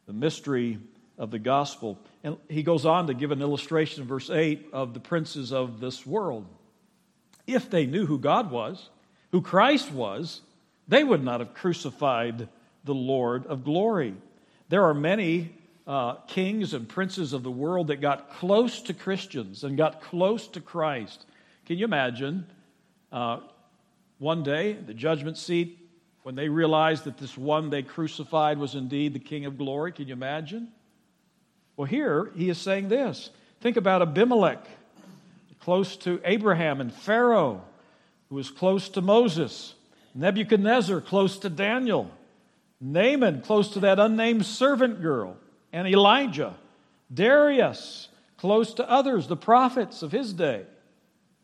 The 0.06 0.12
mystery 0.12 0.78
of 1.18 1.30
the 1.30 1.38
gospel. 1.38 1.98
And 2.24 2.36
he 2.48 2.62
goes 2.62 2.86
on 2.86 3.06
to 3.06 3.14
give 3.14 3.30
an 3.30 3.42
illustration 3.42 4.02
in 4.02 4.08
verse 4.08 4.30
8 4.30 4.68
of 4.72 4.94
the 4.94 5.00
princes 5.00 5.52
of 5.52 5.80
this 5.80 6.04
world. 6.04 6.46
If 7.46 7.70
they 7.70 7.86
knew 7.86 8.06
who 8.06 8.18
God 8.18 8.50
was, 8.50 8.88
who 9.30 9.42
Christ 9.42 9.92
was, 9.92 10.40
they 10.88 11.04
would 11.04 11.22
not 11.22 11.40
have 11.40 11.54
crucified 11.54 12.48
the 12.84 12.94
Lord 12.94 13.46
of 13.46 13.64
glory. 13.64 14.14
There 14.68 14.84
are 14.84 14.94
many 14.94 15.52
uh, 15.86 16.14
kings 16.26 16.74
and 16.74 16.88
princes 16.88 17.32
of 17.32 17.42
the 17.42 17.50
world 17.50 17.88
that 17.88 18.00
got 18.00 18.30
close 18.34 18.82
to 18.82 18.94
Christians 18.94 19.64
and 19.64 19.76
got 19.76 20.00
close 20.02 20.46
to 20.48 20.60
Christ. 20.60 21.26
Can 21.66 21.78
you 21.78 21.84
imagine 21.84 22.46
uh, 23.12 23.40
one 24.18 24.42
day, 24.42 24.74
the 24.74 24.94
judgment 24.94 25.38
seat, 25.38 25.78
when 26.22 26.34
they 26.34 26.48
realized 26.48 27.04
that 27.04 27.18
this 27.18 27.36
one 27.36 27.70
they 27.70 27.82
crucified 27.82 28.58
was 28.58 28.74
indeed 28.74 29.14
the 29.14 29.18
King 29.18 29.46
of 29.46 29.56
glory? 29.56 29.92
Can 29.92 30.06
you 30.06 30.12
imagine? 30.12 30.68
Well, 31.76 31.86
here 31.86 32.30
he 32.36 32.50
is 32.50 32.58
saying 32.58 32.88
this. 32.88 33.30
Think 33.60 33.76
about 33.76 34.02
Abimelech, 34.02 34.66
close 35.60 35.96
to 35.98 36.20
Abraham 36.24 36.80
and 36.80 36.92
Pharaoh, 36.92 37.62
who 38.28 38.34
was 38.34 38.50
close 38.50 38.88
to 38.90 39.00
Moses, 39.00 39.74
Nebuchadnezzar, 40.14 41.00
close 41.00 41.38
to 41.38 41.50
Daniel, 41.50 42.10
Naaman, 42.80 43.42
close 43.42 43.72
to 43.72 43.80
that 43.80 43.98
unnamed 43.98 44.46
servant 44.46 45.02
girl, 45.02 45.36
and 45.72 45.86
Elijah, 45.86 46.54
Darius, 47.12 48.08
close 48.36 48.74
to 48.74 48.88
others, 48.88 49.26
the 49.26 49.36
prophets 49.36 50.02
of 50.02 50.12
his 50.12 50.32
day, 50.32 50.64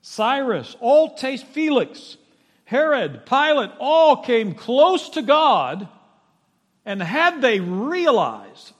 Cyrus, 0.02 0.76
all 0.80 1.14
taste 1.14 1.46
Felix, 1.46 2.16
Herod, 2.64 3.26
Pilate, 3.26 3.70
all 3.78 4.22
came 4.22 4.54
close 4.54 5.08
to 5.10 5.22
God, 5.22 5.88
and 6.84 7.02
had 7.02 7.40
they 7.42 7.60
realized, 7.60 8.72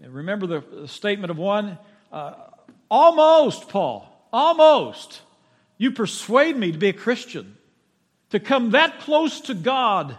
and 0.00 0.14
remember 0.14 0.46
the 0.46 0.88
statement 0.88 1.30
of 1.30 1.38
one, 1.38 1.78
uh, 2.12 2.34
almost, 2.90 3.68
Paul, 3.68 4.08
almost, 4.32 5.22
you 5.76 5.90
persuade 5.90 6.56
me 6.56 6.72
to 6.72 6.78
be 6.78 6.88
a 6.88 6.92
Christian, 6.94 7.56
to 8.30 8.40
come 8.40 8.70
that 8.70 9.00
close 9.00 9.40
to 9.42 9.54
God 9.54 10.16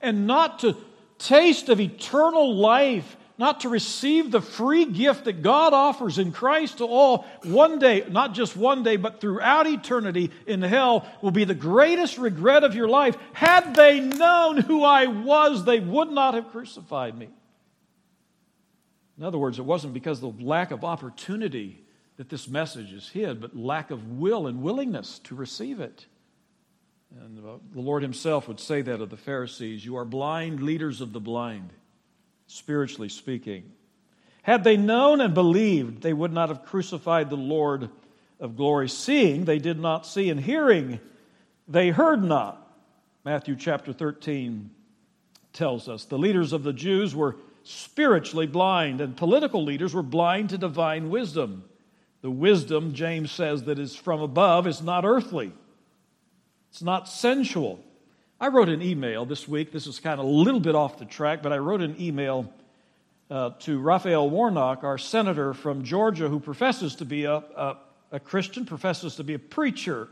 and 0.00 0.26
not 0.26 0.58
to 0.60 0.76
taste 1.18 1.68
of 1.68 1.80
eternal 1.80 2.54
life, 2.54 3.16
not 3.36 3.60
to 3.60 3.68
receive 3.68 4.30
the 4.30 4.40
free 4.40 4.84
gift 4.84 5.24
that 5.24 5.42
God 5.42 5.72
offers 5.72 6.18
in 6.18 6.30
Christ 6.30 6.78
to 6.78 6.84
all, 6.84 7.26
one 7.42 7.78
day, 7.78 8.04
not 8.08 8.32
just 8.32 8.56
one 8.56 8.82
day, 8.82 8.96
but 8.96 9.20
throughout 9.20 9.66
eternity 9.66 10.30
in 10.46 10.62
hell, 10.62 11.06
will 11.20 11.32
be 11.32 11.44
the 11.44 11.54
greatest 11.54 12.16
regret 12.16 12.62
of 12.62 12.74
your 12.74 12.88
life. 12.88 13.16
Had 13.32 13.74
they 13.74 14.00
known 14.00 14.58
who 14.58 14.84
I 14.84 15.06
was, 15.06 15.64
they 15.64 15.80
would 15.80 16.10
not 16.10 16.34
have 16.34 16.50
crucified 16.50 17.16
me. 17.18 17.28
In 19.18 19.24
other 19.24 19.38
words, 19.38 19.58
it 19.58 19.64
wasn't 19.64 19.94
because 19.94 20.22
of 20.22 20.38
the 20.38 20.44
lack 20.44 20.70
of 20.70 20.84
opportunity 20.84 21.84
that 22.16 22.28
this 22.28 22.48
message 22.48 22.92
is 22.92 23.08
hid, 23.08 23.40
but 23.40 23.56
lack 23.56 23.90
of 23.90 24.18
will 24.18 24.46
and 24.46 24.62
willingness 24.62 25.18
to 25.20 25.34
receive 25.34 25.80
it. 25.80 26.06
And 27.20 27.38
the 27.38 27.80
Lord 27.80 28.02
Himself 28.02 28.48
would 28.48 28.60
say 28.60 28.82
that 28.82 29.00
of 29.00 29.10
the 29.10 29.16
Pharisees 29.16 29.84
You 29.84 29.96
are 29.96 30.04
blind 30.04 30.62
leaders 30.62 31.00
of 31.00 31.12
the 31.12 31.20
blind, 31.20 31.72
spiritually 32.46 33.08
speaking. 33.08 33.70
Had 34.42 34.64
they 34.64 34.76
known 34.76 35.20
and 35.20 35.34
believed, 35.34 36.02
they 36.02 36.12
would 36.12 36.32
not 36.32 36.50
have 36.50 36.64
crucified 36.64 37.30
the 37.30 37.36
Lord 37.36 37.88
of 38.40 38.56
glory. 38.56 38.88
Seeing, 38.88 39.44
they 39.44 39.58
did 39.58 39.78
not 39.78 40.06
see, 40.06 40.28
and 40.28 40.38
hearing, 40.38 41.00
they 41.66 41.90
heard 41.90 42.22
not. 42.22 42.60
Matthew 43.24 43.56
chapter 43.56 43.92
13 43.92 44.70
tells 45.52 45.88
us 45.88 46.04
the 46.04 46.18
leaders 46.18 46.52
of 46.52 46.62
the 46.62 46.72
Jews 46.72 47.14
were 47.14 47.36
spiritually 47.62 48.46
blind, 48.46 49.00
and 49.00 49.16
political 49.16 49.64
leaders 49.64 49.94
were 49.94 50.02
blind 50.02 50.50
to 50.50 50.58
divine 50.58 51.08
wisdom. 51.08 51.64
The 52.20 52.30
wisdom, 52.30 52.92
James 52.92 53.30
says, 53.30 53.64
that 53.64 53.78
is 53.78 53.96
from 53.96 54.20
above 54.20 54.66
is 54.66 54.82
not 54.82 55.04
earthly 55.04 55.52
it's 56.74 56.82
not 56.82 57.08
sensual. 57.08 57.83
I 58.44 58.48
wrote 58.48 58.68
an 58.68 58.82
email 58.82 59.24
this 59.24 59.48
week. 59.48 59.72
This 59.72 59.86
is 59.86 59.98
kind 60.00 60.20
of 60.20 60.26
a 60.26 60.28
little 60.28 60.60
bit 60.60 60.74
off 60.74 60.98
the 60.98 61.06
track, 61.06 61.42
but 61.42 61.50
I 61.50 61.56
wrote 61.56 61.80
an 61.80 61.96
email 61.98 62.52
uh, 63.30 63.52
to 63.60 63.80
Raphael 63.80 64.28
Warnock, 64.28 64.84
our 64.84 64.98
senator 64.98 65.54
from 65.54 65.82
Georgia, 65.82 66.28
who 66.28 66.38
professes 66.38 66.96
to 66.96 67.06
be 67.06 67.24
a, 67.24 67.36
a, 67.36 67.78
a 68.12 68.20
Christian, 68.20 68.66
professes 68.66 69.16
to 69.16 69.24
be 69.24 69.32
a 69.32 69.38
preacher. 69.38 70.08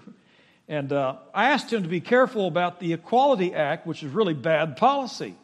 And 0.66 0.94
uh, 0.94 1.16
I 1.34 1.50
asked 1.50 1.70
him 1.70 1.82
to 1.82 1.90
be 1.90 2.00
careful 2.00 2.48
about 2.48 2.80
the 2.80 2.94
Equality 2.94 3.52
Act, 3.52 3.86
which 3.86 4.02
is 4.02 4.10
really 4.10 4.32
bad 4.32 4.78
policy. 4.78 5.34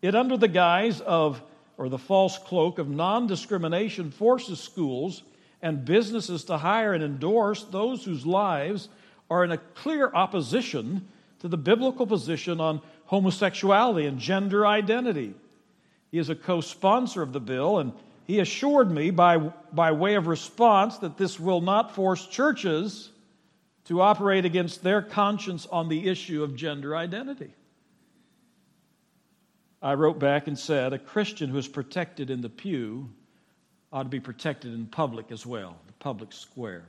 It, 0.00 0.14
under 0.14 0.36
the 0.36 0.46
guise 0.46 1.00
of, 1.00 1.42
or 1.76 1.88
the 1.88 1.98
false 1.98 2.38
cloak 2.38 2.78
of 2.78 2.88
non 2.88 3.26
discrimination, 3.26 4.12
forces 4.12 4.60
schools 4.60 5.24
and 5.60 5.84
businesses 5.84 6.44
to 6.44 6.56
hire 6.56 6.94
and 6.94 7.02
endorse 7.02 7.64
those 7.64 8.04
whose 8.04 8.24
lives 8.24 8.88
are 9.28 9.42
in 9.42 9.50
a 9.50 9.58
clear 9.58 10.08
opposition 10.14 11.08
to 11.42 11.48
the 11.48 11.56
biblical 11.56 12.06
position 12.06 12.60
on 12.60 12.80
homosexuality 13.06 14.06
and 14.06 14.20
gender 14.20 14.64
identity. 14.64 15.34
He 16.12 16.18
is 16.18 16.30
a 16.30 16.36
co 16.36 16.60
sponsor 16.60 17.20
of 17.20 17.32
the 17.32 17.40
bill, 17.40 17.78
and 17.78 17.92
he 18.24 18.38
assured 18.38 18.92
me 18.92 19.10
by, 19.10 19.38
by 19.72 19.90
way 19.90 20.14
of 20.14 20.28
response 20.28 20.98
that 20.98 21.18
this 21.18 21.40
will 21.40 21.60
not 21.60 21.96
force 21.96 22.28
churches 22.28 23.10
to 23.86 24.00
operate 24.00 24.44
against 24.44 24.84
their 24.84 25.02
conscience 25.02 25.66
on 25.66 25.88
the 25.88 26.08
issue 26.08 26.44
of 26.44 26.54
gender 26.54 26.94
identity. 26.94 27.52
I 29.82 29.94
wrote 29.94 30.20
back 30.20 30.46
and 30.46 30.56
said, 30.56 30.92
a 30.92 30.98
Christian 30.98 31.50
who 31.50 31.58
is 31.58 31.66
protected 31.66 32.30
in 32.30 32.40
the 32.40 32.48
pew 32.48 33.10
ought 33.92 34.04
to 34.04 34.08
be 34.08 34.20
protected 34.20 34.72
in 34.72 34.86
public 34.86 35.32
as 35.32 35.44
well, 35.44 35.76
the 35.88 35.92
public 35.94 36.32
square. 36.32 36.84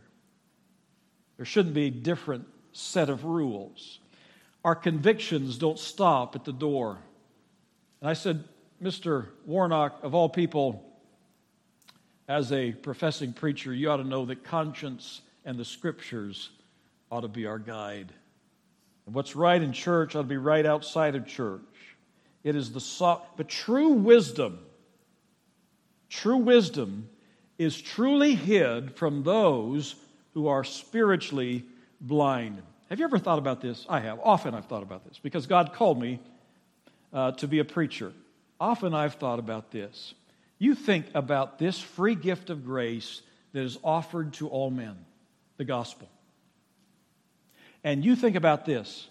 There 1.38 1.46
shouldn't 1.46 1.74
be 1.74 1.88
a 1.88 1.92
different 1.92 2.46
set 2.72 3.10
of 3.10 3.26
rules. 3.26 3.98
Our 4.64 4.76
convictions 4.76 5.58
don't 5.58 5.80
stop 5.80 6.36
at 6.36 6.46
the 6.46 6.54
door. 6.54 6.98
And 8.02 8.10
I 8.10 8.14
said, 8.14 8.44
Mr. 8.82 9.28
Warnock, 9.46 10.00
of 10.04 10.16
all 10.16 10.30
people, 10.30 10.84
as 12.28 12.52
a 12.52 12.72
professing 12.72 13.34
preacher, 13.34 13.74
you 13.74 13.90
ought 13.92 13.98
to 13.98 14.04
know 14.04 14.26
that 14.26 14.44
conscience 14.44 15.22
and 15.46 15.58
the 15.58 15.66
scriptures 15.66 16.50
ought 17.12 17.22
to 17.22 17.28
be 17.28 17.46
our 17.46 17.60
guide. 17.60 18.14
And 19.06 19.14
what's 19.14 19.36
right 19.36 19.62
in 19.62 19.74
church 19.74 20.16
ought 20.16 20.22
to 20.22 20.28
be 20.28 20.38
right 20.38 20.66
outside 20.66 21.16
of 21.16 21.28
church. 21.28 21.62
It 22.44 22.56
is 22.56 22.72
the 22.72 23.20
but 23.38 23.48
true 23.48 23.90
wisdom, 23.90 24.60
true 26.10 26.38
wisdom 26.38 27.10
is 27.58 27.82
truly 27.82 28.36
hid 28.36 28.96
from 28.96 29.24
those 29.24 29.96
who 30.34 30.48
are 30.48 30.64
spiritually 30.64 31.64
blind. 32.02 32.62
Have 32.90 33.00
you 33.00 33.06
ever 33.06 33.18
thought 33.18 33.40
about 33.40 33.62
this? 33.62 33.86
I 33.90 34.00
have. 34.00 34.20
Often 34.22 34.56
I've 34.56 34.66
thought 34.66 34.84
about 34.84 35.08
this 35.08 35.20
because 35.20 35.48
God 35.48 35.74
called 35.74 36.00
me 36.00 36.20
uh, 37.12 37.32
to 37.34 37.48
be 37.48 37.60
a 37.60 37.66
preacher. 37.66 38.14
Often 38.60 38.94
I've 38.94 39.16
thought 39.16 39.40
about 39.40 39.72
this. 39.72 40.14
You 40.60 40.76
think 40.76 41.08
about 41.14 41.60
this 41.60 41.80
free 41.80 42.16
gift 42.16 42.50
of 42.50 42.66
grace 42.66 43.22
that 43.54 43.64
is 43.64 43.78
offered 43.84 44.34
to 44.34 44.48
all 44.48 44.70
men, 44.70 44.96
the 45.58 45.66
gospel. 45.66 46.10
And 47.84 48.04
you 48.06 48.16
think 48.16 48.36
about 48.36 48.66
this. 48.66 49.08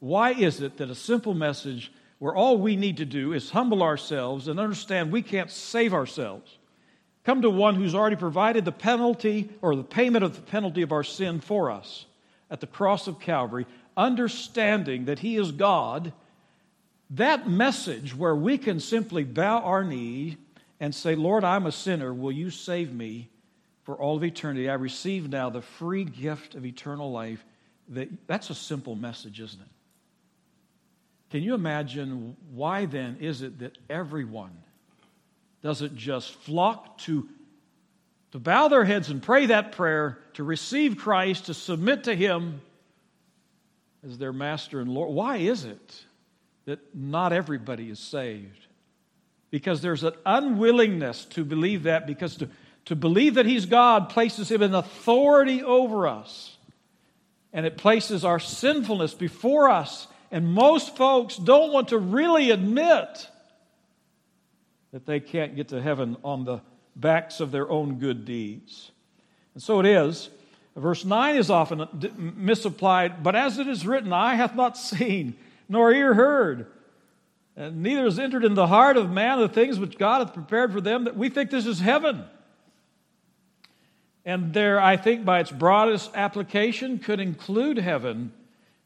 Why 0.00 0.32
is 0.32 0.60
it 0.60 0.78
that 0.78 0.90
a 0.90 0.94
simple 0.94 1.34
message 1.34 1.92
where 2.18 2.34
all 2.34 2.58
we 2.58 2.76
need 2.76 2.96
to 2.98 3.04
do 3.04 3.32
is 3.32 3.50
humble 3.50 3.82
ourselves 3.82 4.48
and 4.48 4.58
understand 4.58 5.12
we 5.12 5.22
can't 5.22 5.50
save 5.50 5.94
ourselves? 5.94 6.58
come 7.26 7.42
to 7.42 7.50
one 7.50 7.74
who's 7.74 7.94
already 7.94 8.14
provided 8.14 8.64
the 8.64 8.72
penalty 8.72 9.50
or 9.60 9.74
the 9.74 9.82
payment 9.82 10.24
of 10.24 10.36
the 10.36 10.42
penalty 10.42 10.82
of 10.82 10.92
our 10.92 11.02
sin 11.02 11.40
for 11.40 11.72
us 11.72 12.06
at 12.50 12.60
the 12.60 12.66
cross 12.66 13.06
of 13.06 13.20
Calvary, 13.20 13.66
understanding 13.96 15.06
that 15.06 15.20
He 15.20 15.36
is 15.36 15.52
God, 15.52 16.12
that 17.10 17.48
message 17.48 18.14
where 18.14 18.34
we 18.34 18.58
can 18.58 18.80
simply 18.80 19.24
bow 19.24 19.60
our 19.60 19.84
knee 19.84 20.36
and 20.80 20.94
say, 20.94 21.14
Lord, 21.14 21.44
I'm 21.44 21.66
a 21.66 21.72
sinner, 21.72 22.12
will 22.12 22.32
you 22.32 22.50
save 22.50 22.92
me 22.92 23.28
for 23.84 23.96
all 23.96 24.16
of 24.16 24.24
eternity? 24.24 24.68
I 24.68 24.74
receive 24.74 25.28
now 25.28 25.50
the 25.50 25.62
free 25.62 26.04
gift 26.04 26.54
of 26.54 26.66
eternal 26.66 27.10
life. 27.10 27.44
That, 27.88 28.08
that's 28.26 28.50
a 28.50 28.54
simple 28.54 28.96
message, 28.96 29.40
isn't 29.40 29.60
it? 29.60 29.68
Can 31.30 31.42
you 31.42 31.54
imagine 31.54 32.36
why 32.52 32.86
then 32.86 33.16
is 33.20 33.42
it 33.42 33.58
that 33.60 33.78
everyone 33.88 34.56
doesn't 35.62 35.96
just 35.96 36.32
flock 36.32 36.98
to 36.98 37.28
to 38.36 38.40
bow 38.40 38.68
their 38.68 38.84
heads 38.84 39.08
and 39.08 39.22
pray 39.22 39.46
that 39.46 39.72
prayer, 39.72 40.18
to 40.34 40.44
receive 40.44 40.98
Christ, 40.98 41.46
to 41.46 41.54
submit 41.54 42.04
to 42.04 42.14
Him 42.14 42.60
as 44.06 44.18
their 44.18 44.34
master 44.34 44.78
and 44.78 44.90
Lord. 44.90 45.14
Why 45.14 45.38
is 45.38 45.64
it 45.64 46.04
that 46.66 46.94
not 46.94 47.32
everybody 47.32 47.88
is 47.88 47.98
saved? 47.98 48.66
Because 49.48 49.80
there's 49.80 50.04
an 50.04 50.12
unwillingness 50.26 51.24
to 51.30 51.46
believe 51.46 51.84
that, 51.84 52.06
because 52.06 52.36
to, 52.36 52.50
to 52.84 52.94
believe 52.94 53.36
that 53.36 53.46
He's 53.46 53.64
God 53.64 54.10
places 54.10 54.50
Him 54.50 54.60
in 54.60 54.74
authority 54.74 55.62
over 55.62 56.06
us. 56.06 56.58
And 57.54 57.64
it 57.64 57.78
places 57.78 58.22
our 58.22 58.38
sinfulness 58.38 59.14
before 59.14 59.70
us. 59.70 60.08
And 60.30 60.46
most 60.46 60.94
folks 60.94 61.38
don't 61.38 61.72
want 61.72 61.88
to 61.88 61.98
really 61.98 62.50
admit 62.50 63.30
that 64.92 65.06
they 65.06 65.20
can't 65.20 65.56
get 65.56 65.68
to 65.68 65.80
heaven 65.80 66.18
on 66.22 66.44
the 66.44 66.60
backs 66.96 67.40
of 67.40 67.52
their 67.52 67.70
own 67.70 67.98
good 67.98 68.24
deeds. 68.24 68.90
And 69.54 69.62
so 69.62 69.78
it 69.78 69.86
is. 69.86 70.30
Verse 70.74 71.04
9 71.04 71.36
is 71.36 71.48
often 71.48 71.86
misapplied, 72.36 73.22
but 73.22 73.34
as 73.34 73.58
it 73.58 73.66
is 73.66 73.86
written, 73.86 74.12
eye 74.12 74.34
hath 74.34 74.54
not 74.54 74.76
seen, 74.76 75.34
nor 75.68 75.90
ear 75.92 76.12
heard, 76.12 76.66
and 77.56 77.82
neither 77.82 78.04
has 78.04 78.18
entered 78.18 78.44
in 78.44 78.52
the 78.52 78.66
heart 78.66 78.98
of 78.98 79.10
man 79.10 79.38
the 79.38 79.48
things 79.48 79.78
which 79.78 79.96
God 79.96 80.18
hath 80.18 80.34
prepared 80.34 80.74
for 80.74 80.82
them, 80.82 81.04
that 81.04 81.16
we 81.16 81.30
think 81.30 81.50
this 81.50 81.64
is 81.64 81.80
heaven. 81.80 82.24
And 84.26 84.52
there, 84.52 84.78
I 84.78 84.98
think, 84.98 85.24
by 85.24 85.40
its 85.40 85.50
broadest 85.50 86.10
application, 86.14 86.98
could 86.98 87.20
include 87.20 87.78
heaven, 87.78 88.32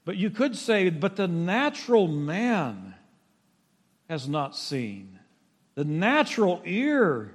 but 0.04 0.16
you 0.16 0.30
could 0.30 0.54
say, 0.54 0.90
but 0.90 1.16
the 1.16 1.26
natural 1.26 2.06
man 2.06 2.94
has 4.08 4.28
not 4.28 4.54
seen, 4.56 5.18
the 5.74 5.84
natural 5.84 6.62
ear 6.64 7.34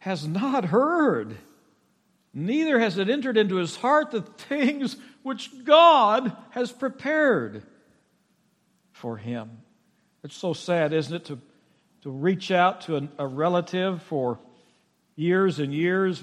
has 0.00 0.26
not 0.26 0.66
heard, 0.66 1.36
neither 2.34 2.78
has 2.78 2.98
it 2.98 3.08
entered 3.08 3.36
into 3.36 3.56
his 3.56 3.76
heart 3.76 4.10
the 4.10 4.22
things 4.22 4.96
which 5.22 5.64
God 5.64 6.36
has 6.50 6.72
prepared 6.72 7.62
for 8.92 9.16
him. 9.16 9.62
It's 10.22 10.36
so 10.36 10.52
sad, 10.52 10.92
isn't 10.92 11.14
it, 11.14 11.24
to, 11.26 11.38
to 12.02 12.10
reach 12.10 12.50
out 12.50 12.82
to 12.82 12.96
a, 12.96 13.08
a 13.18 13.26
relative 13.26 14.02
for 14.02 14.38
years 15.16 15.58
and 15.58 15.72
years, 15.72 16.22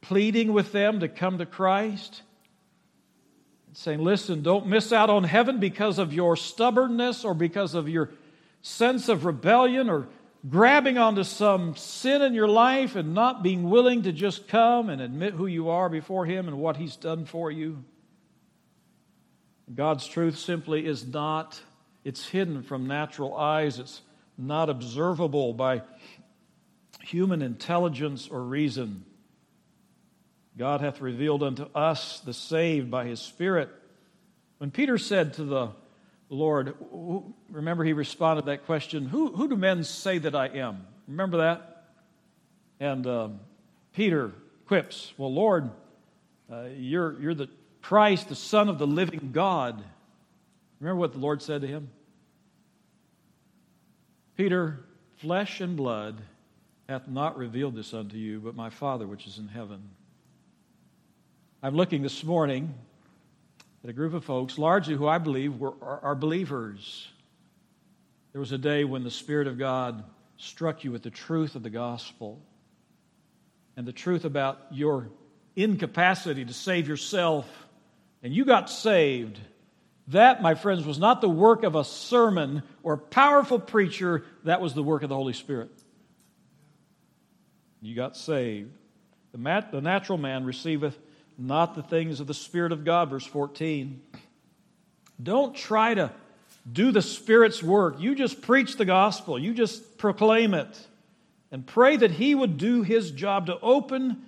pleading 0.00 0.52
with 0.52 0.72
them 0.72 1.00
to 1.00 1.08
come 1.08 1.38
to 1.38 1.46
Christ 1.46 2.22
saying, 3.72 4.00
Listen, 4.00 4.42
don't 4.42 4.66
miss 4.66 4.92
out 4.92 5.10
on 5.10 5.24
heaven 5.24 5.58
because 5.58 5.98
of 5.98 6.12
your 6.12 6.36
stubbornness 6.36 7.24
or 7.24 7.34
because 7.34 7.74
of 7.74 7.88
your 7.88 8.10
sense 8.60 9.08
of 9.08 9.24
rebellion 9.24 9.88
or 9.88 10.08
grabbing 10.48 10.98
onto 10.98 11.22
some 11.22 11.76
sin 11.76 12.22
in 12.22 12.34
your 12.34 12.48
life 12.48 12.96
and 12.96 13.14
not 13.14 13.42
being 13.42 13.70
willing 13.70 14.02
to 14.02 14.12
just 14.12 14.48
come 14.48 14.90
and 14.90 15.00
admit 15.00 15.34
who 15.34 15.46
you 15.46 15.70
are 15.70 15.88
before 15.88 16.26
Him 16.26 16.48
and 16.48 16.58
what 16.58 16.76
He's 16.76 16.96
done 16.96 17.24
for 17.24 17.50
you. 17.50 17.84
God's 19.72 20.06
truth 20.06 20.38
simply 20.38 20.84
is 20.84 21.06
not, 21.06 21.60
it's 22.04 22.26
hidden 22.26 22.62
from 22.62 22.86
natural 22.86 23.36
eyes, 23.36 23.78
it's 23.78 24.02
not 24.36 24.68
observable 24.68 25.52
by 25.54 25.82
human 27.00 27.42
intelligence 27.42 28.28
or 28.28 28.42
reason. 28.42 29.04
God 30.58 30.80
hath 30.80 31.00
revealed 31.00 31.42
unto 31.42 31.64
us 31.74 32.20
the 32.20 32.34
saved 32.34 32.90
by 32.90 33.06
His 33.06 33.20
Spirit. 33.20 33.70
When 34.58 34.70
Peter 34.70 34.98
said 34.98 35.34
to 35.34 35.44
the 35.44 35.70
Lord, 36.34 36.74
remember 37.50 37.84
he 37.84 37.92
responded 37.92 38.46
that 38.46 38.64
question, 38.64 39.06
who, 39.06 39.32
who 39.32 39.48
do 39.48 39.56
men 39.56 39.84
say 39.84 40.16
that 40.18 40.34
I 40.34 40.48
am? 40.48 40.86
Remember 41.06 41.38
that? 41.38 41.84
And 42.80 43.06
um, 43.06 43.40
Peter 43.92 44.32
quips, 44.66 45.12
Well, 45.18 45.32
Lord, 45.32 45.70
uh, 46.50 46.68
you're, 46.74 47.20
you're 47.20 47.34
the 47.34 47.50
Christ, 47.82 48.30
the 48.30 48.34
Son 48.34 48.68
of 48.70 48.78
the 48.78 48.86
living 48.86 49.30
God. 49.32 49.84
Remember 50.80 50.98
what 50.98 51.12
the 51.12 51.18
Lord 51.18 51.42
said 51.42 51.60
to 51.60 51.66
him? 51.66 51.90
Peter, 54.36 54.80
flesh 55.18 55.60
and 55.60 55.76
blood 55.76 56.22
hath 56.88 57.08
not 57.08 57.36
revealed 57.36 57.74
this 57.74 57.92
unto 57.92 58.16
you, 58.16 58.40
but 58.40 58.56
my 58.56 58.70
Father 58.70 59.06
which 59.06 59.26
is 59.26 59.36
in 59.36 59.48
heaven. 59.48 59.82
I'm 61.62 61.76
looking 61.76 62.02
this 62.02 62.24
morning 62.24 62.74
at 63.82 63.90
a 63.90 63.92
group 63.92 64.14
of 64.14 64.24
folks, 64.24 64.58
largely 64.58 64.94
who 64.94 65.08
I 65.08 65.18
believe 65.18 65.58
were, 65.58 65.74
are, 65.82 66.00
are 66.02 66.14
believers. 66.14 67.08
There 68.32 68.40
was 68.40 68.52
a 68.52 68.58
day 68.58 68.84
when 68.84 69.04
the 69.04 69.10
Spirit 69.10 69.46
of 69.46 69.58
God 69.58 70.04
struck 70.36 70.84
you 70.84 70.92
with 70.92 71.02
the 71.02 71.10
truth 71.10 71.54
of 71.54 71.62
the 71.62 71.70
gospel 71.70 72.40
and 73.76 73.86
the 73.86 73.92
truth 73.92 74.24
about 74.24 74.58
your 74.70 75.08
incapacity 75.56 76.44
to 76.44 76.54
save 76.54 76.88
yourself, 76.88 77.46
and 78.22 78.32
you 78.32 78.44
got 78.44 78.70
saved. 78.70 79.38
That, 80.08 80.42
my 80.42 80.54
friends, 80.54 80.84
was 80.84 80.98
not 80.98 81.20
the 81.20 81.28
work 81.28 81.62
of 81.62 81.74
a 81.74 81.84
sermon 81.84 82.62
or 82.82 82.94
a 82.94 82.98
powerful 82.98 83.58
preacher. 83.58 84.24
That 84.44 84.60
was 84.60 84.74
the 84.74 84.82
work 84.82 85.02
of 85.02 85.08
the 85.08 85.14
Holy 85.14 85.32
Spirit. 85.32 85.70
You 87.80 87.94
got 87.94 88.16
saved. 88.16 88.70
The, 89.32 89.38
mat, 89.38 89.72
the 89.72 89.80
natural 89.80 90.18
man 90.18 90.44
receiveth 90.44 90.98
not 91.38 91.74
the 91.74 91.82
things 91.82 92.20
of 92.20 92.26
the 92.26 92.34
Spirit 92.34 92.72
of 92.72 92.84
God, 92.84 93.10
verse 93.10 93.26
14. 93.26 94.00
Don't 95.22 95.54
try 95.54 95.94
to 95.94 96.12
do 96.70 96.92
the 96.92 97.02
Spirit's 97.02 97.62
work. 97.62 98.00
You 98.00 98.14
just 98.14 98.42
preach 98.42 98.76
the 98.76 98.84
gospel, 98.84 99.38
you 99.38 99.54
just 99.54 99.98
proclaim 99.98 100.54
it, 100.54 100.86
and 101.50 101.66
pray 101.66 101.96
that 101.96 102.12
He 102.12 102.34
would 102.34 102.58
do 102.58 102.82
His 102.82 103.10
job 103.10 103.46
to 103.46 103.58
open 103.60 104.24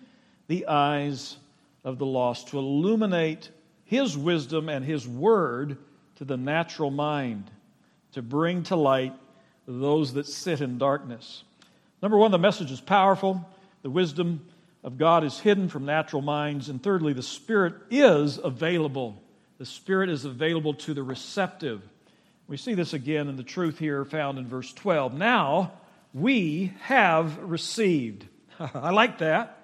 the 0.47 0.67
eyes 0.67 1.37
of 1.85 1.99
the 1.99 2.07
lost, 2.07 2.49
to 2.49 2.59
illuminate 2.59 3.51
His 3.85 4.17
wisdom 4.17 4.69
and 4.69 4.85
His 4.85 5.07
word 5.07 5.79
to 6.17 6.25
the 6.25 6.37
natural 6.37 6.91
mind, 6.91 7.51
to 8.13 8.23
bring 8.23 8.63
to 8.65 8.77
light 8.77 9.15
those 9.67 10.13
that 10.15 10.27
sit 10.27 10.61
in 10.61 10.79
darkness. 10.79 11.45
Number 12.03 12.19
one, 12.19 12.31
the 12.31 12.39
message 12.39 12.71
is 12.71 12.81
powerful. 12.81 13.49
The 13.83 13.91
wisdom 13.91 14.45
of 14.85 14.99
God 14.99 15.25
is 15.25 15.41
hidden 15.41 15.69
from 15.69 15.87
natural 15.87 16.21
minds. 16.21 16.69
And 16.69 16.81
thirdly, 16.81 17.15
the 17.15 17.23
Spirit 17.23 17.75
is 17.91 18.39
available. 18.39 19.21
The 19.57 19.65
Spirit 19.65 20.11
is 20.11 20.27
available 20.27 20.75
to 20.75 20.93
the 20.93 21.03
receptive. 21.03 21.83
We 22.47 22.59
see 22.59 22.75
this 22.75 22.93
again 22.93 23.29
in 23.29 23.37
the 23.37 23.43
truth 23.43 23.79
here 23.79 24.05
found 24.05 24.39
in 24.39 24.47
verse 24.47 24.71
12. 24.75 25.15
Now 25.15 25.73
we 26.13 26.75
have 26.83 27.39
received. 27.39 28.27
I 28.61 28.91
like 28.91 29.19
that. 29.19 29.59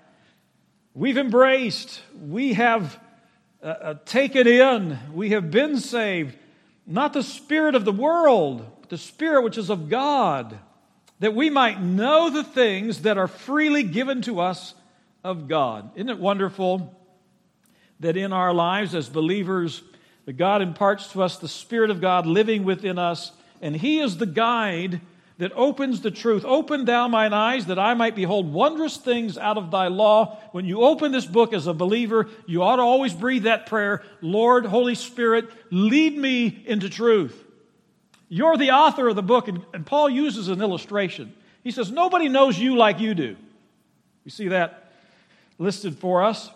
We've 0.95 1.19
embraced. 1.19 2.01
We 2.19 2.55
have 2.55 2.99
uh, 3.63 3.67
uh, 3.67 3.95
taken 4.07 4.47
in. 4.49 4.99
We 5.13 5.31
have 5.31 5.51
been 5.51 5.77
saved. 5.77 6.35
Not 6.87 7.13
the 7.13 7.23
Spirit 7.23 7.75
of 7.75 7.85
the 7.85 7.93
world, 7.93 8.67
but 8.81 8.89
the 8.89 8.99
Spirit 8.99 9.45
which 9.45 9.59
is 9.59 9.69
of 9.69 9.91
God, 9.91 10.59
that 11.19 11.35
we 11.35 11.51
might 11.51 11.83
know 11.83 12.31
the 12.31 12.43
things 12.43 13.03
that 13.03 13.19
are 13.19 13.29
freely 13.29 13.83
given 13.83 14.23
to 14.23 14.41
us 14.41 14.75
of 15.25 15.49
God. 15.49 15.91
Isn't 15.95 16.09
it 16.09 16.19
wonderful 16.19 16.95
that 18.01 18.17
in 18.17 18.33
our 18.33 18.55
lives 18.55 18.95
as 18.95 19.09
believers, 19.09 19.83
that 20.27 20.35
God 20.35 20.63
imparts 20.63 21.09
to 21.13 21.23
us 21.23 21.37
the 21.37 21.49
Spirit 21.49 21.91
of 21.91 22.01
God 22.01 22.27
living 22.27 22.65
within 22.65 22.99
us, 22.99 23.33
and 23.61 23.77
He 23.77 24.01
is 24.01 24.17
the 24.17 24.27
guide 24.27 25.01
that 25.39 25.53
opens 25.55 26.03
the 26.03 26.11
truth. 26.11 26.45
Open 26.45 26.85
thou 26.85 27.09
mine 27.09 27.33
eyes 27.33 27.67
that 27.67 27.79
I 27.79 27.95
might 27.95 28.15
behold 28.15 28.53
wondrous 28.53 28.99
things 28.99 29.39
out 29.39 29.57
of 29.57 29.71
thy 29.71 29.89
law. 29.89 30.39
When 30.53 30.67
you 30.67 30.83
open 30.83 31.13
this 31.13 31.25
book 31.25 31.55
as 31.55 31.67
a 31.67 31.73
believer, 31.73 32.29
you 32.47 32.63
ought 32.63 32.77
to 32.77 32.83
always 32.83 33.15
breathe 33.15 33.45
that 33.45 33.67
prayer 33.67 34.03
Lord, 34.21 34.67
Holy 34.67 34.95
Spirit, 34.95 35.49
lead 35.71 36.17
me 36.17 36.63
into 36.67 36.91
truth. 36.91 37.43
You're 38.29 38.59
the 38.59 38.71
author 38.71 39.09
of 39.09 39.17
the 39.17 39.23
book, 39.23 39.49
and, 39.49 39.65
and 39.75 39.85
Paul 39.85 40.11
uses 40.11 40.49
an 40.49 40.61
illustration. 40.61 41.35
He 41.65 41.71
says, 41.71 41.91
Nobody 41.91 42.29
knows 42.29 42.59
you 42.59 42.77
like 42.77 43.01
you 43.01 43.15
do. 43.15 43.37
You 44.25 44.31
see 44.31 44.49
that 44.49 44.80
listed 45.61 45.97
for 45.99 46.25
us. 46.25 46.51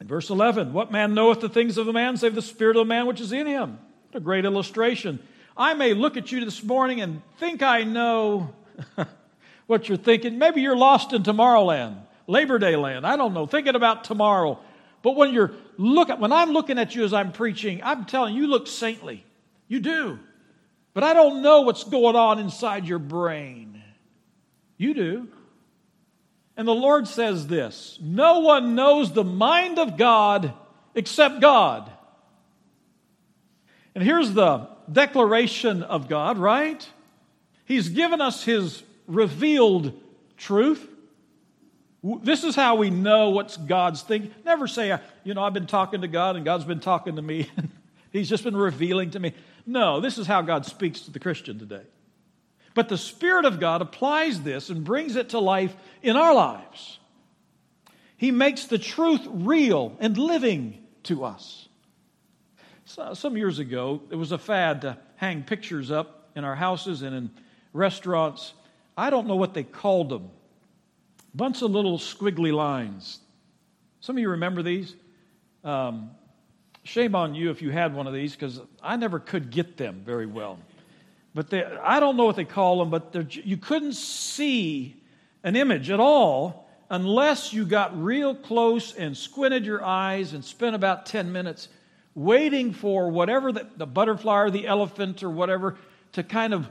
In 0.00 0.06
verse 0.06 0.30
11, 0.30 0.72
what 0.72 0.90
man 0.90 1.14
knoweth 1.14 1.40
the 1.40 1.48
things 1.48 1.76
of 1.76 1.88
a 1.88 1.92
man 1.92 2.16
save 2.16 2.34
the 2.34 2.42
spirit 2.42 2.76
of 2.76 2.86
the 2.86 2.88
man 2.88 3.06
which 3.06 3.20
is 3.20 3.32
in 3.32 3.46
him? 3.46 3.78
What 4.10 4.18
a 4.18 4.20
great 4.20 4.44
illustration. 4.44 5.18
I 5.56 5.74
may 5.74 5.92
look 5.94 6.16
at 6.16 6.32
you 6.32 6.44
this 6.44 6.62
morning 6.62 7.00
and 7.00 7.22
think 7.38 7.62
I 7.62 7.82
know 7.82 8.54
what 9.66 9.88
you're 9.88 9.98
thinking. 9.98 10.38
Maybe 10.38 10.62
you're 10.62 10.76
lost 10.76 11.12
in 11.12 11.22
Tomorrowland, 11.22 11.96
Labor 12.26 12.58
Day 12.58 12.76
land. 12.76 13.06
I 13.06 13.16
don't 13.16 13.34
know, 13.34 13.46
thinking 13.46 13.74
about 13.74 14.04
tomorrow. 14.04 14.58
But 15.02 15.16
when 15.16 15.32
you're 15.32 15.52
look 15.76 16.08
at, 16.10 16.18
when 16.18 16.32
I'm 16.32 16.50
looking 16.50 16.78
at 16.78 16.94
you 16.94 17.04
as 17.04 17.12
I'm 17.12 17.32
preaching, 17.32 17.80
I'm 17.84 18.04
telling 18.04 18.34
you, 18.34 18.42
you 18.42 18.46
look 18.48 18.66
saintly. 18.66 19.24
You 19.68 19.80
do. 19.80 20.18
But 20.92 21.04
I 21.04 21.12
don't 21.14 21.42
know 21.42 21.62
what's 21.62 21.84
going 21.84 22.16
on 22.16 22.38
inside 22.38 22.86
your 22.86 23.00
brain. 23.00 23.82
You 24.76 24.94
do. 24.94 25.28
And 26.56 26.68
the 26.68 26.74
Lord 26.74 27.08
says 27.08 27.46
this 27.46 27.98
No 28.00 28.40
one 28.40 28.74
knows 28.74 29.12
the 29.12 29.24
mind 29.24 29.78
of 29.78 29.96
God 29.96 30.52
except 30.94 31.40
God. 31.40 31.90
And 33.94 34.02
here's 34.02 34.32
the 34.32 34.68
declaration 34.90 35.82
of 35.82 36.08
God, 36.08 36.38
right? 36.38 36.86
He's 37.64 37.88
given 37.88 38.20
us 38.20 38.44
His 38.44 38.82
revealed 39.06 39.98
truth. 40.36 40.88
This 42.22 42.44
is 42.44 42.54
how 42.54 42.74
we 42.74 42.90
know 42.90 43.30
what's 43.30 43.56
God's 43.56 44.02
thing. 44.02 44.34
Never 44.44 44.66
say, 44.66 44.90
uh, 44.90 44.98
you 45.22 45.32
know, 45.32 45.42
I've 45.42 45.54
been 45.54 45.66
talking 45.66 46.02
to 46.02 46.08
God 46.08 46.36
and 46.36 46.44
God's 46.44 46.64
been 46.64 46.80
talking 46.80 47.16
to 47.16 47.22
me. 47.22 47.50
He's 48.12 48.28
just 48.28 48.44
been 48.44 48.56
revealing 48.56 49.12
to 49.12 49.20
me. 49.20 49.32
No, 49.66 50.00
this 50.00 50.18
is 50.18 50.26
how 50.26 50.42
God 50.42 50.66
speaks 50.66 51.00
to 51.02 51.10
the 51.10 51.18
Christian 51.18 51.58
today. 51.58 51.82
But 52.74 52.88
the 52.88 52.98
Spirit 52.98 53.44
of 53.44 53.60
God 53.60 53.82
applies 53.82 54.42
this 54.42 54.68
and 54.68 54.84
brings 54.84 55.16
it 55.16 55.30
to 55.30 55.38
life 55.38 55.74
in 56.02 56.16
our 56.16 56.34
lives. 56.34 56.98
He 58.16 58.30
makes 58.30 58.64
the 58.66 58.78
truth 58.78 59.22
real 59.28 59.96
and 60.00 60.18
living 60.18 60.82
to 61.04 61.24
us. 61.24 61.68
So, 62.84 63.14
some 63.14 63.36
years 63.36 63.60
ago, 63.60 64.02
it 64.10 64.16
was 64.16 64.32
a 64.32 64.38
fad 64.38 64.82
to 64.82 64.98
hang 65.16 65.42
pictures 65.42 65.90
up 65.90 66.28
in 66.34 66.44
our 66.44 66.54
houses 66.54 67.02
and 67.02 67.14
in 67.14 67.30
restaurants. 67.72 68.52
I 68.96 69.10
don't 69.10 69.26
know 69.26 69.36
what 69.36 69.54
they 69.54 69.62
called 69.62 70.08
them. 70.08 70.30
Bunch 71.34 71.62
of 71.62 71.70
little 71.70 71.98
squiggly 71.98 72.52
lines. 72.52 73.20
Some 74.00 74.16
of 74.16 74.20
you 74.20 74.30
remember 74.30 74.62
these? 74.62 74.94
Um, 75.64 76.10
shame 76.84 77.14
on 77.14 77.34
you 77.34 77.50
if 77.50 77.62
you 77.62 77.70
had 77.70 77.94
one 77.94 78.06
of 78.06 78.12
these 78.12 78.32
because 78.32 78.60
I 78.82 78.96
never 78.96 79.18
could 79.18 79.50
get 79.50 79.76
them 79.76 80.02
very 80.04 80.26
well. 80.26 80.58
But 81.34 81.50
they, 81.50 81.64
I 81.64 81.98
don't 81.98 82.16
know 82.16 82.24
what 82.24 82.36
they 82.36 82.44
call 82.44 82.78
them, 82.78 82.90
but 82.90 83.34
you 83.44 83.56
couldn't 83.56 83.94
see 83.94 84.96
an 85.42 85.56
image 85.56 85.90
at 85.90 85.98
all 85.98 86.68
unless 86.90 87.52
you 87.52 87.64
got 87.64 88.00
real 88.00 88.34
close 88.34 88.94
and 88.94 89.16
squinted 89.16 89.66
your 89.66 89.84
eyes 89.84 90.32
and 90.32 90.44
spent 90.44 90.76
about 90.76 91.06
10 91.06 91.32
minutes 91.32 91.68
waiting 92.14 92.72
for 92.72 93.10
whatever 93.10 93.50
the, 93.50 93.66
the 93.76 93.86
butterfly 93.86 94.42
or 94.42 94.50
the 94.50 94.66
elephant 94.66 95.22
or 95.24 95.30
whatever 95.30 95.76
to 96.12 96.22
kind 96.22 96.54
of 96.54 96.68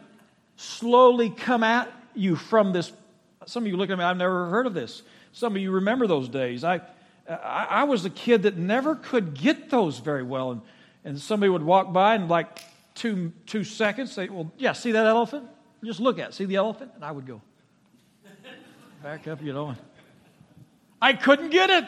slowly 0.55 1.30
come 1.30 1.64
at 1.64 1.91
you 2.16 2.38
from 2.38 2.72
this. 2.72 2.93
Some 3.45 3.64
of 3.64 3.68
you 3.68 3.76
look 3.76 3.89
at 3.89 3.97
me, 3.97 4.03
I've 4.03 4.16
never 4.16 4.49
heard 4.49 4.66
of 4.66 4.74
this. 4.74 5.01
Some 5.34 5.55
of 5.55 5.61
you 5.61 5.72
remember 5.72 6.07
those 6.07 6.30
days. 6.30 6.64
I, 6.64 6.80
I, 7.28 7.68
I 7.70 7.84
was 7.84 8.05
a 8.05 8.09
kid 8.09 8.43
that 8.43 8.55
never 8.55 8.95
could 8.95 9.34
get 9.34 9.70
those 9.70 9.99
very 9.99 10.24
well. 10.24 10.51
And, 10.51 10.61
and 11.03 11.20
somebody 11.20 11.49
would 11.49 11.64
walk 11.64 11.91
by 11.91 12.16
and 12.16 12.30
like 12.30 12.61
two, 12.96 13.34
two 13.46 13.64
seconds 13.64 14.12
say, 14.12 14.30
Well, 14.30 14.52
yeah, 14.58 14.74
see 14.74 14.91
that 14.91 15.06
elephant? 15.06 15.48
Just 15.84 16.00
look 16.00 16.20
at 16.20 16.30
it. 16.30 16.34
See 16.34 16.46
the 16.46 16.56
elephant? 16.56 16.91
And 16.96 17.04
I 17.04 17.12
would 17.12 17.26
go 17.26 17.41
back 19.04 19.28
up, 19.28 19.41
you 19.41 19.52
know. 19.52 19.76
I 21.02 21.14
couldn't 21.14 21.50
get 21.50 21.70
it. 21.70 21.86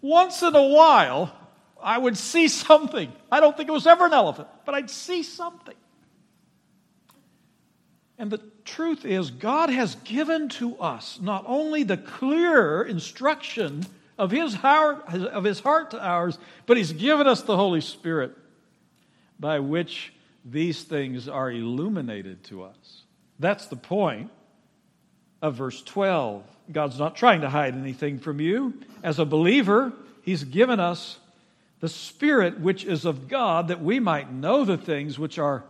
Once 0.00 0.42
in 0.42 0.54
a 0.54 0.68
while, 0.68 1.34
I 1.82 1.98
would 1.98 2.16
see 2.16 2.46
something. 2.46 3.12
I 3.30 3.40
don't 3.40 3.56
think 3.56 3.68
it 3.68 3.72
was 3.72 3.88
ever 3.88 4.06
an 4.06 4.12
elephant, 4.12 4.46
but 4.64 4.74
I'd 4.76 4.90
see 4.90 5.24
something. 5.24 5.74
And 8.16 8.30
the 8.30 8.40
truth 8.64 9.04
is, 9.04 9.30
God 9.30 9.70
has 9.70 9.96
given 9.96 10.48
to 10.50 10.76
us 10.78 11.18
not 11.20 11.44
only 11.46 11.82
the 11.82 11.96
clear 11.96 12.82
instruction 12.82 13.84
of 14.18 14.30
his 14.32 14.54
heart, 14.54 15.04
of 15.14 15.44
his 15.44 15.60
heart 15.60 15.92
to 15.92 16.04
ours, 16.04 16.38
but 16.66 16.76
He's 16.76 16.92
given 16.92 17.26
us 17.26 17.42
the 17.42 17.56
Holy 17.56 17.80
Spirit 17.80 18.36
by 19.38 19.60
which 19.60 20.12
these 20.50 20.82
things 20.82 21.28
are 21.28 21.50
illuminated 21.50 22.44
to 22.44 22.62
us. 22.62 23.02
That's 23.38 23.66
the 23.66 23.76
point 23.76 24.30
of 25.42 25.54
verse 25.54 25.82
12. 25.82 26.44
God's 26.70 26.98
not 26.98 27.16
trying 27.16 27.42
to 27.42 27.50
hide 27.50 27.74
anything 27.74 28.18
from 28.18 28.40
you. 28.40 28.74
As 29.02 29.18
a 29.18 29.24
believer, 29.24 29.92
He's 30.22 30.44
given 30.44 30.80
us 30.80 31.18
the 31.80 31.88
Spirit 31.88 32.60
which 32.60 32.84
is 32.84 33.04
of 33.04 33.28
God 33.28 33.68
that 33.68 33.82
we 33.82 34.00
might 34.00 34.32
know 34.32 34.64
the 34.64 34.76
things 34.76 35.18
which 35.18 35.38
are, 35.38 35.64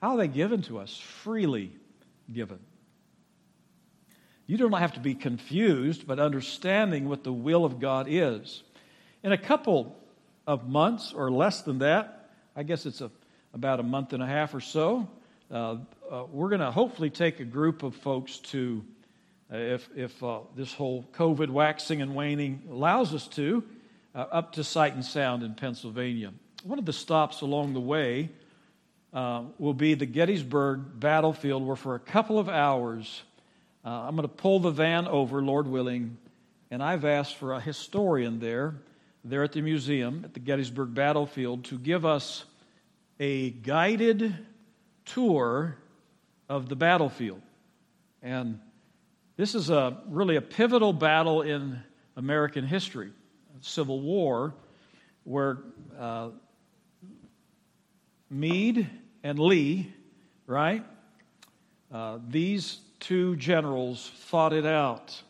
how 0.00 0.10
are 0.10 0.16
they 0.18 0.28
given 0.28 0.62
to 0.62 0.78
us? 0.78 0.98
Freely 0.98 1.72
given. 2.32 2.58
You 4.46 4.56
don't 4.56 4.72
have 4.72 4.94
to 4.94 5.00
be 5.00 5.14
confused, 5.14 6.06
but 6.06 6.18
understanding 6.18 7.08
what 7.08 7.24
the 7.24 7.32
will 7.32 7.64
of 7.64 7.80
God 7.80 8.06
is. 8.08 8.62
In 9.22 9.32
a 9.32 9.38
couple 9.38 9.96
of 10.46 10.68
months 10.68 11.12
or 11.12 11.30
less 11.30 11.62
than 11.62 11.78
that, 11.78 12.28
I 12.56 12.64
guess 12.64 12.84
it's 12.84 13.00
a, 13.00 13.10
about 13.54 13.80
a 13.80 13.82
month 13.82 14.12
and 14.12 14.22
a 14.22 14.26
half 14.26 14.54
or 14.54 14.60
so, 14.60 15.08
uh, 15.50 15.76
uh, 16.10 16.24
we're 16.30 16.48
going 16.48 16.60
to 16.60 16.70
hopefully 16.70 17.10
take 17.10 17.40
a 17.40 17.44
group 17.44 17.82
of 17.82 17.94
folks 17.94 18.38
to, 18.38 18.82
uh, 19.52 19.56
if, 19.56 19.88
if 19.94 20.22
uh, 20.22 20.40
this 20.56 20.72
whole 20.72 21.06
COVID 21.12 21.50
waxing 21.50 22.00
and 22.00 22.14
waning 22.14 22.62
allows 22.70 23.14
us 23.14 23.28
to, 23.28 23.62
uh, 24.14 24.20
up 24.30 24.52
to 24.52 24.64
Sight 24.64 24.94
and 24.94 25.04
Sound 25.04 25.42
in 25.42 25.54
Pennsylvania. 25.54 26.32
One 26.64 26.78
of 26.78 26.86
the 26.86 26.92
stops 26.92 27.42
along 27.42 27.74
the 27.74 27.80
way 27.80 28.30
uh, 29.12 29.42
will 29.58 29.74
be 29.74 29.92
the 29.92 30.06
Gettysburg 30.06 30.98
battlefield, 30.98 31.66
where 31.66 31.76
for 31.76 31.94
a 31.94 32.00
couple 32.00 32.38
of 32.38 32.48
hours, 32.48 33.22
I'm 33.84 34.16
going 34.16 34.28
to 34.28 34.34
pull 34.34 34.60
the 34.60 34.70
van 34.70 35.06
over, 35.08 35.42
Lord 35.42 35.66
willing, 35.66 36.16
and 36.70 36.82
I've 36.82 37.04
asked 37.04 37.36
for 37.36 37.52
a 37.52 37.60
historian 37.60 38.38
there, 38.38 38.76
there 39.24 39.42
at 39.42 39.52
the 39.52 39.60
museum 39.60 40.22
at 40.24 40.32
the 40.32 40.40
Gettysburg 40.40 40.94
battlefield, 40.94 41.64
to 41.64 41.78
give 41.78 42.06
us 42.06 42.44
a 43.18 43.50
guided 43.50 44.34
tour 45.04 45.76
of 46.48 46.68
the 46.68 46.76
battlefield. 46.76 47.42
And 48.22 48.60
this 49.36 49.54
is 49.54 49.70
a 49.70 49.98
really 50.08 50.36
a 50.36 50.42
pivotal 50.42 50.92
battle 50.92 51.42
in 51.42 51.80
American 52.16 52.66
history, 52.66 53.10
Civil 53.60 54.00
War, 54.00 54.54
where 55.24 55.58
uh, 55.98 56.30
Meade 58.30 58.88
and 59.22 59.38
Lee, 59.38 59.92
right? 60.46 60.84
Uh, 61.92 62.18
these 62.28 62.80
two 63.00 63.36
generals 63.36 64.10
fought 64.14 64.52
it 64.52 64.66
out. 64.66 65.20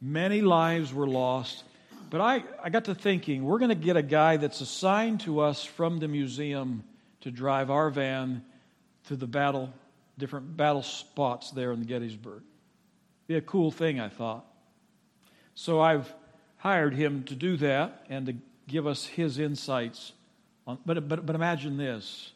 Many 0.00 0.40
lives 0.40 0.92
were 0.92 1.06
lost. 1.06 1.64
But 2.10 2.20
I, 2.20 2.44
I 2.62 2.70
got 2.70 2.84
to 2.84 2.94
thinking, 2.94 3.44
we're 3.44 3.58
going 3.58 3.70
to 3.70 3.74
get 3.74 3.96
a 3.96 4.02
guy 4.02 4.36
that's 4.36 4.60
assigned 4.60 5.20
to 5.20 5.40
us 5.40 5.64
from 5.64 5.98
the 5.98 6.08
museum 6.08 6.84
to 7.24 7.30
drive 7.30 7.70
our 7.70 7.88
van 7.88 8.44
to 9.06 9.16
the 9.16 9.26
battle, 9.26 9.72
different 10.18 10.58
battle 10.58 10.82
spots 10.82 11.50
there 11.52 11.72
in 11.72 11.82
Gettysburg. 11.82 12.42
Be 13.26 13.36
a 13.36 13.40
cool 13.40 13.70
thing, 13.70 13.98
I 13.98 14.10
thought. 14.10 14.44
So 15.54 15.80
I've 15.80 16.12
hired 16.58 16.94
him 16.94 17.22
to 17.24 17.34
do 17.34 17.56
that 17.56 18.04
and 18.10 18.26
to 18.26 18.34
give 18.68 18.86
us 18.86 19.06
his 19.06 19.38
insights. 19.38 20.12
On, 20.66 20.78
but, 20.84 21.08
but, 21.08 21.24
but 21.24 21.34
imagine 21.34 21.78
this 21.78 22.32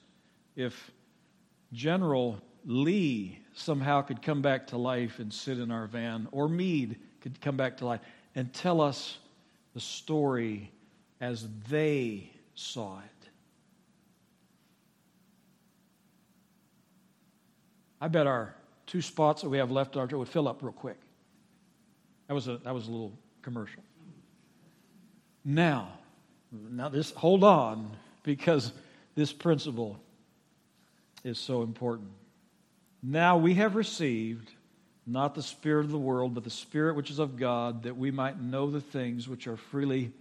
if 0.56 0.90
General 1.74 2.40
Lee 2.64 3.40
somehow 3.52 4.00
could 4.00 4.22
come 4.22 4.40
back 4.40 4.68
to 4.68 4.78
life 4.78 5.18
and 5.18 5.30
sit 5.30 5.58
in 5.58 5.70
our 5.70 5.86
van, 5.86 6.28
or 6.32 6.48
Meade 6.48 6.96
could 7.20 7.38
come 7.42 7.58
back 7.58 7.76
to 7.78 7.86
life 7.86 8.00
and 8.34 8.54
tell 8.54 8.80
us 8.80 9.18
the 9.74 9.80
story 9.80 10.72
as 11.20 11.46
they 11.68 12.30
saw 12.54 13.00
it. 13.00 13.17
I 18.00 18.08
bet 18.08 18.26
our 18.26 18.54
two 18.86 19.02
spots 19.02 19.42
that 19.42 19.48
we 19.48 19.58
have 19.58 19.70
left 19.70 19.96
would 19.96 20.28
fill 20.28 20.48
up 20.48 20.62
real 20.62 20.72
quick. 20.72 20.98
That 22.28 22.34
was 22.34 22.48
a, 22.48 22.58
that 22.58 22.74
was 22.74 22.86
a 22.86 22.90
little 22.90 23.12
commercial. 23.42 23.82
Now, 25.44 25.92
now 26.52 26.88
this 26.88 27.10
hold 27.12 27.42
on 27.44 27.96
because 28.22 28.72
this 29.14 29.32
principle 29.32 29.98
is 31.24 31.38
so 31.38 31.62
important. 31.62 32.10
Now 33.02 33.38
we 33.38 33.54
have 33.54 33.74
received 33.74 34.50
not 35.06 35.34
the 35.34 35.42
Spirit 35.42 35.86
of 35.86 35.90
the 35.90 35.98
world, 35.98 36.34
but 36.34 36.44
the 36.44 36.50
Spirit 36.50 36.94
which 36.94 37.10
is 37.10 37.18
of 37.18 37.38
God, 37.38 37.84
that 37.84 37.96
we 37.96 38.10
might 38.10 38.40
know 38.40 38.70
the 38.70 38.80
things 38.80 39.26
which 39.26 39.46
are 39.46 39.56
freely 39.56 40.12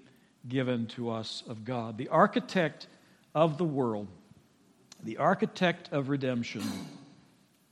given 0.47 0.88
to 0.88 1.09
us 1.09 1.43
of 1.47 1.65
God. 1.65 1.97
The 1.97 2.07
architect 2.07 2.88
of 3.36 3.57
the 3.57 3.65
world, 3.65 4.07
the 5.03 5.17
architect 5.17 5.89
of 5.91 6.07
redemption, 6.07 6.63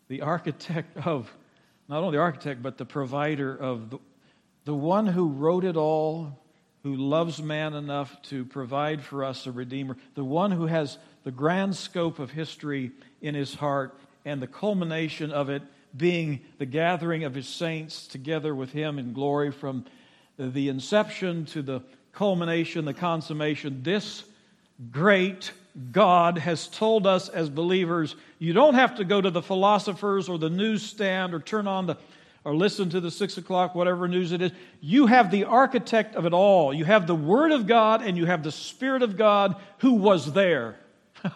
the 0.08 0.22
architect 0.22 0.98
of, 1.06 1.32
not 1.88 2.04
only 2.04 2.18
the 2.18 2.22
architect, 2.22 2.62
but 2.62 2.78
the 2.78 2.86
provider 2.86 3.56
of 3.56 3.90
the, 3.90 4.00
the 4.66 4.74
one 4.74 5.08
who 5.08 5.28
wrote 5.28 5.64
it 5.64 5.76
all, 5.76 6.40
who 6.84 6.96
loves 6.96 7.42
man 7.42 7.74
enough 7.74 8.22
to 8.24 8.46
provide 8.46 9.02
for 9.02 9.24
us 9.24 9.48
a 9.48 9.52
Redeemer, 9.52 9.98
the 10.14 10.24
one 10.24 10.52
who 10.52 10.68
has 10.68 10.98
the 11.24 11.32
grand 11.32 11.76
scope 11.76 12.20
of 12.20 12.32
history 12.32 12.92
in 13.22 13.34
his 13.34 13.56
heart 13.56 13.98
and 14.24 14.42
the 14.42 14.48
culmination 14.48 15.32
of 15.32 15.50
it 15.50 15.64
being 15.96 16.42
the 16.58 16.66
gathering 16.66 17.24
of 17.24 17.34
his 17.34 17.48
saints 17.48 18.08
together 18.08 18.54
with 18.54 18.72
him 18.72 19.00
in 19.00 19.14
glory 19.14 19.52
from 19.52 19.86
the 20.38 20.70
inception 20.70 21.46
to 21.46 21.62
the 21.62 21.82
culmination, 22.12 22.86
the 22.86 22.94
consummation. 22.94 23.82
This 23.84 24.24
great 24.92 25.52
God 25.92 26.38
has 26.38 26.68
told 26.68 27.06
us 27.06 27.28
as 27.28 27.50
believers 27.50 28.16
you 28.40 28.54
don't 28.54 28.76
have 28.76 28.96
to 28.96 29.04
go 29.04 29.20
to 29.20 29.30
the 29.30 29.42
philosophers 29.42 30.30
or 30.30 30.38
the 30.38 30.50
newsstand 30.50 31.34
or 31.34 31.40
turn 31.40 31.68
on 31.68 31.86
the 31.86 31.98
or 32.46 32.56
listen 32.56 32.92
to 32.92 33.02
the 33.02 33.10
six 33.10 33.38
o'clock, 33.38 33.74
whatever 33.74 34.08
news 34.08 34.32
it 34.32 34.42
is. 34.42 34.52
You 34.80 35.08
have 35.08 35.32
the 35.32 35.46
architect 35.46 36.16
of 36.16 36.28
it 36.28 36.34
all. 36.34 36.72
You 36.72 36.86
have 36.86 37.08
the 37.08 37.16
Word 37.16 37.52
of 37.52 37.66
God 37.66 38.04
and 38.04 38.16
you 38.16 38.28
have 38.28 38.44
the 38.44 38.52
Spirit 38.52 39.02
of 39.02 39.18
God 39.18 39.56
who 39.80 39.94
was 39.94 40.32
there 40.34 40.76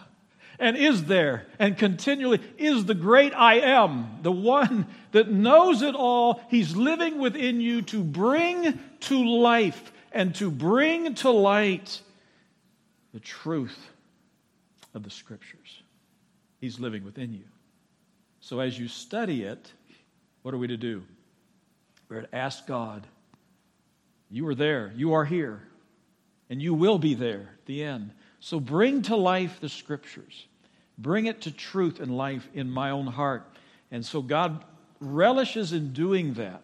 and 0.60 0.76
is 0.76 1.04
there 1.06 1.48
and 1.58 1.76
continually 1.76 2.40
is 2.56 2.84
the 2.84 2.94
great 2.94 3.34
I 3.34 3.54
am, 3.56 4.20
the 4.22 4.30
one 4.30 4.86
that 5.10 5.30
knows 5.30 5.82
it 5.82 5.96
all. 5.96 6.40
He's 6.48 6.76
living 6.76 7.18
within 7.18 7.60
you 7.60 7.82
to 7.82 8.04
bring 8.04 8.78
to 9.00 9.24
life 9.24 9.92
and 10.12 10.32
to 10.36 10.48
bring 10.48 11.14
to 11.16 11.30
light 11.30 12.00
the 13.12 13.20
truth 13.20 13.90
of 14.94 15.02
the 15.02 15.10
Scriptures. 15.10 15.82
He's 16.60 16.78
living 16.78 17.04
within 17.04 17.32
you. 17.32 17.44
So 18.40 18.60
as 18.60 18.78
you 18.78 18.88
study 18.88 19.44
it, 19.44 19.72
what 20.42 20.54
are 20.54 20.58
we 20.58 20.68
to 20.68 20.76
do? 20.76 21.02
We're 22.08 22.22
to 22.22 22.34
ask 22.34 22.66
God, 22.66 23.06
You 24.30 24.46
are 24.48 24.54
there, 24.54 24.92
you 24.96 25.14
are 25.14 25.24
here, 25.24 25.62
and 26.48 26.60
you 26.60 26.74
will 26.74 26.98
be 26.98 27.14
there 27.14 27.50
at 27.58 27.66
the 27.66 27.82
end. 27.82 28.12
So 28.40 28.58
bring 28.58 29.02
to 29.02 29.16
life 29.16 29.60
the 29.60 29.68
Scriptures. 29.68 30.46
Bring 30.98 31.26
it 31.26 31.42
to 31.42 31.50
truth 31.50 32.00
and 32.00 32.16
life 32.16 32.48
in 32.54 32.70
my 32.70 32.90
own 32.90 33.06
heart. 33.06 33.46
And 33.90 34.04
so 34.04 34.22
God 34.22 34.64
relishes 35.00 35.72
in 35.72 35.92
doing 35.92 36.34
that. 36.34 36.62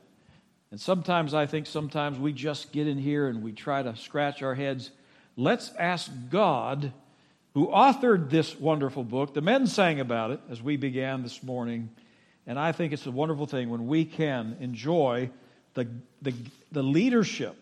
And 0.71 0.81
sometimes 0.81 1.33
I 1.33 1.47
think 1.47 1.67
sometimes 1.67 2.19
we 2.19 2.33
just 2.33 2.73
get 2.73 2.87
in 2.87 2.99
here 2.99 3.29
and 3.29 3.43
we 3.43 3.53
try 3.53 3.83
to 3.83 3.97
scratch 3.97 4.43
our 4.43 4.55
heads. 4.55 4.91
Let's 5.37 5.73
ask 5.79 6.11
God, 6.29 6.93
who 7.57 7.69
authored 7.69 8.29
this 8.29 8.61
wonderful 8.61 9.03
book. 9.03 9.33
The 9.33 9.41
men 9.41 9.67
sang 9.67 9.99
about 9.99 10.31
it 10.31 10.41
as 10.51 10.61
we 10.61 10.77
began 10.77 11.23
this 11.23 11.43
morning. 11.43 11.89
And 12.47 12.59
I 12.59 12.73
think 12.73 12.93
it's 12.93 13.07
a 13.07 13.11
wonderful 13.11 13.47
thing 13.47 13.71
when 13.71 13.87
we 13.87 14.05
can 14.05 14.59
enjoy 14.61 15.31
the, 15.73 15.89
the, 16.21 16.35
the 16.71 16.83
leadership 16.83 17.57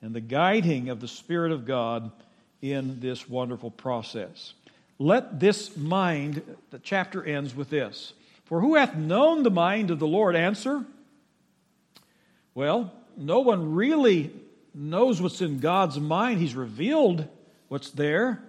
and 0.00 0.14
the 0.14 0.22
guiding 0.22 0.88
of 0.88 1.00
the 1.00 1.06
Spirit 1.06 1.52
of 1.52 1.66
God 1.66 2.12
in 2.62 2.98
this 2.98 3.28
wonderful 3.28 3.70
process. 3.70 4.54
Let 4.98 5.38
this 5.38 5.76
mind, 5.76 6.40
the 6.70 6.78
chapter 6.78 7.22
ends 7.22 7.54
with 7.54 7.68
this. 7.68 8.14
For 8.46 8.62
who 8.62 8.74
hath 8.74 8.96
known 8.96 9.42
the 9.42 9.50
mind 9.50 9.90
of 9.90 9.98
the 9.98 10.06
Lord? 10.06 10.34
Answer. 10.34 10.82
Well, 12.54 12.90
no 13.18 13.40
one 13.40 13.74
really 13.74 14.30
knows 14.74 15.20
what's 15.20 15.42
in 15.42 15.58
God's 15.58 16.00
mind. 16.00 16.40
He's 16.40 16.54
revealed 16.54 17.28
what's 17.68 17.90
there. 17.90 18.42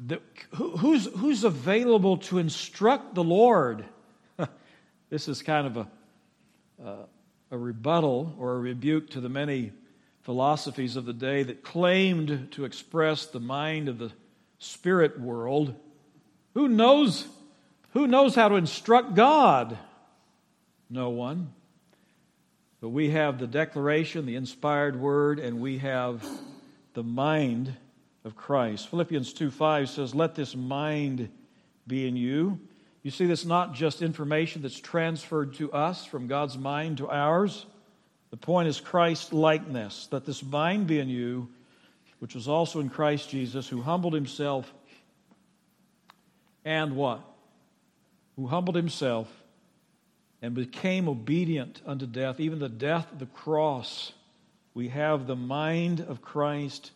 The, 0.00 0.20
who's, 0.54 1.06
who's 1.06 1.42
available 1.42 2.18
to 2.18 2.38
instruct 2.38 3.14
the 3.14 3.24
Lord? 3.24 3.84
this 5.10 5.26
is 5.26 5.42
kind 5.42 5.66
of 5.66 5.76
a, 5.76 5.88
uh, 6.84 7.06
a 7.50 7.58
rebuttal 7.58 8.36
or 8.38 8.54
a 8.54 8.58
rebuke 8.58 9.10
to 9.10 9.20
the 9.20 9.28
many 9.28 9.72
philosophies 10.22 10.94
of 10.94 11.04
the 11.04 11.12
day 11.12 11.42
that 11.42 11.64
claimed 11.64 12.48
to 12.52 12.64
express 12.64 13.26
the 13.26 13.40
mind 13.40 13.88
of 13.88 13.98
the 13.98 14.12
spirit 14.58 15.18
world. 15.18 15.74
Who 16.54 16.68
knows, 16.68 17.26
who 17.92 18.06
knows 18.06 18.34
how 18.34 18.48
to 18.48 18.54
instruct 18.54 19.14
God? 19.14 19.78
No 20.90 21.10
one. 21.10 21.52
But 22.80 22.90
we 22.90 23.10
have 23.10 23.38
the 23.38 23.46
declaration, 23.46 24.26
the 24.26 24.36
inspired 24.36 25.00
word, 25.00 25.40
and 25.40 25.60
we 25.60 25.78
have 25.78 26.24
the 26.94 27.02
mind 27.02 27.74
of 28.24 28.36
Christ. 28.36 28.88
Philippians 28.88 29.32
2 29.32 29.50
5 29.50 29.88
says, 29.88 30.14
Let 30.14 30.34
this 30.34 30.54
mind 30.54 31.28
be 31.86 32.06
in 32.06 32.16
you. 32.16 32.60
You 33.02 33.10
see, 33.10 33.26
that's 33.26 33.44
not 33.44 33.74
just 33.74 34.02
information 34.02 34.62
that's 34.62 34.78
transferred 34.78 35.54
to 35.54 35.72
us 35.72 36.04
from 36.04 36.26
God's 36.26 36.58
mind 36.58 36.98
to 36.98 37.08
ours. 37.08 37.64
The 38.30 38.36
point 38.36 38.68
is 38.68 38.80
Christ 38.80 39.32
likeness, 39.32 40.06
that 40.10 40.26
this 40.26 40.42
mind 40.42 40.86
be 40.86 40.98
in 40.98 41.08
you, 41.08 41.48
which 42.18 42.34
was 42.34 42.48
also 42.48 42.80
in 42.80 42.90
Christ 42.90 43.30
Jesus, 43.30 43.68
who 43.68 43.80
humbled 43.80 44.12
himself 44.12 44.72
and 46.64 46.96
what? 46.96 47.22
Who 48.36 48.46
humbled 48.46 48.76
himself 48.76 49.28
and 50.42 50.54
became 50.54 51.08
obedient 51.08 51.80
unto 51.86 52.06
death, 52.06 52.40
even 52.40 52.58
the 52.58 52.68
death 52.68 53.10
of 53.10 53.18
the 53.18 53.26
cross. 53.26 54.12
We 54.74 54.88
have 54.88 55.26
the 55.26 55.36
mind 55.36 56.00
of 56.00 56.20
Christ 56.20 56.90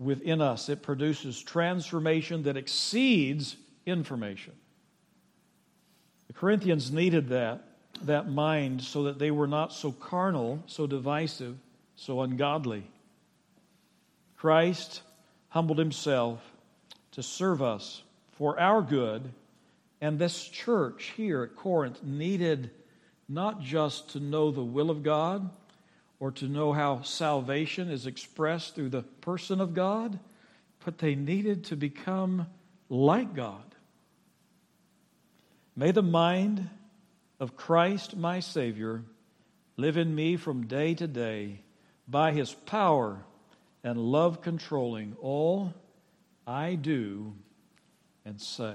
within 0.00 0.40
us. 0.40 0.68
It 0.68 0.82
produces 0.82 1.40
transformation 1.40 2.42
that 2.44 2.56
exceeds 2.56 3.54
information. 3.86 4.54
The 6.26 6.32
Corinthians 6.32 6.90
needed 6.90 7.28
that 7.28 7.62
that 8.02 8.30
mind 8.30 8.82
so 8.82 9.04
that 9.04 9.18
they 9.18 9.30
were 9.30 9.46
not 9.46 9.72
so 9.72 9.92
carnal, 9.92 10.62
so 10.66 10.86
divisive, 10.86 11.56
so 11.96 12.22
ungodly. 12.22 12.82
Christ 14.36 15.02
humbled 15.50 15.78
himself 15.78 16.40
to 17.12 17.22
serve 17.22 17.60
us 17.60 18.02
for 18.32 18.58
our 18.58 18.80
good, 18.80 19.30
and 20.00 20.18
this 20.18 20.42
church 20.44 21.12
here 21.16 21.42
at 21.42 21.56
Corinth 21.56 22.02
needed 22.02 22.70
not 23.28 23.60
just 23.60 24.10
to 24.10 24.20
know 24.20 24.50
the 24.50 24.64
will 24.64 24.90
of 24.90 25.02
God 25.02 25.50
or 26.20 26.30
to 26.30 26.46
know 26.46 26.72
how 26.72 27.00
salvation 27.00 27.90
is 27.90 28.06
expressed 28.06 28.74
through 28.74 28.90
the 28.90 29.02
person 29.02 29.60
of 29.60 29.74
God, 29.74 30.20
but 30.84 30.98
they 30.98 31.14
needed 31.14 31.64
to 31.64 31.76
become 31.76 32.46
like 32.90 33.34
God. 33.34 33.74
May 35.74 35.92
the 35.92 36.02
mind 36.02 36.68
of 37.40 37.56
Christ 37.56 38.16
my 38.16 38.40
Savior 38.40 39.02
live 39.78 39.96
in 39.96 40.14
me 40.14 40.36
from 40.36 40.66
day 40.66 40.94
to 40.94 41.06
day 41.06 41.62
by 42.06 42.32
his 42.32 42.52
power 42.52 43.24
and 43.82 43.98
love 43.98 44.42
controlling 44.42 45.16
all 45.22 45.72
I 46.46 46.74
do 46.74 47.34
and 48.26 48.38
say. 48.38 48.74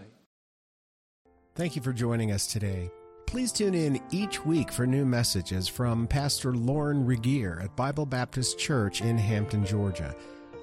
Thank 1.53 1.75
you 1.75 1.81
for 1.81 1.93
joining 1.93 2.31
us 2.31 2.47
today. 2.47 2.89
Please 3.27 3.51
tune 3.51 3.73
in 3.73 3.99
each 4.11 4.45
week 4.45 4.71
for 4.71 4.87
new 4.87 5.03
messages 5.05 5.67
from 5.67 6.07
Pastor 6.07 6.53
Lauren 6.53 7.05
Regeer 7.05 7.63
at 7.63 7.75
Bible 7.75 8.05
Baptist 8.05 8.57
Church 8.57 9.01
in 9.01 9.17
Hampton, 9.17 9.65
Georgia. 9.65 10.15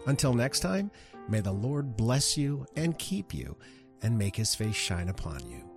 Until 0.07 0.33
next 0.33 0.61
time, 0.61 0.91
may 1.29 1.41
the 1.41 1.53
Lord 1.53 1.97
bless 1.97 2.37
you 2.37 2.65
and 2.77 2.99
keep 2.99 3.35
you 3.35 3.57
and 4.01 4.17
make 4.17 4.37
his 4.37 4.55
face 4.55 4.77
shine 4.77 5.09
upon 5.09 5.41
you. 5.47 5.69